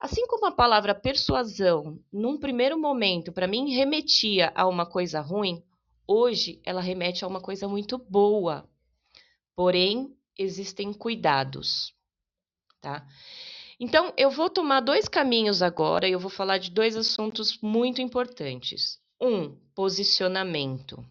Assim 0.00 0.26
como 0.26 0.46
a 0.46 0.52
palavra 0.52 0.94
persuasão, 0.94 1.98
num 2.12 2.38
primeiro 2.38 2.78
momento, 2.78 3.32
para 3.32 3.46
mim, 3.46 3.74
remetia 3.74 4.52
a 4.54 4.66
uma 4.66 4.84
coisa 4.84 5.20
ruim, 5.20 5.62
Hoje 6.06 6.60
ela 6.64 6.82
remete 6.82 7.24
a 7.24 7.28
uma 7.28 7.40
coisa 7.40 7.66
muito 7.66 7.96
boa, 7.96 8.68
porém 9.56 10.14
existem 10.38 10.92
cuidados, 10.92 11.94
tá? 12.84 13.02
Então 13.80 14.12
eu 14.16 14.30
vou 14.30 14.50
tomar 14.50 14.80
dois 14.80 15.08
caminhos 15.08 15.62
agora 15.62 16.06
e 16.06 16.12
eu 16.12 16.20
vou 16.20 16.30
falar 16.30 16.58
de 16.58 16.70
dois 16.70 16.94
assuntos 16.96 17.58
muito 17.62 18.02
importantes. 18.02 19.00
Um, 19.20 19.56
posicionamento. 19.74 21.02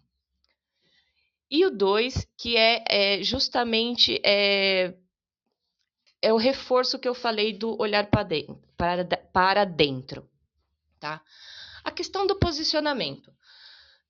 E 1.50 1.66
o 1.66 1.70
dois, 1.70 2.26
que 2.38 2.56
é, 2.56 2.84
é 2.88 3.22
justamente 3.22 4.20
é, 4.24 4.94
é 6.22 6.32
o 6.32 6.36
reforço 6.36 6.98
que 6.98 7.08
eu 7.08 7.14
falei 7.14 7.52
do 7.52 7.76
olhar 7.80 8.06
para 8.06 8.22
dentro, 8.22 8.58
para, 8.76 9.04
para 9.04 9.64
dentro, 9.64 10.28
tá? 11.00 11.20
A 11.82 11.90
questão 11.90 12.26
do 12.26 12.36
posicionamento. 12.36 13.32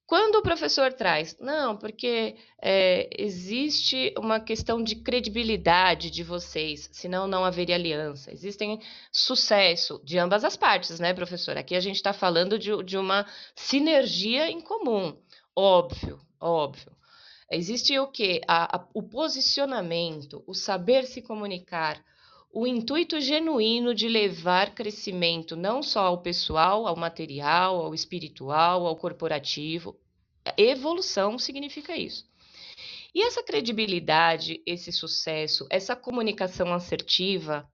Quando 0.07 0.36
o 0.36 0.42
professor 0.42 0.92
traz, 0.92 1.36
não, 1.40 1.76
porque 1.76 2.36
é, 2.61 3.09
existe 3.18 4.12
uma 4.18 4.38
questão 4.38 4.82
de 4.82 4.96
credibilidade 4.96 6.11
de 6.11 6.22
vocês, 6.22 6.90
senão 6.92 7.26
não 7.26 7.42
haveria 7.42 7.74
aliança. 7.74 8.30
Existem 8.30 8.80
sucesso 9.11 9.98
de 10.05 10.18
ambas 10.18 10.44
as 10.44 10.57
partes, 10.57 11.00
né, 11.00 11.14
professor? 11.14 11.57
Aqui 11.57 11.74
a 11.74 11.80
gente 11.80 11.96
está 11.96 12.12
falando 12.12 12.59
de, 12.59 12.70
de 12.84 12.98
uma 12.98 13.26
sinergia 13.57 14.50
em 14.50 14.61
comum, 14.61 15.16
óbvio, 15.57 16.20
óbvio. 16.38 16.92
Existe 17.50 17.98
o 17.98 18.07
que? 18.07 18.42
o 18.92 19.02
posicionamento, 19.02 20.44
o 20.46 20.55
saber 20.55 21.07
se 21.07 21.22
comunicar, 21.22 22.02
o 22.55 22.66
intuito 22.66 23.20
genuíno 23.20 23.92
de 23.92 24.09
levar 24.09 24.74
crescimento 24.74 25.57
não 25.57 25.82
só 25.82 26.07
ao 26.07 26.22
pessoal, 26.22 26.86
ao 26.86 26.94
material, 26.94 27.80
ao 27.80 27.92
espiritual, 27.92 28.86
ao 28.86 28.96
corporativo. 28.96 29.98
Evolução 30.57 31.36
significa 31.36 31.96
isso. 31.96 32.24
E 33.12 33.22
essa 33.22 33.42
credibilidade, 33.42 34.62
esse 34.64 34.92
sucesso, 34.92 35.66
essa 35.68 35.96
comunicação 35.96 36.72
assertiva, 36.72 37.68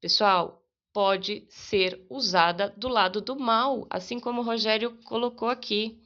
pessoal, 0.00 0.60
pode 0.92 1.46
ser 1.48 2.04
usada 2.10 2.74
do 2.76 2.88
lado 2.88 3.20
do 3.20 3.38
mal, 3.38 3.86
assim 3.88 4.18
como 4.18 4.40
o 4.40 4.44
Rogério 4.44 4.98
colocou 5.04 5.48
aqui. 5.48 6.00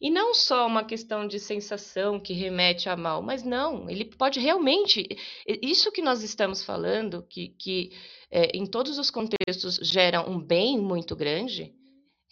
E 0.00 0.10
não 0.10 0.34
só 0.34 0.66
uma 0.66 0.84
questão 0.84 1.26
de 1.26 1.38
sensação 1.38 2.18
que 2.18 2.32
remete 2.32 2.88
a 2.88 2.96
mal, 2.96 3.22
mas 3.22 3.42
não, 3.42 3.88
ele 3.88 4.04
pode 4.04 4.40
realmente. 4.40 5.06
Isso 5.46 5.92
que 5.92 6.02
nós 6.02 6.22
estamos 6.22 6.62
falando, 6.62 7.22
que, 7.22 7.48
que 7.50 7.92
é, 8.30 8.56
em 8.56 8.66
todos 8.66 8.98
os 8.98 9.10
contextos 9.10 9.76
gera 9.76 10.28
um 10.28 10.38
bem 10.38 10.78
muito 10.78 11.14
grande, 11.14 11.74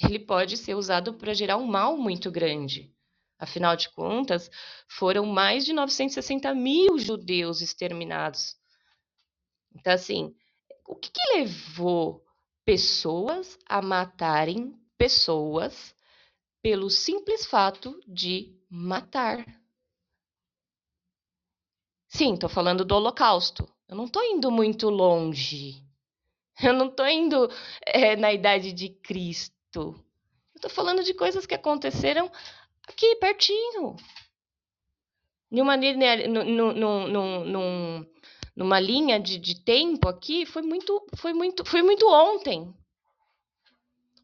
ele 0.02 0.18
pode 0.18 0.56
ser 0.56 0.74
usado 0.74 1.14
para 1.14 1.34
gerar 1.34 1.56
um 1.56 1.66
mal 1.66 1.96
muito 1.96 2.30
grande. 2.30 2.92
Afinal 3.38 3.76
de 3.76 3.90
contas, 3.90 4.50
foram 4.88 5.26
mais 5.26 5.64
de 5.64 5.72
960 5.72 6.54
mil 6.54 6.98
judeus 6.98 7.60
exterminados. 7.60 8.56
Então, 9.74 9.92
assim, 9.92 10.34
o 10.86 10.94
que, 10.94 11.10
que 11.10 11.38
levou 11.38 12.22
pessoas 12.64 13.58
a 13.68 13.82
matarem 13.82 14.74
pessoas 14.96 15.94
pelo 16.62 16.88
simples 16.88 17.44
fato 17.44 18.00
de 18.06 18.56
matar. 18.70 19.44
Sim, 22.08 22.34
estou 22.34 22.48
falando 22.48 22.84
do 22.84 22.94
Holocausto. 22.94 23.68
Eu 23.88 23.96
não 23.96 24.04
estou 24.04 24.22
indo 24.22 24.50
muito 24.50 24.88
longe. 24.88 25.82
Eu 26.62 26.72
não 26.72 26.86
estou 26.86 27.06
indo 27.06 27.50
é, 27.84 28.14
na 28.14 28.32
idade 28.32 28.72
de 28.72 28.90
Cristo. 28.90 29.52
Eu 29.74 30.04
estou 30.56 30.70
falando 30.70 31.02
de 31.02 31.12
coisas 31.12 31.46
que 31.46 31.54
aconteceram 31.54 32.30
aqui, 32.86 33.16
pertinho. 33.16 33.96
Numa, 35.50 35.76
numa, 35.76 38.06
numa 38.54 38.80
linha 38.80 39.18
de, 39.18 39.38
de 39.38 39.60
tempo 39.60 40.08
aqui, 40.08 40.46
foi 40.46 40.62
muito, 40.62 41.04
foi 41.16 41.32
muito, 41.32 41.64
foi 41.64 41.82
muito 41.82 42.08
ontem 42.08 42.72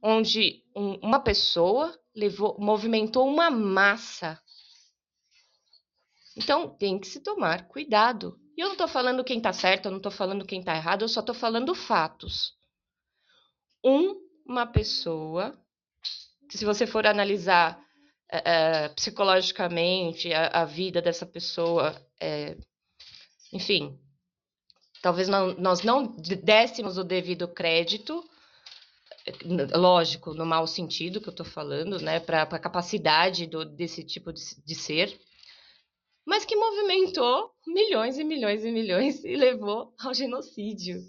onde 0.02 0.62
um, 0.78 0.94
uma 1.02 1.18
pessoa 1.18 1.98
levou, 2.14 2.56
movimentou 2.58 3.26
uma 3.26 3.50
massa. 3.50 4.40
Então 6.36 6.68
tem 6.76 6.98
que 6.98 7.06
se 7.08 7.20
tomar 7.20 7.66
cuidado. 7.66 8.38
E 8.56 8.60
eu 8.60 8.66
não 8.66 8.74
estou 8.74 8.88
falando 8.88 9.24
quem 9.24 9.38
está 9.38 9.52
certo, 9.52 9.86
eu 9.86 9.90
não 9.90 9.98
estou 9.98 10.12
falando 10.12 10.46
quem 10.46 10.60
está 10.60 10.74
errado, 10.74 11.02
eu 11.02 11.08
só 11.08 11.20
estou 11.20 11.34
falando 11.34 11.74
fatos. 11.74 12.54
Um, 13.84 14.14
uma 14.46 14.66
pessoa, 14.66 15.58
que 16.48 16.56
se 16.56 16.64
você 16.64 16.86
for 16.86 17.06
analisar 17.06 17.80
é, 18.28 18.88
psicologicamente 18.90 20.32
a, 20.32 20.62
a, 20.62 20.64
vida 20.64 21.00
dessa 21.00 21.24
pessoa, 21.24 21.94
é, 22.20 22.56
enfim, 23.52 23.98
talvez 25.02 25.28
não, 25.28 25.54
nós 25.54 25.82
não 25.82 26.06
dessemos 26.42 26.98
o 26.98 27.04
devido 27.04 27.48
crédito 27.48 28.28
lógico, 29.74 30.34
no 30.34 30.46
mau 30.46 30.66
sentido 30.66 31.20
que 31.20 31.28
eu 31.28 31.32
estou 31.32 31.46
falando, 31.46 32.00
né, 32.00 32.20
para 32.20 32.42
a 32.42 32.58
capacidade 32.58 33.46
do, 33.46 33.64
desse 33.64 34.02
tipo 34.02 34.32
de, 34.32 34.42
de 34.64 34.74
ser, 34.74 35.18
mas 36.26 36.44
que 36.44 36.56
movimentou 36.56 37.50
milhões 37.66 38.18
e 38.18 38.24
milhões 38.24 38.64
e 38.64 38.70
milhões 38.70 39.22
e 39.24 39.34
levou 39.36 39.94
ao 39.98 40.12
genocídio. 40.12 41.02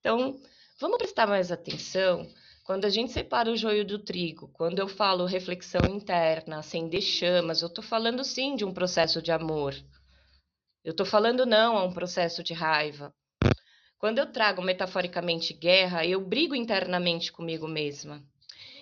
Então, 0.00 0.40
vamos 0.80 0.98
prestar 0.98 1.26
mais 1.26 1.52
atenção 1.52 2.28
quando 2.64 2.84
a 2.84 2.90
gente 2.90 3.12
separa 3.12 3.50
o 3.50 3.56
joio 3.56 3.84
do 3.84 3.98
trigo, 3.98 4.48
quando 4.52 4.78
eu 4.78 4.88
falo 4.88 5.26
reflexão 5.26 5.80
interna, 5.88 6.58
acender 6.58 7.02
chamas, 7.02 7.60
eu 7.60 7.68
estou 7.68 7.82
falando 7.82 8.24
sim 8.24 8.54
de 8.54 8.64
um 8.64 8.72
processo 8.72 9.20
de 9.20 9.32
amor. 9.32 9.74
Eu 10.84 10.92
estou 10.92 11.06
falando 11.06 11.44
não 11.44 11.76
a 11.76 11.84
um 11.84 11.92
processo 11.92 12.42
de 12.42 12.52
raiva. 12.52 13.14
Quando 14.02 14.18
eu 14.18 14.26
trago 14.26 14.60
metaforicamente 14.60 15.54
guerra, 15.54 16.04
eu 16.04 16.20
brigo 16.20 16.56
internamente 16.56 17.30
comigo 17.30 17.68
mesma. 17.68 18.20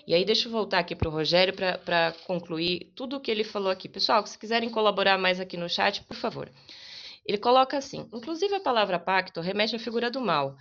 E 0.06 0.14
aí, 0.14 0.24
deixa 0.24 0.48
eu 0.48 0.50
voltar 0.50 0.78
aqui 0.78 0.96
para 0.96 1.10
o 1.10 1.12
Rogério 1.12 1.52
para 1.54 2.14
concluir 2.26 2.90
tudo 2.96 3.16
o 3.16 3.20
que 3.20 3.30
ele 3.30 3.44
falou 3.44 3.70
aqui. 3.70 3.86
Pessoal, 3.86 4.26
se 4.26 4.38
quiserem 4.38 4.70
colaborar 4.70 5.18
mais 5.18 5.38
aqui 5.38 5.58
no 5.58 5.68
chat, 5.68 6.02
por 6.04 6.16
favor. 6.16 6.50
Ele 7.26 7.36
coloca 7.36 7.76
assim: 7.76 8.08
inclusive 8.14 8.54
a 8.54 8.60
palavra 8.60 8.98
pacto 8.98 9.42
remete 9.42 9.76
à 9.76 9.78
figura 9.78 10.10
do 10.10 10.22
mal, 10.22 10.56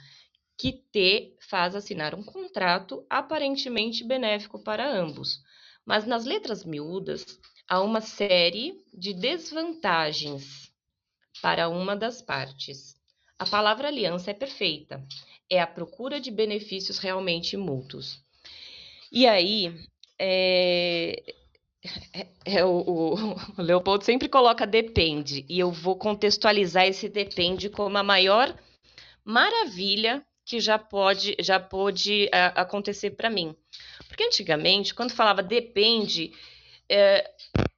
que 0.57 0.74
te 0.91 1.38
faz 1.49 1.74
assinar 1.74 2.14
um 2.14 2.22
contrato 2.22 3.05
aparentemente 3.10 4.03
benéfico 4.03 4.60
para 4.62 4.91
ambos, 4.93 5.41
Mas 5.86 6.05
nas 6.05 6.26
letras 6.26 6.66
miúdas 6.66 7.26
há 7.66 7.80
uma 7.80 8.01
série 8.01 8.84
de 8.93 9.14
desvantagens 9.14 10.70
para 11.41 11.70
uma 11.70 11.95
das 11.95 12.22
partes. 12.22 12.98
A 13.39 13.45
palavra 13.45 13.87
aliança 13.87 14.31
é 14.31 14.33
perfeita, 14.33 15.01
é 15.49 15.61
a 15.61 15.65
procura 15.65 16.19
de 16.19 16.29
benefícios 16.29 16.99
realmente 16.99 17.55
mútuos. 17.55 18.21
E 19.09 19.25
aí, 19.25 19.73
é, 20.19 21.23
é, 22.13 22.27
é 22.45 22.65
o, 22.65 22.81
o, 22.81 23.13
o, 23.57 23.61
Leopoldo 23.61 24.03
sempre 24.03 24.27
coloca 24.27 24.67
depende, 24.67 25.45
e 25.47 25.57
eu 25.57 25.71
vou 25.71 25.95
contextualizar 25.95 26.85
esse 26.85 27.07
depende 27.07 27.69
como 27.69 27.97
a 27.97 28.03
maior 28.03 28.53
maravilha 29.23 30.21
que 30.45 30.59
já 30.59 30.77
pode, 30.77 31.37
já 31.39 31.59
pode 31.59 32.25
é, 32.33 32.51
acontecer 32.55 33.11
para 33.11 33.29
mim. 33.29 33.55
Porque 34.07 34.23
antigamente, 34.23 34.93
quando 34.93 35.13
falava 35.13 35.41
depende, 35.41 36.33
é, 36.89 37.31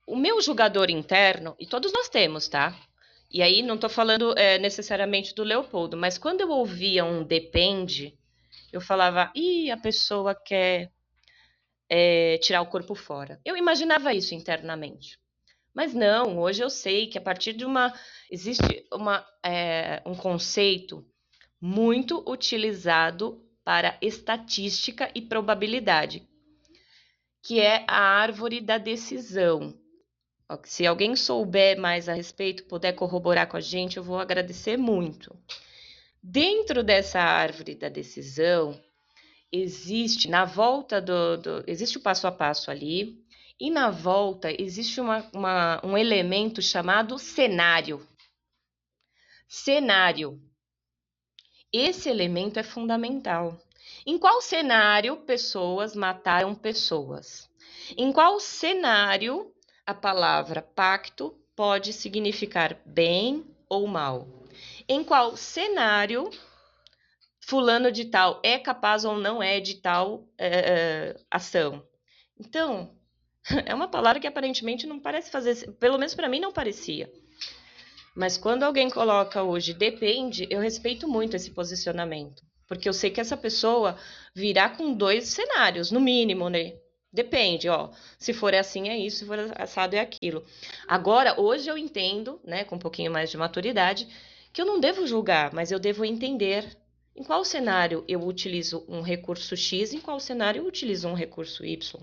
o 0.07 0.15
meu 0.15 0.41
julgador 0.41 0.89
interno, 0.89 1.55
e 1.59 1.67
todos 1.67 1.93
nós 1.93 2.09
temos, 2.09 2.47
tá? 2.47 2.75
E 3.31 3.41
aí 3.41 3.61
não 3.61 3.75
estou 3.75 3.89
falando 3.89 4.37
é, 4.37 4.57
necessariamente 4.57 5.33
do 5.33 5.43
Leopoldo, 5.43 5.95
mas 5.95 6.17
quando 6.17 6.41
eu 6.41 6.49
ouvia 6.49 7.05
um 7.05 7.23
depende, 7.23 8.17
eu 8.73 8.81
falava, 8.81 9.31
ih, 9.33 9.71
a 9.71 9.77
pessoa 9.77 10.35
quer 10.35 10.91
é, 11.89 12.37
tirar 12.39 12.61
o 12.61 12.67
corpo 12.67 12.93
fora. 12.93 13.39
Eu 13.45 13.55
imaginava 13.55 14.13
isso 14.13 14.35
internamente. 14.35 15.17
Mas 15.73 15.93
não, 15.93 16.39
hoje 16.39 16.61
eu 16.61 16.69
sei 16.69 17.07
que 17.07 17.17
a 17.17 17.21
partir 17.21 17.53
de 17.53 17.65
uma. 17.65 17.93
Existe 18.29 18.85
uma, 18.91 19.25
é, 19.43 20.01
um 20.05 20.15
conceito 20.15 21.05
muito 21.59 22.23
utilizado 22.29 23.41
para 23.63 23.97
estatística 24.01 25.09
e 25.13 25.21
probabilidade, 25.21 26.27
que 27.41 27.59
é 27.59 27.85
a 27.87 27.99
árvore 27.99 28.59
da 28.59 28.77
decisão. 28.77 29.80
Se 30.63 30.85
alguém 30.85 31.15
souber 31.15 31.79
mais 31.79 32.09
a 32.09 32.13
respeito, 32.13 32.63
puder 32.65 32.93
corroborar 32.93 33.47
com 33.47 33.57
a 33.57 33.61
gente, 33.61 33.97
eu 33.97 34.03
vou 34.03 34.19
agradecer 34.19 34.77
muito. 34.77 35.35
Dentro 36.21 36.83
dessa 36.83 37.19
árvore 37.19 37.75
da 37.75 37.89
decisão, 37.89 38.79
existe 39.51 40.29
na 40.29 40.45
volta 40.45 41.01
do, 41.01 41.37
do, 41.37 41.63
existe 41.67 41.97
o 41.97 42.01
passo 42.01 42.27
a 42.27 42.31
passo 42.31 42.71
ali 42.71 43.21
e 43.59 43.69
na 43.69 43.89
volta 43.89 44.49
existe 44.51 45.01
uma, 45.01 45.27
uma, 45.33 45.85
um 45.85 45.97
elemento 45.97 46.61
chamado 46.61 47.19
cenário. 47.19 48.05
Cenário. 49.47 50.41
Esse 51.71 52.09
elemento 52.09 52.59
é 52.59 52.63
fundamental. 52.63 53.59
Em 54.05 54.17
qual 54.17 54.41
cenário 54.41 55.17
pessoas 55.17 55.95
mataram 55.95 56.55
pessoas? 56.55 57.49
Em 57.97 58.11
qual 58.11 58.39
cenário 58.39 59.53
a 59.91 59.93
palavra 59.93 60.61
pacto 60.61 61.35
pode 61.53 61.91
significar 61.91 62.77
bem 62.85 63.45
ou 63.67 63.85
mal? 63.87 64.25
Em 64.87 65.03
qual 65.03 65.35
cenário 65.35 66.29
fulano 67.41 67.91
de 67.91 68.05
tal 68.05 68.39
é 68.41 68.57
capaz 68.57 69.03
ou 69.03 69.17
não 69.17 69.43
é 69.43 69.59
de 69.59 69.75
tal 69.75 70.25
é, 70.37 71.17
ação. 71.29 71.85
Então, 72.39 72.95
é 73.65 73.75
uma 73.75 73.89
palavra 73.89 74.19
que 74.19 74.27
aparentemente 74.27 74.87
não 74.87 74.97
parece 74.97 75.29
fazer, 75.29 75.73
pelo 75.73 75.97
menos 75.97 76.15
para 76.15 76.29
mim 76.29 76.39
não 76.39 76.53
parecia. 76.53 77.11
Mas 78.15 78.37
quando 78.37 78.63
alguém 78.63 78.89
coloca 78.89 79.43
hoje 79.43 79.73
depende, 79.73 80.47
eu 80.49 80.61
respeito 80.61 81.05
muito 81.05 81.35
esse 81.35 81.51
posicionamento, 81.51 82.41
porque 82.65 82.87
eu 82.87 82.93
sei 82.93 83.09
que 83.09 83.19
essa 83.19 83.35
pessoa 83.35 83.97
virá 84.33 84.69
com 84.69 84.93
dois 84.93 85.27
cenários, 85.27 85.91
no 85.91 85.99
mínimo, 85.99 86.49
né? 86.49 86.80
Depende, 87.13 87.67
ó. 87.67 87.89
Se 88.17 88.33
for 88.33 88.55
assim 88.55 88.89
é 88.89 88.97
isso, 88.97 89.17
se 89.17 89.25
for 89.25 89.37
assado 89.57 89.95
é 89.95 89.99
aquilo. 89.99 90.45
Agora, 90.87 91.39
hoje 91.39 91.69
eu 91.69 91.77
entendo, 91.77 92.39
né, 92.43 92.63
com 92.63 92.75
um 92.75 92.79
pouquinho 92.79 93.11
mais 93.11 93.29
de 93.29 93.37
maturidade, 93.37 94.07
que 94.53 94.61
eu 94.61 94.65
não 94.65 94.79
devo 94.79 95.05
julgar, 95.05 95.53
mas 95.53 95.71
eu 95.71 95.79
devo 95.79 96.05
entender 96.05 96.77
em 97.15 97.23
qual 97.23 97.43
cenário 97.43 98.05
eu 98.07 98.25
utilizo 98.25 98.85
um 98.87 99.01
recurso 99.01 99.57
X, 99.57 99.93
em 99.93 99.99
qual 99.99 100.19
cenário 100.19 100.61
eu 100.61 100.65
utilizo 100.65 101.07
um 101.07 101.13
recurso 101.13 101.65
Y? 101.65 102.01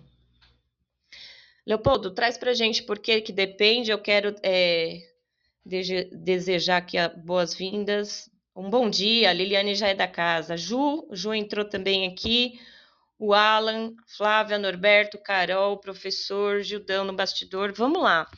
Leopoldo, 1.67 2.11
traz 2.11 2.37
para 2.39 2.51
a 2.51 2.55
gente 2.55 2.83
por 2.83 2.99
que 2.99 3.21
que 3.21 3.33
depende. 3.33 3.91
Eu 3.91 3.99
quero 3.99 4.35
é, 4.43 5.03
desejar 5.65 6.79
aqui 6.79 6.97
boas-vindas. 7.25 8.31
Um 8.57 8.71
bom 8.71 8.89
dia, 8.89 9.31
a 9.31 9.33
Liliane 9.33 9.75
já 9.75 9.89
é 9.89 9.95
da 9.95 10.09
casa. 10.09 10.57
Ju, 10.57 11.07
Ju 11.13 11.33
entrou 11.35 11.65
também 11.65 12.07
aqui. 12.07 12.59
O 13.19 13.35
Alan, 13.35 13.93
Flávia, 14.17 14.59
Norberto, 14.59 15.19
Carol, 15.19 15.79
professor, 15.81 16.63
Gildão 16.63 17.05
no 17.05 17.13
bastidor. 17.13 17.73
Vamos 17.75 18.03
lá. 18.03 18.29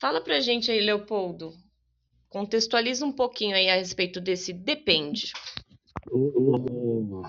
Fala 0.00 0.20
para 0.20 0.36
a 0.36 0.40
gente 0.40 0.70
aí, 0.70 0.80
Leopoldo. 0.80 1.52
Contextualiza 2.30 3.04
um 3.04 3.12
pouquinho 3.12 3.54
aí 3.54 3.68
a 3.68 3.74
respeito 3.74 4.20
desse 4.20 4.52
depende. 4.52 5.32
O, 6.10 7.20
o, 7.20 7.22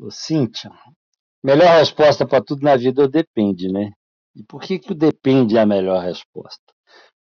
o 0.00 0.10
Cíntia, 0.10 0.70
melhor 1.44 1.78
resposta 1.78 2.26
para 2.26 2.42
tudo 2.42 2.62
na 2.62 2.76
vida 2.76 3.02
é 3.02 3.04
o 3.04 3.08
depende, 3.08 3.68
né? 3.68 3.92
E 4.34 4.42
por 4.42 4.60
que, 4.62 4.78
que 4.78 4.92
o 4.92 4.94
depende 4.94 5.56
é 5.56 5.60
a 5.60 5.66
melhor 5.66 6.02
resposta? 6.02 6.60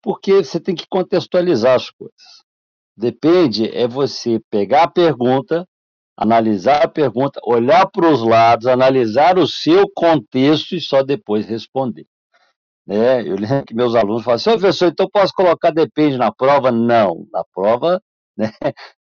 Porque 0.02 0.44
você 0.44 0.60
tem 0.60 0.76
que 0.76 0.88
contextualizar 0.88 1.76
as 1.76 1.90
coisas. 1.90 2.44
Depende 2.96 3.70
é 3.76 3.88
você 3.88 4.40
pegar 4.50 4.84
a 4.84 4.92
pergunta, 4.92 5.68
analisar 6.18 6.84
a 6.84 6.88
pergunta, 6.88 7.40
olhar 7.44 7.86
para 7.88 8.08
os 8.10 8.22
lados, 8.22 8.68
analisar 8.68 9.38
o 9.38 9.48
seu 9.48 9.90
contexto 9.94 10.76
e 10.76 10.82
só 10.82 11.04
depois 11.04 11.46
responder. 11.46 12.06
Né? 12.86 13.22
Eu 13.22 13.36
lembro 13.36 13.66
que 13.66 13.74
meus 13.74 13.96
alunos 13.96 14.24
falam 14.24 14.36
assim, 14.36 14.52
professor, 14.52 14.88
então 14.90 15.10
posso 15.10 15.34
colocar 15.34 15.72
depende 15.72 16.18
na 16.18 16.32
prova? 16.32 16.72
Não, 16.72 17.26
na 17.32 17.44
prova 17.54 18.02
né? 18.38 18.52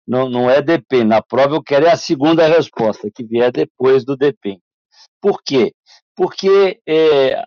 Não, 0.08 0.30
não 0.30 0.50
é 0.50 0.62
depende. 0.62 1.06
Na 1.06 1.22
prova 1.22 1.56
eu 1.56 1.64
quero 1.64 1.86
é 1.86 1.92
a 1.92 1.98
segunda 1.98 2.48
resposta, 2.48 3.10
que 3.14 3.24
vier 3.24 3.52
depois 3.52 4.06
do 4.06 4.16
depende. 4.16 4.62
Por 5.22 5.42
quê? 5.44 5.74
Porque 6.16 6.80
é, 6.88 7.44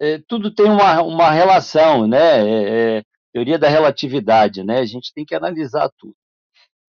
é, 0.00 0.18
tudo 0.26 0.52
tem 0.54 0.66
uma, 0.66 1.02
uma 1.02 1.30
relação, 1.30 2.06
né? 2.06 2.48
É, 2.48 2.98
é, 2.98 3.02
teoria 3.32 3.58
da 3.58 3.68
relatividade, 3.68 4.64
né? 4.64 4.78
A 4.80 4.84
gente 4.84 5.12
tem 5.14 5.24
que 5.24 5.34
analisar 5.34 5.88
tudo. 5.98 6.14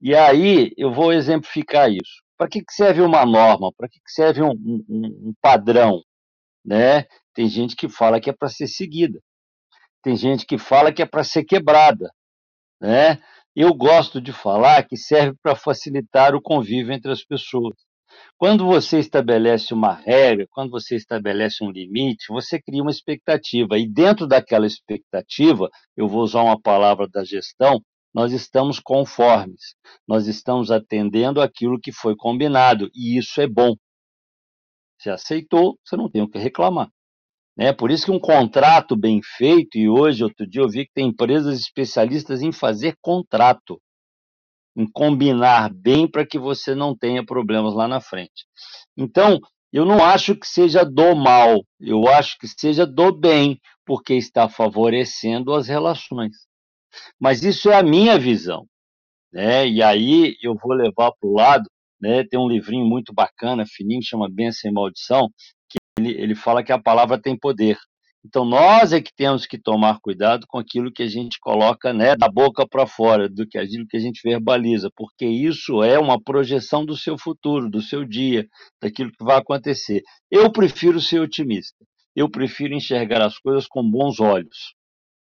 E 0.05 0.13
aí 0.13 0.71
eu 0.77 0.93
vou 0.93 1.11
exemplificar 1.11 1.89
isso. 1.89 2.21
Para 2.37 2.47
que, 2.47 2.59
que 2.63 2.71
serve 2.71 3.01
uma 3.01 3.25
norma? 3.25 3.71
Para 3.75 3.89
que, 3.89 3.97
que 3.99 4.11
serve 4.11 4.43
um, 4.43 4.51
um, 4.51 4.83
um 5.29 5.33
padrão? 5.41 5.99
Né? 6.63 7.07
Tem 7.33 7.49
gente 7.49 7.75
que 7.75 7.89
fala 7.89 8.21
que 8.21 8.29
é 8.29 8.33
para 8.33 8.47
ser 8.49 8.67
seguida. 8.67 9.19
Tem 10.03 10.15
gente 10.15 10.45
que 10.45 10.59
fala 10.59 10.93
que 10.93 11.01
é 11.01 11.07
para 11.07 11.23
ser 11.23 11.43
quebrada. 11.43 12.11
Né? 12.79 13.19
eu 13.55 13.73
gosto 13.73 14.21
de 14.21 14.31
falar 14.31 14.85
que 14.85 14.95
serve 14.95 15.35
para 15.41 15.55
facilitar 15.55 16.35
o 16.35 16.41
convívio 16.41 16.93
entre 16.93 17.11
as 17.11 17.23
pessoas. 17.23 17.73
Quando 18.37 18.63
você 18.67 18.99
estabelece 18.99 19.73
uma 19.73 19.93
regra, 19.93 20.45
quando 20.51 20.69
você 20.69 20.95
estabelece 20.95 21.63
um 21.63 21.71
limite, 21.71 22.27
você 22.29 22.61
cria 22.61 22.83
uma 22.83 22.91
expectativa. 22.91 23.79
E 23.79 23.91
dentro 23.91 24.27
daquela 24.27 24.67
expectativa, 24.67 25.67
eu 25.97 26.07
vou 26.07 26.21
usar 26.21 26.43
uma 26.43 26.61
palavra 26.61 27.07
da 27.07 27.23
gestão, 27.23 27.81
nós 28.15 28.31
estamos 28.31 28.79
conformes. 28.79 29.75
Nós 30.07 30.25
estamos 30.25 30.71
atendendo 30.71 31.41
aquilo 31.41 31.77
que 31.77 31.91
foi 31.91 32.15
combinado. 32.15 32.89
E 32.95 33.17
isso 33.17 33.41
é 33.41 33.47
bom. 33.47 33.75
Se 34.97 35.09
aceitou, 35.09 35.77
você 35.83 35.97
não 35.97 36.09
tem 36.09 36.21
o 36.21 36.29
que 36.29 36.39
reclamar. 36.39 36.89
Né? 37.57 37.73
Por 37.73 37.91
isso 37.91 38.05
que 38.05 38.11
um 38.11 38.19
contrato 38.19 38.95
bem 38.95 39.19
feito, 39.21 39.77
e 39.77 39.89
hoje, 39.89 40.23
outro 40.23 40.47
dia, 40.47 40.61
eu 40.61 40.69
vi 40.69 40.85
que 40.85 40.93
tem 40.93 41.09
empresas 41.09 41.59
especialistas 41.59 42.41
em 42.41 42.53
fazer 42.53 42.95
contrato, 43.01 43.81
em 44.77 44.89
combinar 44.89 45.73
bem 45.73 46.09
para 46.09 46.25
que 46.25 46.39
você 46.39 46.73
não 46.73 46.97
tenha 46.97 47.25
problemas 47.25 47.73
lá 47.73 47.85
na 47.85 47.99
frente. 47.99 48.45
Então, 48.95 49.41
eu 49.73 49.83
não 49.83 50.01
acho 50.01 50.37
que 50.37 50.47
seja 50.47 50.85
do 50.85 51.15
mal, 51.15 51.65
eu 51.81 52.07
acho 52.07 52.37
que 52.37 52.47
seja 52.47 52.85
do 52.85 53.11
bem, 53.11 53.59
porque 53.85 54.13
está 54.13 54.47
favorecendo 54.47 55.53
as 55.53 55.67
relações. 55.67 56.45
Mas 57.19 57.43
isso 57.43 57.69
é 57.69 57.75
a 57.75 57.83
minha 57.83 58.17
visão. 58.17 58.65
Né? 59.31 59.67
E 59.67 59.83
aí 59.83 60.35
eu 60.41 60.55
vou 60.55 60.73
levar 60.73 61.11
para 61.11 61.29
o 61.29 61.33
lado, 61.33 61.69
né? 61.99 62.23
tem 62.23 62.39
um 62.39 62.47
livrinho 62.47 62.85
muito 62.85 63.13
bacana, 63.13 63.65
fininho, 63.67 64.01
chama 64.03 64.29
Bênção 64.31 64.69
e 64.69 64.73
Maldição, 64.73 65.29
ele, 65.99 66.11
ele 66.11 66.35
fala 66.35 66.63
que 66.63 66.71
a 66.71 66.81
palavra 66.81 67.21
tem 67.21 67.37
poder. 67.37 67.77
Então 68.25 68.43
nós 68.43 68.91
é 68.91 68.99
que 68.99 69.13
temos 69.15 69.45
que 69.45 69.57
tomar 69.57 69.99
cuidado 70.01 70.47
com 70.47 70.57
aquilo 70.57 70.91
que 70.91 71.03
a 71.03 71.07
gente 71.07 71.37
coloca 71.39 71.93
né, 71.93 72.15
da 72.15 72.27
boca 72.27 72.67
para 72.67 72.87
fora, 72.87 73.29
do 73.29 73.47
que 73.47 73.57
aquilo 73.57 73.85
que 73.87 73.97
a 73.97 73.99
gente 73.99 74.19
verbaliza, 74.23 74.89
porque 74.95 75.27
isso 75.27 75.83
é 75.83 75.99
uma 75.99 76.19
projeção 76.19 76.83
do 76.83 76.97
seu 76.97 77.19
futuro, 77.19 77.69
do 77.69 77.81
seu 77.81 78.03
dia, 78.03 78.47
daquilo 78.81 79.11
que 79.11 79.23
vai 79.23 79.37
acontecer. 79.37 80.01
Eu 80.31 80.51
prefiro 80.51 80.99
ser 80.99 81.19
otimista. 81.19 81.77
Eu 82.15 82.29
prefiro 82.29 82.73
enxergar 82.73 83.21
as 83.21 83.37
coisas 83.37 83.67
com 83.67 83.87
bons 83.87 84.19
olhos. 84.19 84.73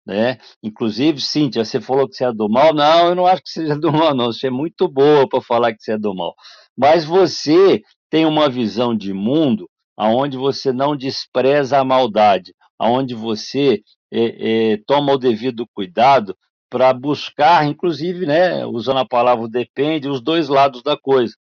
Né? 0.05 0.37
Inclusive, 0.61 1.19
Cíntia, 1.19 1.65
você 1.65 1.81
falou 1.81 2.07
que 2.07 2.15
você 2.15 2.25
é 2.25 2.33
do 2.33 2.47
mal. 2.47 2.73
Não, 2.73 3.07
eu 3.07 3.15
não 3.15 3.25
acho 3.25 3.41
que 3.41 3.49
seja 3.49 3.75
do 3.75 3.91
mal, 3.91 4.15
não. 4.15 4.31
Você 4.31 4.47
é 4.47 4.51
muito 4.51 4.87
boa 4.87 5.27
para 5.27 5.41
falar 5.41 5.73
que 5.73 5.81
você 5.81 5.93
é 5.93 5.97
do 5.97 6.13
mal. 6.13 6.33
Mas 6.77 7.05
você 7.05 7.81
tem 8.09 8.25
uma 8.25 8.49
visão 8.49 8.95
de 8.95 9.13
mundo 9.13 9.69
aonde 9.97 10.37
você 10.37 10.71
não 10.71 10.95
despreza 10.95 11.79
a 11.79 11.85
maldade, 11.85 12.53
aonde 12.77 13.15
você 13.15 13.81
é, 14.11 14.73
é, 14.73 14.77
toma 14.85 15.13
o 15.13 15.17
devido 15.17 15.65
cuidado 15.73 16.35
para 16.69 16.93
buscar, 16.93 17.65
inclusive, 17.65 18.25
né, 18.25 18.65
usando 18.65 18.97
a 18.97 19.07
palavra 19.07 19.47
depende, 19.47 20.09
os 20.09 20.21
dois 20.21 20.49
lados 20.49 20.83
da 20.83 20.97
coisa. 20.97 21.33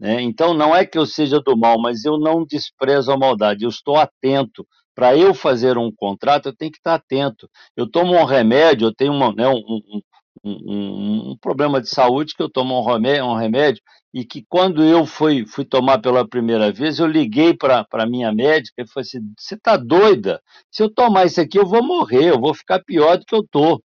Né? 0.00 0.20
Então, 0.22 0.54
não 0.54 0.74
é 0.74 0.84
que 0.86 0.98
eu 0.98 1.06
seja 1.06 1.40
do 1.40 1.56
mal, 1.56 1.80
mas 1.80 2.04
eu 2.04 2.18
não 2.18 2.44
desprezo 2.44 3.12
a 3.12 3.16
maldade, 3.16 3.64
eu 3.64 3.68
estou 3.68 3.96
atento. 3.96 4.66
Para 4.98 5.16
eu 5.16 5.32
fazer 5.32 5.78
um 5.78 5.92
contrato, 5.92 6.46
eu 6.46 6.52
tenho 6.52 6.72
que 6.72 6.78
estar 6.78 6.94
atento. 6.94 7.48
Eu 7.76 7.88
tomo 7.88 8.14
um 8.16 8.24
remédio, 8.24 8.88
eu 8.88 8.92
tenho 8.92 9.12
uma, 9.12 9.32
né, 9.32 9.46
um, 9.46 9.54
um, 9.54 10.00
um, 10.44 11.30
um, 11.30 11.36
problema 11.40 11.80
de 11.80 11.88
saúde 11.88 12.34
que 12.34 12.42
eu 12.42 12.50
tomo 12.50 12.76
um 12.76 12.84
remédio, 12.84 13.24
um 13.24 13.36
remédio 13.36 13.80
e 14.12 14.24
que 14.24 14.44
quando 14.48 14.82
eu 14.82 15.06
fui, 15.06 15.46
fui 15.46 15.64
tomar 15.64 16.00
pela 16.00 16.26
primeira 16.28 16.72
vez, 16.72 16.98
eu 16.98 17.06
liguei 17.06 17.54
para 17.54 17.86
a 17.92 18.06
minha 18.06 18.32
médica 18.32 18.82
e 18.82 18.88
falei 18.88 19.06
assim, 19.06 19.20
você 19.38 19.54
está 19.54 19.76
doida? 19.76 20.42
Se 20.68 20.82
eu 20.82 20.92
tomar 20.92 21.26
isso 21.26 21.40
aqui, 21.40 21.60
eu 21.60 21.66
vou 21.66 21.80
morrer, 21.80 22.30
eu 22.30 22.40
vou 22.40 22.52
ficar 22.52 22.82
pior 22.82 23.18
do 23.18 23.24
que 23.24 23.36
eu 23.36 23.42
estou. 23.42 23.80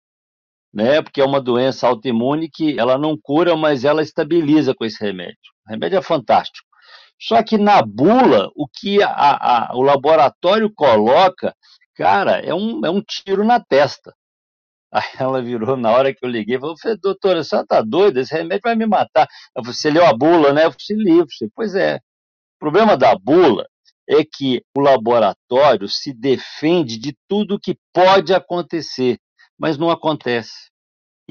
Né? 0.74 1.00
Porque 1.04 1.22
é 1.22 1.26
uma 1.26 1.40
doença 1.40 1.88
autoimune 1.88 2.50
que 2.50 2.80
ela 2.80 2.98
não 2.98 3.16
cura, 3.22 3.56
mas 3.56 3.86
ela 3.86 4.02
estabiliza 4.02 4.74
com 4.74 4.84
esse 4.84 5.00
remédio. 5.00 5.38
O 5.68 5.72
remédio 5.74 6.00
é 6.00 6.02
fantástico. 6.02 6.63
Só 7.26 7.42
que 7.42 7.58
na 7.58 7.82
bula, 7.82 8.50
o 8.54 8.68
que 8.68 9.02
a, 9.02 9.70
a, 9.70 9.76
o 9.78 9.82
laboratório 9.82 10.70
coloca, 10.74 11.56
cara, 11.96 12.40
é 12.40 12.54
um, 12.54 12.86
é 12.86 12.90
um 12.90 13.02
tiro 13.02 13.46
na 13.46 13.62
testa. 13.62 14.14
Aí 14.92 15.04
ela 15.18 15.42
virou 15.42 15.78
na 15.78 15.90
hora 15.92 16.14
que 16.14 16.24
eu 16.24 16.30
liguei 16.30 16.60
falou: 16.60 16.76
doutora, 17.02 17.40
a 17.40 17.44
senhora 17.44 17.64
está 17.64 17.82
doida? 17.82 18.20
Esse 18.20 18.34
remédio 18.34 18.64
vai 18.64 18.76
me 18.76 18.86
matar. 18.86 19.28
Eu 19.56 19.64
falei: 19.64 19.74
você 19.74 19.90
leu 19.90 20.06
a 20.06 20.14
bula, 20.14 20.52
né? 20.52 20.66
Eu 20.66 20.72
falei: 20.72 21.04
li. 21.04 21.14
Falei, 21.14 21.52
pois 21.56 21.76
é. 21.76 21.96
O 21.96 22.60
problema 22.60 22.98
da 22.98 23.16
bula 23.16 23.66
é 24.08 24.24
que 24.26 24.62
o 24.78 24.82
laboratório 24.82 25.88
se 25.88 26.14
defende 26.14 26.98
de 26.98 27.16
tudo 27.28 27.60
que 27.60 27.78
pode 27.94 28.34
acontecer, 28.34 29.18
mas 29.58 29.78
não 29.78 29.90
acontece. 29.90 30.73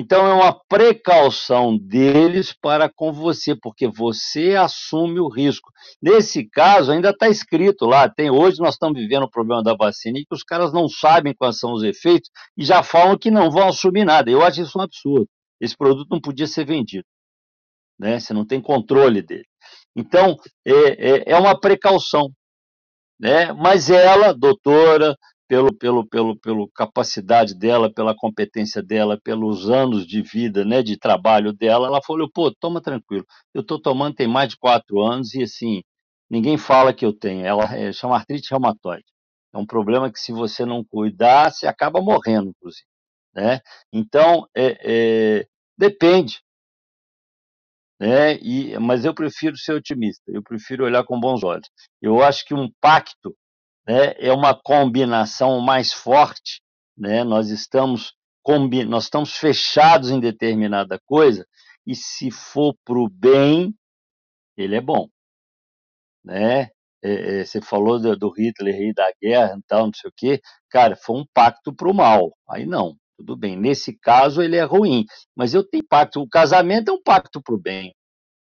Então 0.02 0.26
é 0.26 0.34
uma 0.34 0.52
precaução 0.68 1.78
deles 1.78 2.52
para 2.52 2.90
com 2.92 3.12
você, 3.12 3.54
porque 3.54 3.86
você 3.86 4.56
assume 4.56 5.20
o 5.20 5.28
risco. 5.28 5.70
Nesse 6.02 6.44
caso, 6.44 6.90
ainda 6.90 7.10
está 7.10 7.28
escrito 7.28 7.86
lá, 7.86 8.08
tem 8.08 8.28
hoje 8.28 8.58
nós 8.58 8.74
estamos 8.74 9.00
vivendo 9.00 9.22
o 9.22 9.30
problema 9.30 9.62
da 9.62 9.76
vacina 9.76 10.18
e 10.18 10.24
que 10.24 10.34
os 10.34 10.42
caras 10.42 10.72
não 10.72 10.88
sabem 10.88 11.32
quais 11.32 11.56
são 11.56 11.72
os 11.72 11.84
efeitos 11.84 12.30
e 12.58 12.64
já 12.64 12.82
falam 12.82 13.16
que 13.16 13.30
não 13.30 13.48
vão 13.48 13.68
assumir 13.68 14.04
nada. 14.04 14.28
Eu 14.28 14.42
acho 14.42 14.60
isso 14.62 14.76
um 14.76 14.82
absurdo. 14.82 15.28
Esse 15.60 15.76
produto 15.76 16.08
não 16.10 16.20
podia 16.20 16.48
ser 16.48 16.66
vendido. 16.66 17.06
Né? 17.96 18.18
Você 18.18 18.34
não 18.34 18.44
tem 18.44 18.60
controle 18.60 19.22
dele. 19.22 19.46
Então, 19.94 20.36
é, 20.66 20.72
é, 20.72 21.32
é 21.32 21.36
uma 21.38 21.56
precaução. 21.56 22.28
Né? 23.20 23.52
Mas 23.52 23.88
ela, 23.88 24.32
doutora, 24.32 25.14
pelo, 25.52 25.70
pelo, 25.76 26.06
pelo, 26.08 26.34
pelo 26.38 26.68
capacidade 26.68 27.54
dela, 27.54 27.92
pela 27.92 28.16
competência 28.16 28.82
dela, 28.82 29.20
pelos 29.22 29.68
anos 29.68 30.06
de 30.06 30.22
vida, 30.22 30.64
né, 30.64 30.82
de 30.82 30.96
trabalho 30.96 31.52
dela, 31.52 31.88
ela 31.88 32.00
falou, 32.02 32.26
pô, 32.32 32.50
toma 32.50 32.80
tranquilo, 32.80 33.26
eu 33.52 33.60
estou 33.60 33.78
tomando 33.78 34.14
tem 34.14 34.26
mais 34.26 34.48
de 34.48 34.56
quatro 34.56 35.02
anos 35.02 35.34
e 35.34 35.42
assim, 35.42 35.82
ninguém 36.30 36.56
fala 36.56 36.94
que 36.94 37.04
eu 37.04 37.12
tenho, 37.12 37.44
ela 37.44 37.64
é, 37.76 37.92
chama 37.92 38.16
artrite 38.16 38.50
reumatoide, 38.50 39.04
é 39.52 39.58
um 39.58 39.66
problema 39.66 40.10
que 40.10 40.18
se 40.18 40.32
você 40.32 40.64
não 40.64 40.82
cuidar, 40.82 41.50
você 41.50 41.66
acaba 41.66 42.00
morrendo, 42.00 42.48
inclusive, 42.48 42.86
né, 43.34 43.60
então, 43.92 44.48
é, 44.56 44.78
é, 45.40 45.46
depende, 45.76 46.40
né, 48.00 48.38
e, 48.38 48.78
mas 48.78 49.04
eu 49.04 49.14
prefiro 49.14 49.54
ser 49.58 49.74
otimista, 49.74 50.22
eu 50.28 50.42
prefiro 50.42 50.86
olhar 50.86 51.04
com 51.04 51.20
bons 51.20 51.44
olhos, 51.44 51.68
eu 52.00 52.22
acho 52.22 52.42
que 52.46 52.54
um 52.54 52.70
pacto 52.80 53.36
né, 53.86 54.14
é 54.18 54.32
uma 54.32 54.54
combinação 54.54 55.60
mais 55.60 55.92
forte, 55.92 56.60
né, 56.96 57.24
nós, 57.24 57.50
estamos 57.50 58.14
combi 58.42 58.84
nós 58.84 59.04
estamos 59.04 59.36
fechados 59.36 60.10
em 60.10 60.20
determinada 60.20 61.00
coisa, 61.06 61.46
e 61.86 61.94
se 61.94 62.30
for 62.30 62.74
para 62.84 62.98
o 62.98 63.08
bem, 63.08 63.74
ele 64.56 64.76
é 64.76 64.80
bom. 64.80 65.08
Né? 66.24 66.70
É, 67.04 67.40
é, 67.40 67.44
você 67.44 67.60
falou 67.60 68.00
do, 68.00 68.16
do, 68.16 68.30
Hitler 68.30 68.76
rei 68.76 68.92
da 68.92 69.12
guerra 69.20 69.56
e 69.58 69.62
tal, 69.66 69.86
não 69.86 69.92
sei 69.92 70.08
o 70.08 70.14
quê, 70.16 70.40
cara, 70.70 70.94
foi 70.94 71.16
um 71.16 71.26
pacto 71.34 71.74
para 71.74 71.90
o 71.90 71.94
mal, 71.94 72.32
aí 72.48 72.64
não, 72.64 72.96
tudo 73.18 73.36
bem, 73.36 73.56
nesse 73.56 73.98
caso 73.98 74.40
ele 74.40 74.56
é 74.56 74.62
ruim, 74.62 75.04
mas 75.36 75.52
eu 75.52 75.68
tenho 75.68 75.84
pacto, 75.88 76.20
o 76.20 76.28
casamento 76.28 76.90
é 76.90 76.94
um 76.94 77.02
pacto 77.02 77.42
para 77.42 77.54
o 77.54 77.60
bem, 77.60 77.92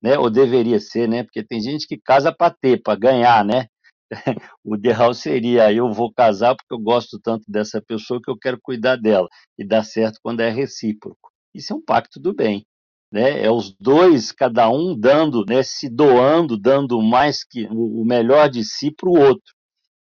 né? 0.01 0.17
ou 0.19 0.31
deveria 0.31 0.79
ser, 0.79 1.09
né? 1.09 1.25
porque 1.25 1.43
tem 1.43 1.61
gente 1.61 1.87
que 1.87 1.99
casa 1.99 2.33
para 2.33 2.55
ter, 2.55 2.81
para 2.81 2.97
ganhar, 2.97 3.45
né? 3.45 3.67
o 4.65 4.77
ideal 4.77 5.15
seria 5.15 5.73
eu 5.73 5.93
vou 5.93 6.13
casar 6.13 6.55
porque 6.57 6.75
eu 6.75 6.79
gosto 6.79 7.19
tanto 7.21 7.45
dessa 7.49 7.83
pessoa 7.83 8.21
que 8.23 8.31
eu 8.31 8.39
quero 8.39 8.59
cuidar 8.63 8.97
dela 8.97 9.29
e 9.59 9.67
dá 9.67 9.83
certo 9.83 10.19
quando 10.23 10.41
é 10.41 10.51
recíproco. 10.51 11.31
Isso 11.55 11.73
é 11.73 11.77
um 11.77 11.85
pacto 11.85 12.21
do 12.21 12.35
bem, 12.35 12.65
né? 13.13 13.43
É 13.43 13.51
os 13.51 13.75
dois, 13.79 14.33
cada 14.33 14.69
um 14.71 14.99
dando, 14.99 15.45
né, 15.47 15.63
se 15.63 15.89
doando, 15.89 16.59
dando 16.59 17.01
mais 17.03 17.45
que 17.45 17.67
o 17.71 18.05
melhor 18.05 18.49
de 18.51 18.65
si 18.65 18.91
para 18.91 19.09
o 19.09 19.19
outro. 19.19 19.55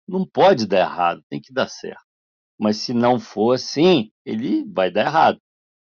Não 0.08 0.26
pode 0.26 0.68
dar 0.68 0.80
errado, 0.80 1.22
tem 1.30 1.42
que 1.42 1.54
dar 1.54 1.68
certo. 1.68 2.04
Mas 2.60 2.78
se 2.78 2.94
não 2.94 3.20
for 3.20 3.54
assim, 3.54 4.12
ele 4.26 4.66
vai 4.72 4.92
dar 4.92 5.08
errado 5.08 5.40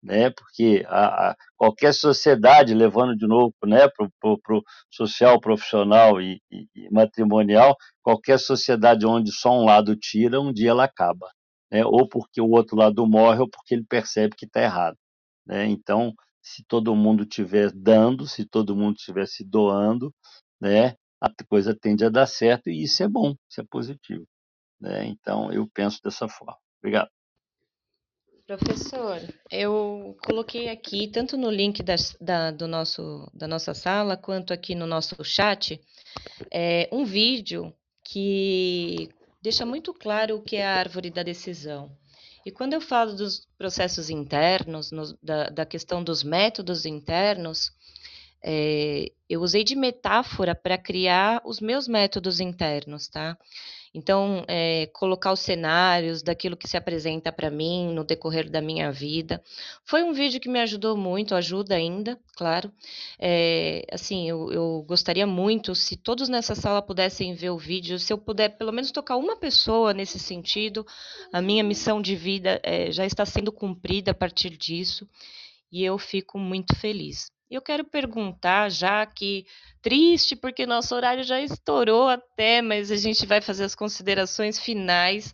né? 0.07 0.31
Porque 0.31 0.85
a, 0.89 1.31
a, 1.31 1.37
qualquer 1.57 1.93
sociedade, 1.93 2.73
levando 2.73 3.17
de 3.17 3.27
novo 3.27 3.53
né, 3.65 3.89
para 3.89 4.31
o 4.57 4.63
social, 4.91 5.41
profissional 5.41 6.21
e, 6.21 6.41
e, 6.51 6.69
e, 6.75 6.91
matrimonial, 6.91 7.77
qualquer 8.03 8.39
sociedade 8.39 9.05
onde 9.05 9.33
só 9.33 9.51
um 9.51 9.65
lado 9.65 9.97
tira, 9.97 10.41
um 10.41 10.53
dia 10.53 10.71
ela 10.71 10.85
acaba. 10.85 11.29
Né? 11.71 11.85
Ou 11.85 12.09
porque 12.09 12.41
o 12.41 12.51
outro 12.51 12.77
lado 12.77 13.05
morre, 13.07 13.41
ou 13.41 13.51
porque 13.51 13.75
ele 13.75 13.85
percebe 13.85 14.37
que 14.37 14.47
está 14.47 14.63
errado. 14.63 14.97
Né? 15.45 15.67
Então, 15.67 16.15
se 16.41 16.65
todo 16.69 16.95
mundo 16.95 17.25
estiver 17.25 17.73
dando, 17.73 18.27
se 18.29 18.47
todo 18.47 18.77
mundo 18.77 18.97
estiver 18.97 19.27
se 19.27 19.45
doando, 19.45 20.15
né, 20.61 20.95
a 21.21 21.29
coisa 21.49 21.77
tende 21.77 22.05
a 22.05 22.09
dar 22.09 22.27
certo 22.27 22.71
e 22.71 22.85
isso 22.85 23.03
é 23.03 23.09
bom, 23.09 23.35
isso 23.51 23.61
é 23.61 23.65
positivo. 23.69 24.25
Né? 24.81 25.07
Então, 25.07 25.53
eu 25.53 25.69
penso 25.75 26.01
dessa 26.03 26.29
forma. 26.29 26.57
Obrigado. 26.81 27.11
Professor, 28.47 29.21
eu 29.51 30.17
coloquei 30.25 30.69
aqui, 30.69 31.09
tanto 31.09 31.37
no 31.37 31.51
link 31.51 31.83
da, 31.83 31.97
da, 32.21 32.51
do 32.53 32.69
nosso, 32.69 33.29
da 33.35 33.49
nossa 33.49 33.75
sala, 33.75 34.17
quanto 34.17 34.53
aqui 34.53 34.73
no 34.73 34.87
nosso 34.87 35.17
chat, 35.25 35.81
é, 36.53 36.89
um 36.93 37.05
vídeo 37.05 37.75
que 38.05 39.09
deixa 39.43 39.67
muito 39.67 39.93
claro 39.93 40.37
o 40.37 40.43
que 40.43 40.55
é 40.55 40.65
a 40.65 40.77
árvore 40.77 41.11
da 41.11 41.25
decisão. 41.25 41.91
E 42.45 42.53
quando 42.53 42.75
eu 42.75 42.81
falo 42.81 43.17
dos 43.17 43.49
processos 43.59 44.11
internos, 44.11 44.93
no, 44.93 45.19
da, 45.21 45.49
da, 45.49 45.67
questão 45.67 46.05
dos 46.05 46.23
métodos 46.23 46.87
internos, 46.87 47.73
é, 48.41 49.11
eu 49.29 49.41
usei 49.41 49.65
de 49.65 49.75
metáfora 49.75 50.55
para 50.55 50.79
criar 50.79 51.43
os 51.45 51.59
meus 51.59 51.89
métodos 51.89 52.39
internos, 52.39 53.09
tá? 53.09 53.37
Então, 53.97 54.45
é, 54.47 54.91
colocar 54.93 55.33
os 55.33 55.41
cenários 55.41 56.23
daquilo 56.23 56.55
que 56.55 56.69
se 56.69 56.77
apresenta 56.77 57.33
para 57.33 57.51
mim 57.51 57.95
no 57.95 58.05
decorrer 58.05 58.51
da 58.51 58.61
minha 58.61 58.93
vida. 58.93 59.43
Foi 59.87 60.03
um 60.03 60.13
vídeo 60.13 60.39
que 60.39 60.51
me 60.51 60.61
ajudou 60.61 60.95
muito, 60.99 61.35
ajuda 61.35 61.75
ainda, 61.75 62.21
claro. 62.37 62.71
É, 63.19 63.87
assim, 63.91 64.29
eu, 64.29 64.53
eu, 64.53 64.85
gostaria 64.87 65.27
muito, 65.27 65.75
se 65.75 65.97
todos 65.97 66.29
nessa 66.29 66.55
sala 66.55 66.83
pudessem 66.83 67.35
ver 67.35 67.49
o 67.49 67.57
vídeo, 67.57 67.99
se 67.99 68.13
eu 68.13 68.19
puder 68.19 68.51
pelo 68.59 68.71
menos 68.71 68.91
tocar 68.91 69.17
uma 69.17 69.35
pessoa 69.35 69.95
nesse 69.95 70.19
sentido, 70.19 70.87
a 71.33 71.41
minha 71.41 71.65
missão 71.65 72.03
de 72.03 72.15
vida 72.15 72.61
é, 72.63 72.93
já 72.93 73.07
está 73.07 73.25
sendo 73.25 73.51
cumprida 73.51 74.11
a 74.11 74.15
partir 74.15 74.51
disso 74.59 75.09
e 75.73 75.83
eu 75.83 75.97
fico 75.97 76.39
muito 76.39 76.77
feliz. 76.77 77.31
Eu 77.49 77.63
quero 77.63 77.85
perguntar, 77.85 78.69
já 78.71 79.07
que 79.07 79.47
triste, 79.81 80.35
porque 80.35 80.67
nosso 80.67 80.95
horário 80.95 81.23
já 81.23 81.41
estourou 81.41 82.09
até, 82.09 82.61
mas 82.61 82.91
a 82.91 82.97
gente 82.97 83.25
vai 83.25 83.41
fazer 83.41 83.65
as 83.65 83.75
considerações 83.75 84.59
finais. 84.59 85.33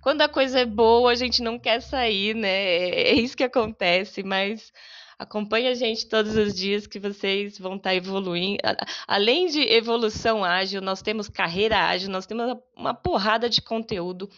Quando 0.00 0.22
a 0.22 0.28
coisa 0.28 0.60
é 0.60 0.64
boa, 0.64 1.10
a 1.10 1.16
gente 1.16 1.42
não 1.42 1.58
quer 1.58 1.80
sair, 1.82 2.34
né? 2.34 2.48
É, 2.48 3.10
é 3.10 3.14
isso 3.14 3.36
que 3.36 3.42
acontece, 3.42 4.22
mas 4.22 4.72
Acompanhe 5.18 5.66
a 5.66 5.74
gente 5.74 6.06
todos 6.06 6.36
os 6.36 6.54
dias 6.54 6.86
que 6.86 7.00
vocês 7.00 7.58
vão 7.58 7.74
estar 7.74 7.92
evoluindo. 7.92 8.58
Além 9.04 9.48
de 9.48 9.60
evolução 9.60 10.44
ágil, 10.44 10.80
nós 10.80 11.02
temos 11.02 11.28
carreira 11.28 11.76
ágil, 11.88 12.08
nós 12.08 12.24
temos 12.24 12.56
uma 12.76 12.94
porrada 12.94 13.50
de 13.50 13.60
conteúdo. 13.60 14.30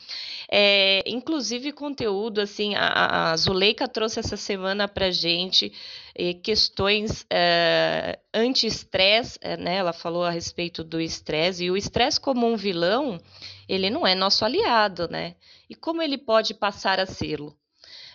É, 0.51 1.03
inclusive 1.07 1.70
conteúdo, 1.72 2.41
assim, 2.41 2.74
a, 2.76 3.33
a 3.33 3.37
Zuleika 3.37 3.87
trouxe 3.87 4.20
essa 4.20 4.39
semana 4.39 4.89
para 4.89 5.11
gente 5.11 5.70
é, 6.14 6.33
questões 6.33 7.26
é, 7.28 8.18
anti-estresse, 8.33 9.39
é, 9.43 9.59
né? 9.59 9.76
Ela 9.76 9.93
falou 9.93 10.24
a 10.24 10.31
respeito 10.31 10.83
do 10.83 10.99
estresse, 10.99 11.64
e 11.64 11.70
o 11.70 11.76
estresse 11.76 12.18
como 12.18 12.47
um 12.47 12.57
vilão, 12.57 13.20
ele 13.68 13.91
não 13.91 14.07
é 14.07 14.14
nosso 14.14 14.47
aliado, 14.47 15.09
né? 15.11 15.37
E 15.68 15.74
como 15.74 16.01
ele 16.01 16.16
pode 16.16 16.55
passar 16.55 16.99
a 16.99 17.05
sê-lo? 17.05 17.55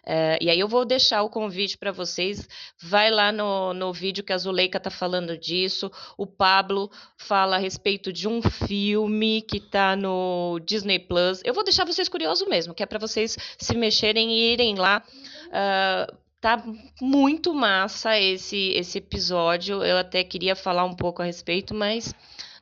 É, 0.05 0.37
e 0.39 0.49
aí 0.49 0.59
eu 0.59 0.67
vou 0.67 0.85
deixar 0.85 1.23
o 1.23 1.29
convite 1.29 1.77
para 1.77 1.91
vocês. 1.91 2.47
Vai 2.81 3.09
lá 3.09 3.31
no, 3.31 3.73
no 3.73 3.91
vídeo 3.91 4.23
que 4.23 4.31
a 4.31 4.37
Zuleika 4.37 4.77
está 4.77 4.89
falando 4.89 5.37
disso. 5.37 5.91
O 6.17 6.27
Pablo 6.27 6.91
fala 7.17 7.55
a 7.55 7.59
respeito 7.59 8.13
de 8.13 8.27
um 8.27 8.41
filme 8.41 9.41
que 9.41 9.57
está 9.57 9.95
no 9.95 10.59
Disney 10.63 10.99
Plus. 10.99 11.41
Eu 11.43 11.53
vou 11.53 11.63
deixar 11.63 11.85
vocês 11.85 12.07
curiosos 12.07 12.47
mesmo, 12.47 12.73
que 12.73 12.83
é 12.83 12.85
para 12.85 12.99
vocês 12.99 13.35
se 13.57 13.75
mexerem 13.75 14.31
e 14.31 14.53
irem 14.53 14.75
lá. 14.75 15.03
Uh, 15.47 16.15
tá 16.39 16.63
muito 17.01 17.53
massa 17.55 18.19
esse, 18.19 18.71
esse 18.75 18.99
episódio. 18.99 19.83
Eu 19.83 19.97
até 19.97 20.23
queria 20.23 20.55
falar 20.55 20.85
um 20.85 20.95
pouco 20.95 21.23
a 21.23 21.25
respeito, 21.25 21.73
mas 21.73 22.13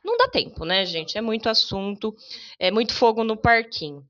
não 0.02 0.16
dá 0.16 0.28
tempo, 0.28 0.64
né, 0.64 0.84
gente? 0.84 1.18
É 1.18 1.20
muito 1.20 1.48
assunto, 1.48 2.14
é 2.58 2.70
muito 2.70 2.94
fogo 2.94 3.24
no 3.24 3.36
parquinho. 3.36 4.02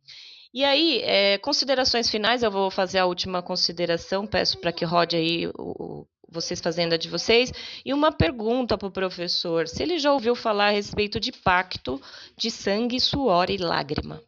E 0.54 0.64
aí, 0.64 1.00
é, 1.02 1.36
considerações 1.38 2.08
finais, 2.08 2.44
eu 2.44 2.50
vou 2.50 2.70
fazer 2.70 2.98
a 2.98 3.06
última 3.06 3.42
consideração, 3.42 4.24
peço 4.24 4.56
para 4.60 4.72
que 4.72 4.84
rode 4.84 5.16
aí 5.16 5.48
o, 5.58 6.06
vocês 6.28 6.60
fazendo 6.60 6.92
a 6.92 6.96
de 6.96 7.08
vocês. 7.08 7.52
E 7.84 7.92
uma 7.92 8.12
pergunta 8.12 8.78
para 8.78 8.86
o 8.86 8.92
professor: 8.92 9.66
se 9.66 9.82
ele 9.82 9.98
já 9.98 10.12
ouviu 10.12 10.36
falar 10.36 10.68
a 10.68 10.70
respeito 10.70 11.18
de 11.18 11.32
pacto 11.32 12.00
de 12.38 12.52
sangue, 12.52 13.00
suor 13.00 13.50
e 13.50 13.56
lágrima. 13.56 14.22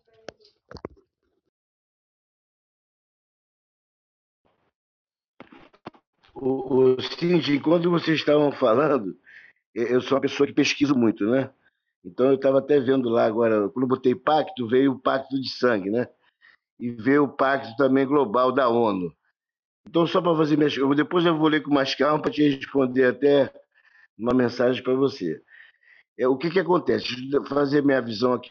O, 6.34 6.96
o 6.96 7.02
Cindy, 7.02 7.60
quando 7.60 7.88
vocês 7.88 8.18
estavam 8.18 8.50
falando, 8.50 9.16
eu 9.72 10.00
sou 10.00 10.16
uma 10.16 10.22
pessoa 10.22 10.46
que 10.48 10.52
pesquiso 10.52 10.96
muito, 10.96 11.24
né? 11.24 11.50
Então 12.04 12.26
eu 12.26 12.34
estava 12.34 12.58
até 12.58 12.80
vendo 12.80 13.08
lá 13.08 13.26
agora, 13.26 13.68
quando 13.68 13.84
eu 13.84 13.88
botei 13.88 14.14
pacto, 14.14 14.66
veio 14.66 14.92
o 14.92 14.98
pacto 14.98 15.40
de 15.40 15.48
sangue, 15.50 15.90
né? 15.90 16.08
E 16.78 16.90
veio 16.90 17.24
o 17.24 17.28
pacto 17.28 17.74
também 17.76 18.06
global 18.06 18.52
da 18.52 18.68
ONU. 18.68 19.14
Então, 19.88 20.06
só 20.06 20.20
para 20.20 20.36
fazer 20.36 20.56
minhas. 20.56 20.74
Depois 20.96 21.24
eu 21.24 21.36
vou 21.36 21.48
ler 21.48 21.62
com 21.62 21.72
mais 21.72 21.94
calma 21.94 22.20
para 22.20 22.30
te 22.30 22.42
responder 22.48 23.04
até 23.04 23.52
uma 24.18 24.34
mensagem 24.34 24.82
para 24.82 24.94
você. 24.94 25.40
É, 26.18 26.26
o 26.26 26.36
que, 26.36 26.50
que 26.50 26.58
acontece? 26.58 27.14
Deixa 27.14 27.36
eu 27.36 27.44
fazer 27.44 27.82
minha 27.82 28.00
visão 28.00 28.32
aqui 28.32 28.50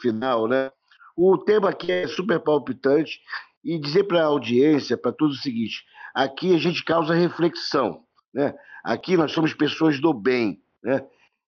final, 0.00 0.46
né? 0.46 0.70
O 1.16 1.38
tema 1.38 1.70
aqui 1.70 1.90
é 1.90 2.06
super 2.06 2.40
palpitante 2.40 3.20
e 3.64 3.78
dizer 3.78 4.04
para 4.04 4.22
a 4.22 4.26
audiência, 4.26 4.96
para 4.96 5.12
tudo 5.12 5.32
o 5.32 5.36
seguinte: 5.36 5.84
aqui 6.14 6.54
a 6.54 6.58
gente 6.58 6.84
causa 6.84 7.14
reflexão, 7.14 8.04
né? 8.32 8.54
Aqui 8.84 9.16
nós 9.16 9.32
somos 9.32 9.54
pessoas 9.54 10.00
do 10.00 10.12
bem, 10.12 10.62
né? 10.82 11.06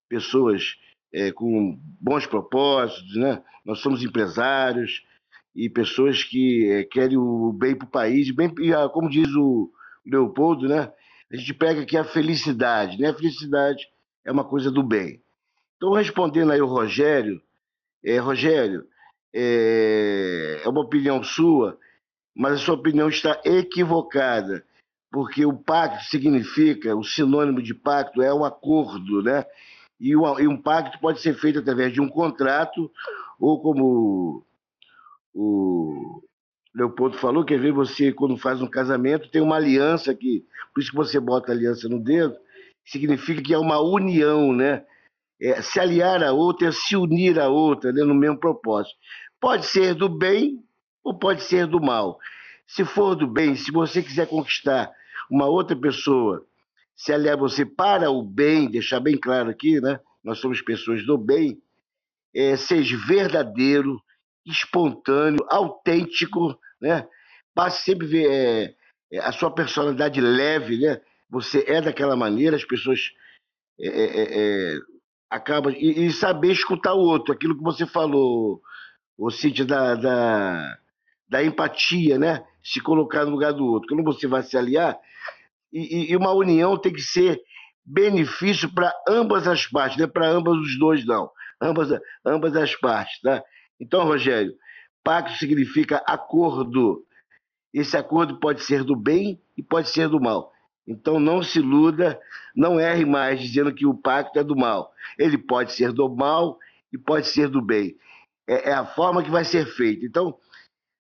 Pessoas 0.09 0.77
é, 1.13 1.33
com 1.33 1.79
bons 2.01 2.27
propósitos, 2.27 3.17
né? 3.17 3.43
Nós 3.65 3.81
somos 3.81 4.03
empresários 4.03 5.03
e 5.55 5.69
pessoas 5.69 6.25
que 6.25 6.71
é, 6.71 6.85
querem 6.85 7.17
o 7.19 7.53
bem 7.53 7.77
para 7.77 7.87
o 7.87 7.91
país, 7.91 8.31
bem, 8.35 8.53
e, 8.61 8.73
como 8.91 9.09
diz 9.09 9.29
o 9.35 9.71
Leopoldo, 10.07 10.69
né? 10.69 10.93
A 11.33 11.37
gente 11.37 11.55
pega 11.55 11.83
aqui 11.83 11.97
a 11.97 12.05
felicidade, 12.05 12.99
né? 13.01 13.11
A 13.11 13.15
felicidade 13.15 13.87
é 14.25 14.33
uma 14.33 14.45
coisa 14.45 14.71
do 14.71 14.83
bem. 14.83 15.21
Então, 15.77 15.93
respondendo 15.93 16.53
aí 16.53 16.61
o 16.61 16.67
Rogério, 16.67 17.41
é, 18.05 18.19
Rogério, 18.19 18.87
é, 19.35 20.61
é 20.65 20.69
uma 20.69 20.81
opinião 20.81 21.23
sua, 21.23 21.79
mas 22.35 22.55
a 22.55 22.59
sua 22.59 22.75
opinião 22.75 23.09
está 23.09 23.41
equivocada, 23.45 24.65
porque 25.11 25.45
o 25.45 25.53
pacto 25.53 26.05
significa, 26.05 26.97
o 26.97 27.05
sinônimo 27.05 27.63
de 27.63 27.75
pacto 27.75 28.23
é 28.23 28.33
um 28.33 28.45
acordo, 28.45 29.23
né? 29.23 29.45
E, 30.01 30.17
um 30.17 30.57
pacto 30.57 30.99
pode 30.99 31.21
ser 31.21 31.35
feito 31.35 31.61
através 31.61 31.93
de 31.93 32.01
um 32.01 32.09
contrato, 32.09 32.91
ou 33.39 33.61
como 33.61 34.45
o 35.35 36.23
Leopoldo 36.75 37.19
falou, 37.19 37.45
que 37.45 37.55
às 37.55 37.61
vezes 37.61 37.75
você, 37.77 38.13
quando 38.13 38.37
faz 38.37 38.63
um 38.63 38.67
casamento, 38.67 39.31
tem 39.31 39.43
uma 39.43 39.57
aliança 39.57 40.15
que, 40.15 40.45
por 40.75 40.81
isso 40.81 40.91
que 40.91 40.97
você 40.97 41.21
bota 41.21 41.53
a 41.53 41.55
aliança 41.55 41.89
no 41.89 42.03
dedo, 42.03 42.37
significa 42.85 43.43
que 43.43 43.55
é 43.55 43.59
uma 43.59 43.81
união, 43.81 44.53
né? 44.53 44.85
É, 45.41 45.61
se 45.61 45.81
aliar 45.81 46.23
a 46.23 46.33
outra 46.33 46.69
é 46.69 46.73
se 46.73 46.97
unir 46.97 47.39
a 47.39 47.49
outra, 47.49 47.93
né, 47.93 48.05
no 48.05 48.15
mesmo 48.15 48.39
propósito. 48.39 48.97
Pode 49.41 49.67
ser 49.67 49.95
do 49.95 50.09
bem 50.09 50.63
ou 51.03 51.19
pode 51.19 51.43
ser 51.43 51.67
do 51.67 51.81
mal. 51.81 52.19
Se 52.67 52.85
for 52.85 53.17
do 53.17 53.27
bem, 53.27 53.57
se 53.57 53.73
você 53.73 54.03
quiser 54.03 54.29
conquistar 54.29 54.93
uma 55.29 55.47
outra 55.47 55.77
pessoa, 55.77 56.47
se 56.95 57.13
aliar 57.13 57.37
você 57.37 57.67
para 57.67 58.11
o 58.11 58.23
bem, 58.23 58.71
deixar 58.71 59.01
bem 59.01 59.19
claro 59.19 59.51
aqui, 59.51 59.81
né? 59.81 59.99
Nós 60.23 60.39
somos 60.39 60.63
pessoas 60.63 61.05
do 61.05 61.19
bem, 61.19 61.61
é, 62.35 62.57
seja 62.57 62.97
verdadeiro, 62.97 64.01
espontâneo, 64.47 65.45
autêntico, 65.49 66.59
né? 66.81 67.07
Passe 67.55 67.85
sempre 67.85 68.07
ver 68.07 68.31
é, 68.31 68.75
é, 69.13 69.19
a 69.21 69.33
sua 69.33 69.51
personalidade 69.51 70.21
leve, 70.21 70.79
né? 70.79 71.01
Você 71.31 71.65
é 71.67 71.81
daquela 71.81 72.17
maneira, 72.17 72.57
as 72.57 72.65
pessoas 72.65 73.11
é, 73.81 73.89
é, 73.89 74.75
é 74.75 74.79
acabam 75.31 75.73
e, 75.73 76.07
e, 76.07 76.13
saber 76.13 76.53
escutar 76.53 76.93
o 76.95 77.01
outro, 77.01 77.33
aquilo 77.33 77.57
que 77.57 77.63
você 77.63 77.87
falou, 77.87 78.61
o 79.17 79.31
Cíntia, 79.31 79.65
da, 79.65 79.95
da 79.95 80.79
da 81.33 81.43
empatia, 81.43 82.19
né? 82.19 82.45
Se 82.63 82.79
colocar 82.79 83.25
no 83.25 83.31
lugar 83.31 83.53
do 83.55 83.65
outro. 83.65 83.89
Quando 83.89 84.05
você 84.05 84.27
vai 84.27 84.43
se 84.43 84.57
aliar, 84.57 84.99
e, 85.73 86.13
e 86.13 86.17
uma 86.17 86.33
união 86.33 86.77
tem 86.77 86.93
que 86.93 87.01
ser 87.01 87.41
benefício 87.85 88.73
para 88.73 88.93
ambas 89.09 89.49
as 89.49 89.67
partes, 89.67 89.97
não 89.97 90.05
é 90.05 90.09
para 90.09 90.29
ambos 90.29 90.59
os 90.59 90.79
dois, 90.79 91.07
não. 91.07 91.31
Ambas, 91.61 91.89
ambas 92.25 92.55
as 92.55 92.77
partes, 92.77 93.19
tá? 93.23 93.43
Então, 93.83 94.05
Rogério, 94.05 94.57
pacto 95.03 95.37
significa 95.37 95.97
acordo. 96.07 97.05
Esse 97.75 97.97
acordo 97.97 98.39
pode 98.39 98.63
ser 98.63 98.85
do 98.85 98.95
bem 98.95 99.43
e 99.57 99.63
pode 99.63 99.89
ser 99.89 100.09
do 100.09 100.21
mal. 100.21 100.53
Então 100.87 101.19
não 101.19 101.43
se 101.43 101.59
iluda, 101.59 102.21
não 102.55 102.79
erre 102.79 103.05
mais 103.05 103.41
dizendo 103.41 103.75
que 103.75 103.85
o 103.85 103.95
pacto 103.95 104.39
é 104.39 104.45
do 104.45 104.55
mal. 104.55 104.93
Ele 105.19 105.37
pode 105.37 105.73
ser 105.73 105.93
do 105.93 106.09
mal 106.09 106.59
e 106.93 106.99
pode 106.99 107.27
ser 107.27 107.49
do 107.49 107.61
bem. 107.61 107.97
É, 108.47 108.71
é 108.71 108.73
a 108.73 108.87
forma 108.87 109.23
que 109.23 109.31
vai 109.31 109.45
ser 109.45 109.67
feito. 109.67 110.07
Então, 110.07 110.39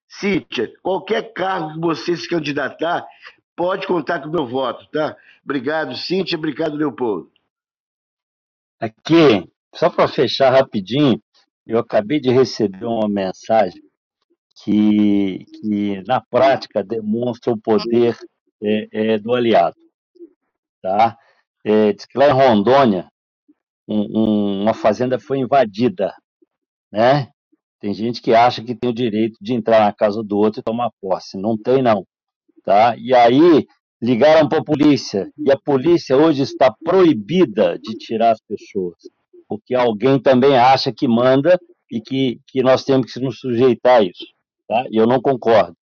Cíntia, 0.08 0.72
qualquer 0.82 1.32
cargo 1.32 1.74
que 1.74 1.80
você 1.80 2.16
se 2.16 2.28
candidatar, 2.28 3.06
pode 3.54 3.86
contar 3.86 4.20
com 4.20 4.28
o 4.28 4.32
meu 4.32 4.46
voto, 4.46 4.88
tá? 4.90 5.16
Obrigado, 5.44 5.96
Cíntia, 5.96 6.36
obrigado, 6.36 6.76
Leopoldo. 6.76 7.30
Aqui, 8.80 9.48
só 9.72 9.88
para 9.88 10.08
fechar 10.08 10.50
rapidinho, 10.50 11.22
eu 11.66 11.78
acabei 11.78 12.20
de 12.20 12.30
receber 12.30 12.84
uma 12.84 13.08
mensagem 13.08 13.82
que, 14.62 15.44
que 15.60 16.02
na 16.06 16.20
prática 16.20 16.82
demonstra 16.82 17.52
o 17.52 17.58
poder 17.58 18.16
é, 18.62 18.88
é, 18.92 19.18
do 19.18 19.32
aliado. 19.34 19.76
Tá? 20.80 21.16
É, 21.64 21.92
diz 21.92 22.06
que 22.06 22.18
lá 22.18 22.28
em 22.28 22.32
Rondônia, 22.32 23.08
um, 23.88 24.00
um, 24.00 24.62
uma 24.62 24.74
fazenda 24.74 25.18
foi 25.18 25.38
invadida, 25.38 26.12
né? 26.90 27.28
Tem 27.80 27.92
gente 27.92 28.22
que 28.22 28.32
acha 28.32 28.62
que 28.62 28.76
tem 28.76 28.90
o 28.90 28.94
direito 28.94 29.36
de 29.40 29.54
entrar 29.54 29.80
na 29.80 29.92
casa 29.92 30.22
do 30.22 30.38
outro 30.38 30.60
e 30.60 30.62
tomar 30.62 30.90
posse. 31.00 31.36
Não 31.36 31.58
tem, 31.58 31.82
não. 31.82 32.06
Tá? 32.64 32.94
E 32.96 33.12
aí 33.12 33.66
ligaram 34.00 34.48
para 34.48 34.58
a 34.58 34.64
polícia. 34.64 35.28
E 35.36 35.50
a 35.50 35.58
polícia 35.58 36.16
hoje 36.16 36.42
está 36.42 36.72
proibida 36.84 37.76
de 37.80 37.96
tirar 37.98 38.30
as 38.30 38.40
pessoas. 38.40 38.98
Porque 39.58 39.74
alguém 39.74 40.18
também 40.18 40.56
acha 40.56 40.92
que 40.92 41.08
manda 41.08 41.58
e 41.90 42.00
que, 42.00 42.40
que 42.46 42.62
nós 42.62 42.84
temos 42.84 43.12
que 43.12 43.20
nos 43.20 43.38
sujeitar 43.38 44.00
a 44.00 44.02
isso. 44.02 44.26
Tá? 44.68 44.84
E 44.90 44.96
eu 44.96 45.06
não 45.06 45.20
concordo. 45.20 45.76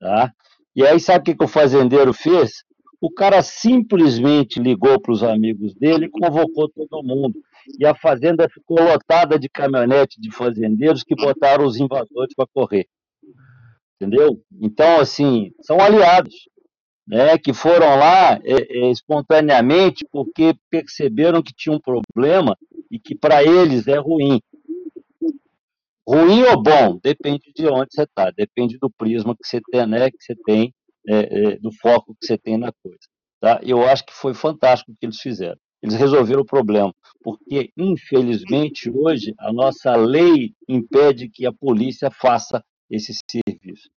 Tá? 0.00 0.32
E 0.74 0.84
aí, 0.84 0.98
sabe 0.98 1.20
o 1.20 1.24
que, 1.24 1.34
que 1.36 1.44
o 1.44 1.48
fazendeiro 1.48 2.12
fez? 2.12 2.64
O 3.00 3.10
cara 3.10 3.42
simplesmente 3.42 4.58
ligou 4.58 5.00
para 5.00 5.12
os 5.12 5.22
amigos 5.22 5.74
dele 5.74 6.06
e 6.06 6.10
convocou 6.10 6.68
todo 6.68 7.02
mundo 7.02 7.34
e 7.78 7.86
a 7.86 7.94
fazenda 7.94 8.48
ficou 8.48 8.82
lotada 8.82 9.38
de 9.38 9.48
caminhonete 9.48 10.20
de 10.20 10.30
fazendeiros 10.30 11.02
que 11.02 11.14
botaram 11.14 11.64
os 11.64 11.76
invasores 11.76 12.34
para 12.34 12.46
correr. 12.52 12.86
Entendeu? 13.96 14.40
Então, 14.60 15.00
assim, 15.00 15.52
são 15.62 15.80
aliados, 15.80 16.34
né, 17.06 17.38
que 17.38 17.52
foram 17.52 17.96
lá 17.96 18.40
é, 18.44 18.86
é, 18.86 18.90
espontaneamente 18.90 20.06
porque 20.10 20.54
perceberam 20.70 21.42
que 21.42 21.54
tinha 21.54 21.74
um 21.74 21.80
problema 21.80 22.56
e 22.90 22.98
que 22.98 23.14
para 23.14 23.42
eles 23.42 23.86
é 23.86 23.98
ruim. 23.98 24.40
Ruim 26.06 26.42
ou 26.44 26.62
bom, 26.62 26.98
depende 27.02 27.50
de 27.54 27.66
onde 27.66 27.88
você 27.90 28.02
está, 28.02 28.30
depende 28.30 28.78
do 28.78 28.90
prisma 28.90 29.34
que 29.34 29.46
você 29.46 29.60
tem, 29.70 29.86
né, 29.86 30.10
que 30.10 30.22
você 30.22 30.34
tem, 30.44 30.74
é, 31.08 31.16
é, 31.16 31.56
do 31.56 31.72
foco 31.72 32.14
que 32.20 32.26
você 32.26 32.36
tem 32.36 32.58
na 32.58 32.70
coisa. 32.82 32.98
Tá? 33.40 33.60
Eu 33.62 33.82
acho 33.82 34.04
que 34.04 34.12
foi 34.12 34.34
fantástico 34.34 34.92
o 34.92 34.94
que 34.94 35.06
eles 35.06 35.20
fizeram. 35.20 35.58
Eles 35.82 35.96
resolveram 35.96 36.40
o 36.42 36.46
problema, 36.46 36.94
porque, 37.22 37.70
infelizmente, 37.76 38.90
hoje, 38.90 39.34
a 39.38 39.52
nossa 39.52 39.94
lei 39.96 40.54
impede 40.66 41.28
que 41.28 41.46
a 41.46 41.52
polícia 41.52 42.10
faça 42.10 42.64
esse 42.90 43.12
serviço. 43.30 43.90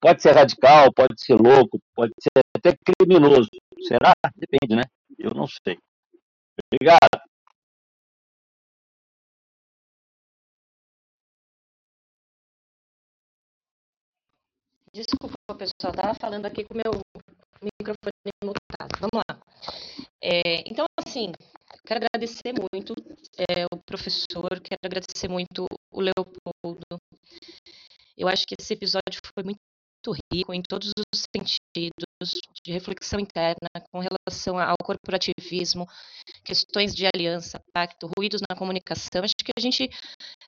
Pode 0.00 0.22
ser 0.22 0.32
radical, 0.32 0.92
pode 0.92 1.14
ser 1.20 1.34
louco, 1.34 1.80
pode 1.94 2.12
ser 2.20 2.42
até 2.56 2.76
criminoso. 2.84 3.48
Será? 3.86 4.12
Depende, 4.36 4.76
né? 4.76 4.82
Eu 5.18 5.32
não 5.34 5.46
sei. 5.46 5.78
Obrigado. 6.72 7.29
Desculpa, 15.00 15.54
pessoal, 15.56 15.94
estava 15.94 16.14
falando 16.14 16.44
aqui 16.44 16.62
com 16.62 16.74
o 16.74 16.76
meu 16.76 17.00
microfone 17.62 18.32
mutado. 18.44 19.00
Vamos 19.00 19.24
lá. 19.26 19.40
É, 20.20 20.60
então, 20.70 20.84
assim, 20.98 21.32
quero 21.86 22.04
agradecer 22.04 22.52
muito 22.52 22.92
é, 23.38 23.64
o 23.72 23.78
professor, 23.78 24.60
quero 24.60 24.80
agradecer 24.84 25.28
muito 25.28 25.64
o 25.90 26.00
Leopoldo. 26.02 27.00
Eu 28.14 28.28
acho 28.28 28.44
que 28.46 28.54
esse 28.60 28.74
episódio 28.74 29.20
foi 29.34 29.42
muito 29.42 29.60
rico 30.32 30.54
em 30.54 30.62
todos 30.62 30.88
os 30.88 31.22
sentidos, 31.36 32.04
de 32.62 32.72
reflexão 32.72 33.18
interna 33.18 33.68
com 33.90 34.00
relação 34.00 34.58
ao 34.58 34.76
corporativismo, 34.82 35.86
questões 36.44 36.94
de 36.94 37.06
aliança, 37.06 37.60
pacto, 37.72 38.10
ruídos 38.16 38.40
na 38.48 38.56
comunicação. 38.56 39.22
Acho 39.24 39.34
que 39.36 39.52
a 39.56 39.60
gente 39.60 39.90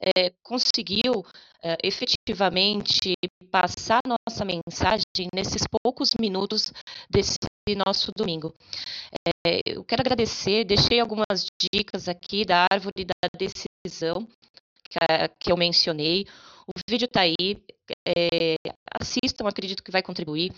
é, 0.00 0.30
conseguiu 0.42 1.24
é, 1.62 1.76
efetivamente 1.82 3.14
passar 3.50 4.00
nossa 4.06 4.44
mensagem 4.44 5.28
nesses 5.34 5.62
poucos 5.82 6.12
minutos 6.18 6.72
desse 7.10 7.36
nosso 7.86 8.10
domingo. 8.16 8.54
É, 9.46 9.60
eu 9.66 9.84
quero 9.84 10.02
agradecer, 10.02 10.64
deixei 10.64 11.00
algumas 11.00 11.46
dicas 11.72 12.08
aqui 12.08 12.44
da 12.44 12.66
árvore 12.70 13.04
da 13.04 13.28
decisão 13.38 14.26
que, 14.92 15.28
que 15.38 15.52
eu 15.52 15.56
mencionei. 15.56 16.26
O 16.66 16.78
vídeo 16.88 17.06
está 17.06 17.22
aí, 17.22 17.56
é, 18.06 18.54
assistam, 19.00 19.48
acredito 19.48 19.82
que 19.82 19.90
vai 19.90 20.02
contribuir. 20.02 20.52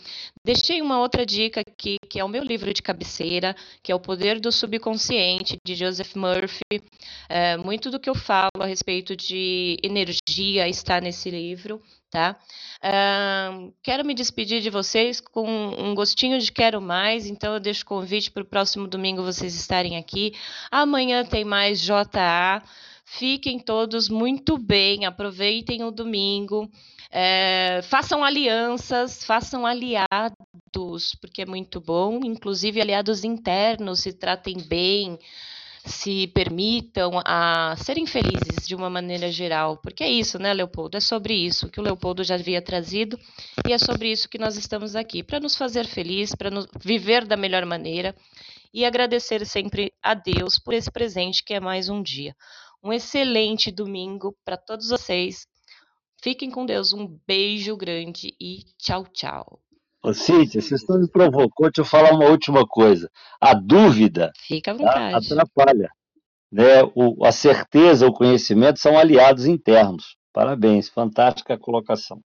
Deixei 0.45 0.83
uma 0.83 1.01
outra 1.01 1.25
dica 1.25 1.61
aqui, 1.61 1.97
que 2.09 2.21
é 2.21 2.25
o 2.25 2.29
meu 2.29 2.43
livro 2.43 2.73
de 2.75 2.83
cabeceira, 2.83 3.57
que 3.83 3.91
é 3.91 3.95
O 3.95 4.01
Poder 4.01 4.39
do 4.39 4.53
Subconsciente, 4.53 5.57
de 5.65 5.75
Joseph 5.75 6.15
Murphy. 6.15 6.83
É, 7.29 7.57
muito 7.57 7.91
do 7.91 7.99
que 7.99 8.11
eu 8.11 8.15
falo 8.15 8.61
a 8.61 8.67
respeito 8.67 9.17
de 9.17 9.79
energia 9.83 10.69
está 10.69 11.01
nesse 11.01 11.31
livro, 11.31 11.81
tá? 12.11 12.37
Uh, 12.85 13.73
quero 13.83 14.05
me 14.05 14.15
despedir 14.15 14.61
de 14.61 14.69
vocês 14.69 15.21
com 15.21 15.49
um 15.49 15.95
gostinho 15.95 16.39
de 16.39 16.53
quero 16.53 16.81
mais, 16.81 17.27
então 17.27 17.55
eu 17.55 17.61
deixo 17.61 17.83
o 17.83 17.87
convite 17.87 18.31
para 18.31 18.43
o 18.43 18.47
próximo 18.47 18.87
domingo 18.87 19.23
vocês 19.23 19.55
estarem 19.55 19.97
aqui. 19.97 20.35
Amanhã 20.71 21.25
tem 21.25 21.45
mais 21.45 21.81
JA. 21.81 22.63
Fiquem 23.05 23.59
todos 23.59 24.09
muito 24.09 24.57
bem, 24.57 25.05
aproveitem 25.05 25.85
o 25.85 25.91
domingo, 25.91 26.71
é, 27.11 27.81
façam 27.85 28.25
alianças, 28.25 29.25
façam 29.25 29.67
aliados, 29.67 31.15
porque 31.21 31.43
é 31.43 31.47
muito 31.47 31.81
bom, 31.81 32.21
inclusive 32.25 32.81
aliados 32.81 33.23
internos, 33.23 34.01
se 34.01 34.13
tratem 34.13 34.57
bem, 34.59 35.19
se 35.85 36.27
permitam 36.29 37.21
a 37.27 37.77
serem 37.77 38.07
felizes 38.07 38.67
de 38.67 38.75
uma 38.75 38.89
maneira 38.89 39.31
geral, 39.31 39.77
porque 39.77 40.03
é 40.03 40.11
isso, 40.11 40.39
né, 40.39 40.55
Leopoldo? 40.55 40.97
É 40.97 41.01
sobre 41.01 41.35
isso 41.35 41.69
que 41.69 41.79
o 41.79 41.83
Leopoldo 41.83 42.25
já 42.25 42.37
havia 42.37 42.63
trazido 42.63 43.21
e 43.69 43.73
é 43.73 43.79
sobre 43.79 44.11
isso 44.11 44.29
que 44.29 44.39
nós 44.39 44.57
estamos 44.57 44.97
aqui, 44.97 45.23
para 45.23 45.39
nos 45.39 45.57
fazer 45.57 45.87
felizes, 45.87 46.35
para 46.35 46.49
viver 46.81 47.27
da 47.27 47.37
melhor 47.37 47.67
maneira 47.67 48.15
e 48.73 48.85
agradecer 48.85 49.47
sempre 49.47 49.93
a 50.03 50.15
Deus 50.15 50.59
por 50.59 50.75
esse 50.75 50.91
presente 50.91 51.45
que 51.45 51.55
é 51.55 51.61
mais 51.61 51.89
um 51.89 52.03
dia. 52.03 52.35
Um 52.85 52.93
excelente 52.93 53.71
domingo 53.71 54.37
para 54.45 54.59
todos 54.59 54.91
vocês. 54.91 55.47
Fiquem 56.23 56.51
com 56.51 56.67
Deus. 56.67 56.93
Um 56.93 57.19
beijo 57.27 57.75
grande 57.79 58.37
e 58.39 58.63
tchau, 58.77 59.07
tchau. 59.07 59.59
Ô, 60.03 60.13
Cíntia, 60.13 60.61
você 60.61 60.77
só 60.77 60.99
me 60.99 61.11
provocou. 61.11 61.71
Deixa 61.71 61.81
eu 61.81 61.85
falar 61.87 62.13
uma 62.13 62.29
última 62.29 62.67
coisa. 62.67 63.11
A 63.41 63.55
dúvida 63.55 64.31
Fica 64.37 64.73
à 64.73 64.75
vontade. 64.75 65.29
Tá, 65.29 65.43
atrapalha. 65.43 65.91
Né? 66.53 66.83
O, 66.95 67.25
a 67.25 67.33
certeza, 67.33 68.07
o 68.07 68.13
conhecimento 68.13 68.79
são 68.79 68.99
aliados 68.99 69.47
internos. 69.47 70.19
Parabéns, 70.31 70.91
fantástica 70.91 71.59
colocação. 71.59 72.21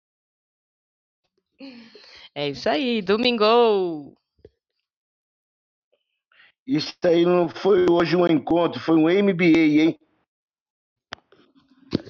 É 2.35 2.49
isso 2.49 2.67
aí, 2.67 3.01
domingo! 3.01 4.13
Isso 6.67 6.93
aí 7.03 7.25
não 7.25 7.47
foi 7.47 7.85
hoje 7.89 8.15
um 8.15 8.27
encontro, 8.27 8.79
foi 8.79 8.95
um 8.95 9.09
MBA, 9.09 9.83
hein? 9.83 9.99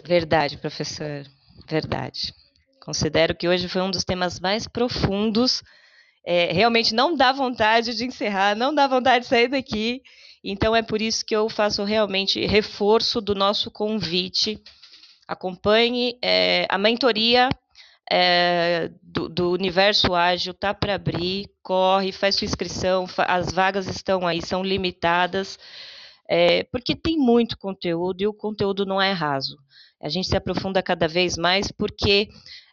Verdade, 0.05 0.57
professor. 0.57 1.25
Verdade. 1.67 2.33
Considero 2.79 3.35
que 3.35 3.47
hoje 3.47 3.67
foi 3.67 3.81
um 3.81 3.91
dos 3.91 4.03
temas 4.03 4.39
mais 4.39 4.67
profundos. 4.67 5.61
É, 6.25 6.51
realmente 6.51 6.93
não 6.93 7.15
dá 7.15 7.31
vontade 7.31 7.95
de 7.95 8.05
encerrar, 8.05 8.55
não 8.55 8.73
dá 8.73 8.87
vontade 8.87 9.25
de 9.25 9.29
sair 9.29 9.47
daqui. 9.47 10.01
Então 10.43 10.75
é 10.75 10.81
por 10.81 11.01
isso 11.01 11.25
que 11.25 11.35
eu 11.35 11.49
faço 11.49 11.83
realmente 11.83 12.45
reforço 12.45 13.19
do 13.19 13.35
nosso 13.35 13.69
convite. 13.69 14.61
Acompanhe 15.27 16.17
é, 16.23 16.65
a 16.69 16.77
mentoria 16.77 17.49
é, 18.09 18.89
do, 19.03 19.29
do, 19.29 19.51
Universo 19.51 20.15
Ágil, 20.15 20.53
tá 20.53 20.73
para 20.73 20.95
abrir, 20.95 21.47
corre, 21.61 22.11
faz 22.11 22.35
sua 22.35 22.45
inscrição, 22.45 23.05
as 23.17 23.51
vagas 23.51 23.87
estão 23.87 24.25
aí, 24.25 24.41
são 24.41 24.63
limitadas, 24.63 25.59
é, 26.27 26.63
porque 26.63 26.95
tem 26.95 27.17
muito 27.17 27.57
conteúdo 27.57 28.21
e 28.21 28.27
o 28.27 28.33
conteúdo 28.33 28.85
não 28.85 28.99
é 28.99 29.11
raso. 29.11 29.57
A 30.01 30.09
gente 30.09 30.27
se 30.27 30.35
aprofunda 30.35 30.81
cada 30.81 31.07
vez 31.07 31.37
mais 31.37 31.71
porque 31.71 32.29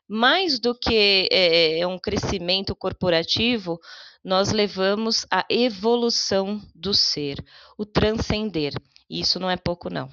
mais 0.09 0.61
do 0.61 0.74
que 0.74 1.28
é, 1.32 1.86
um 1.86 1.98
crescimento 1.98 2.74
corporativo, 2.77 3.81
nós 4.24 4.53
levamos 4.53 5.27
a 5.31 5.44
evolução 5.51 6.61
do 6.74 6.94
ser, 6.94 7.44
o 7.77 7.85
transcender. 7.85 8.73
E 9.11 9.20
isso 9.20 9.40
não 9.40 9.51
é 9.51 9.57
pouco, 9.57 9.90
não. 9.90 10.09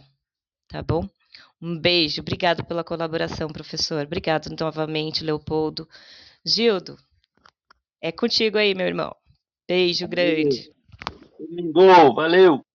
Tá 0.68 0.82
bom? 0.82 1.08
Um 1.62 1.80
beijo, 1.80 2.22
obrigado 2.22 2.66
pela 2.66 2.84
colaboração, 2.84 3.48
professor. 3.48 4.06
Obrigado 4.06 4.54
novamente, 4.60 5.24
Leopoldo. 5.24 5.88
Gildo, 6.46 6.98
é 8.02 8.12
contigo 8.12 8.58
aí, 8.58 8.76
meu 8.76 8.88
irmão. 8.88 9.16
Beijo 9.68 10.08
grande. 10.08 10.72
Domingo, 11.40 12.14
valeu. 12.14 12.66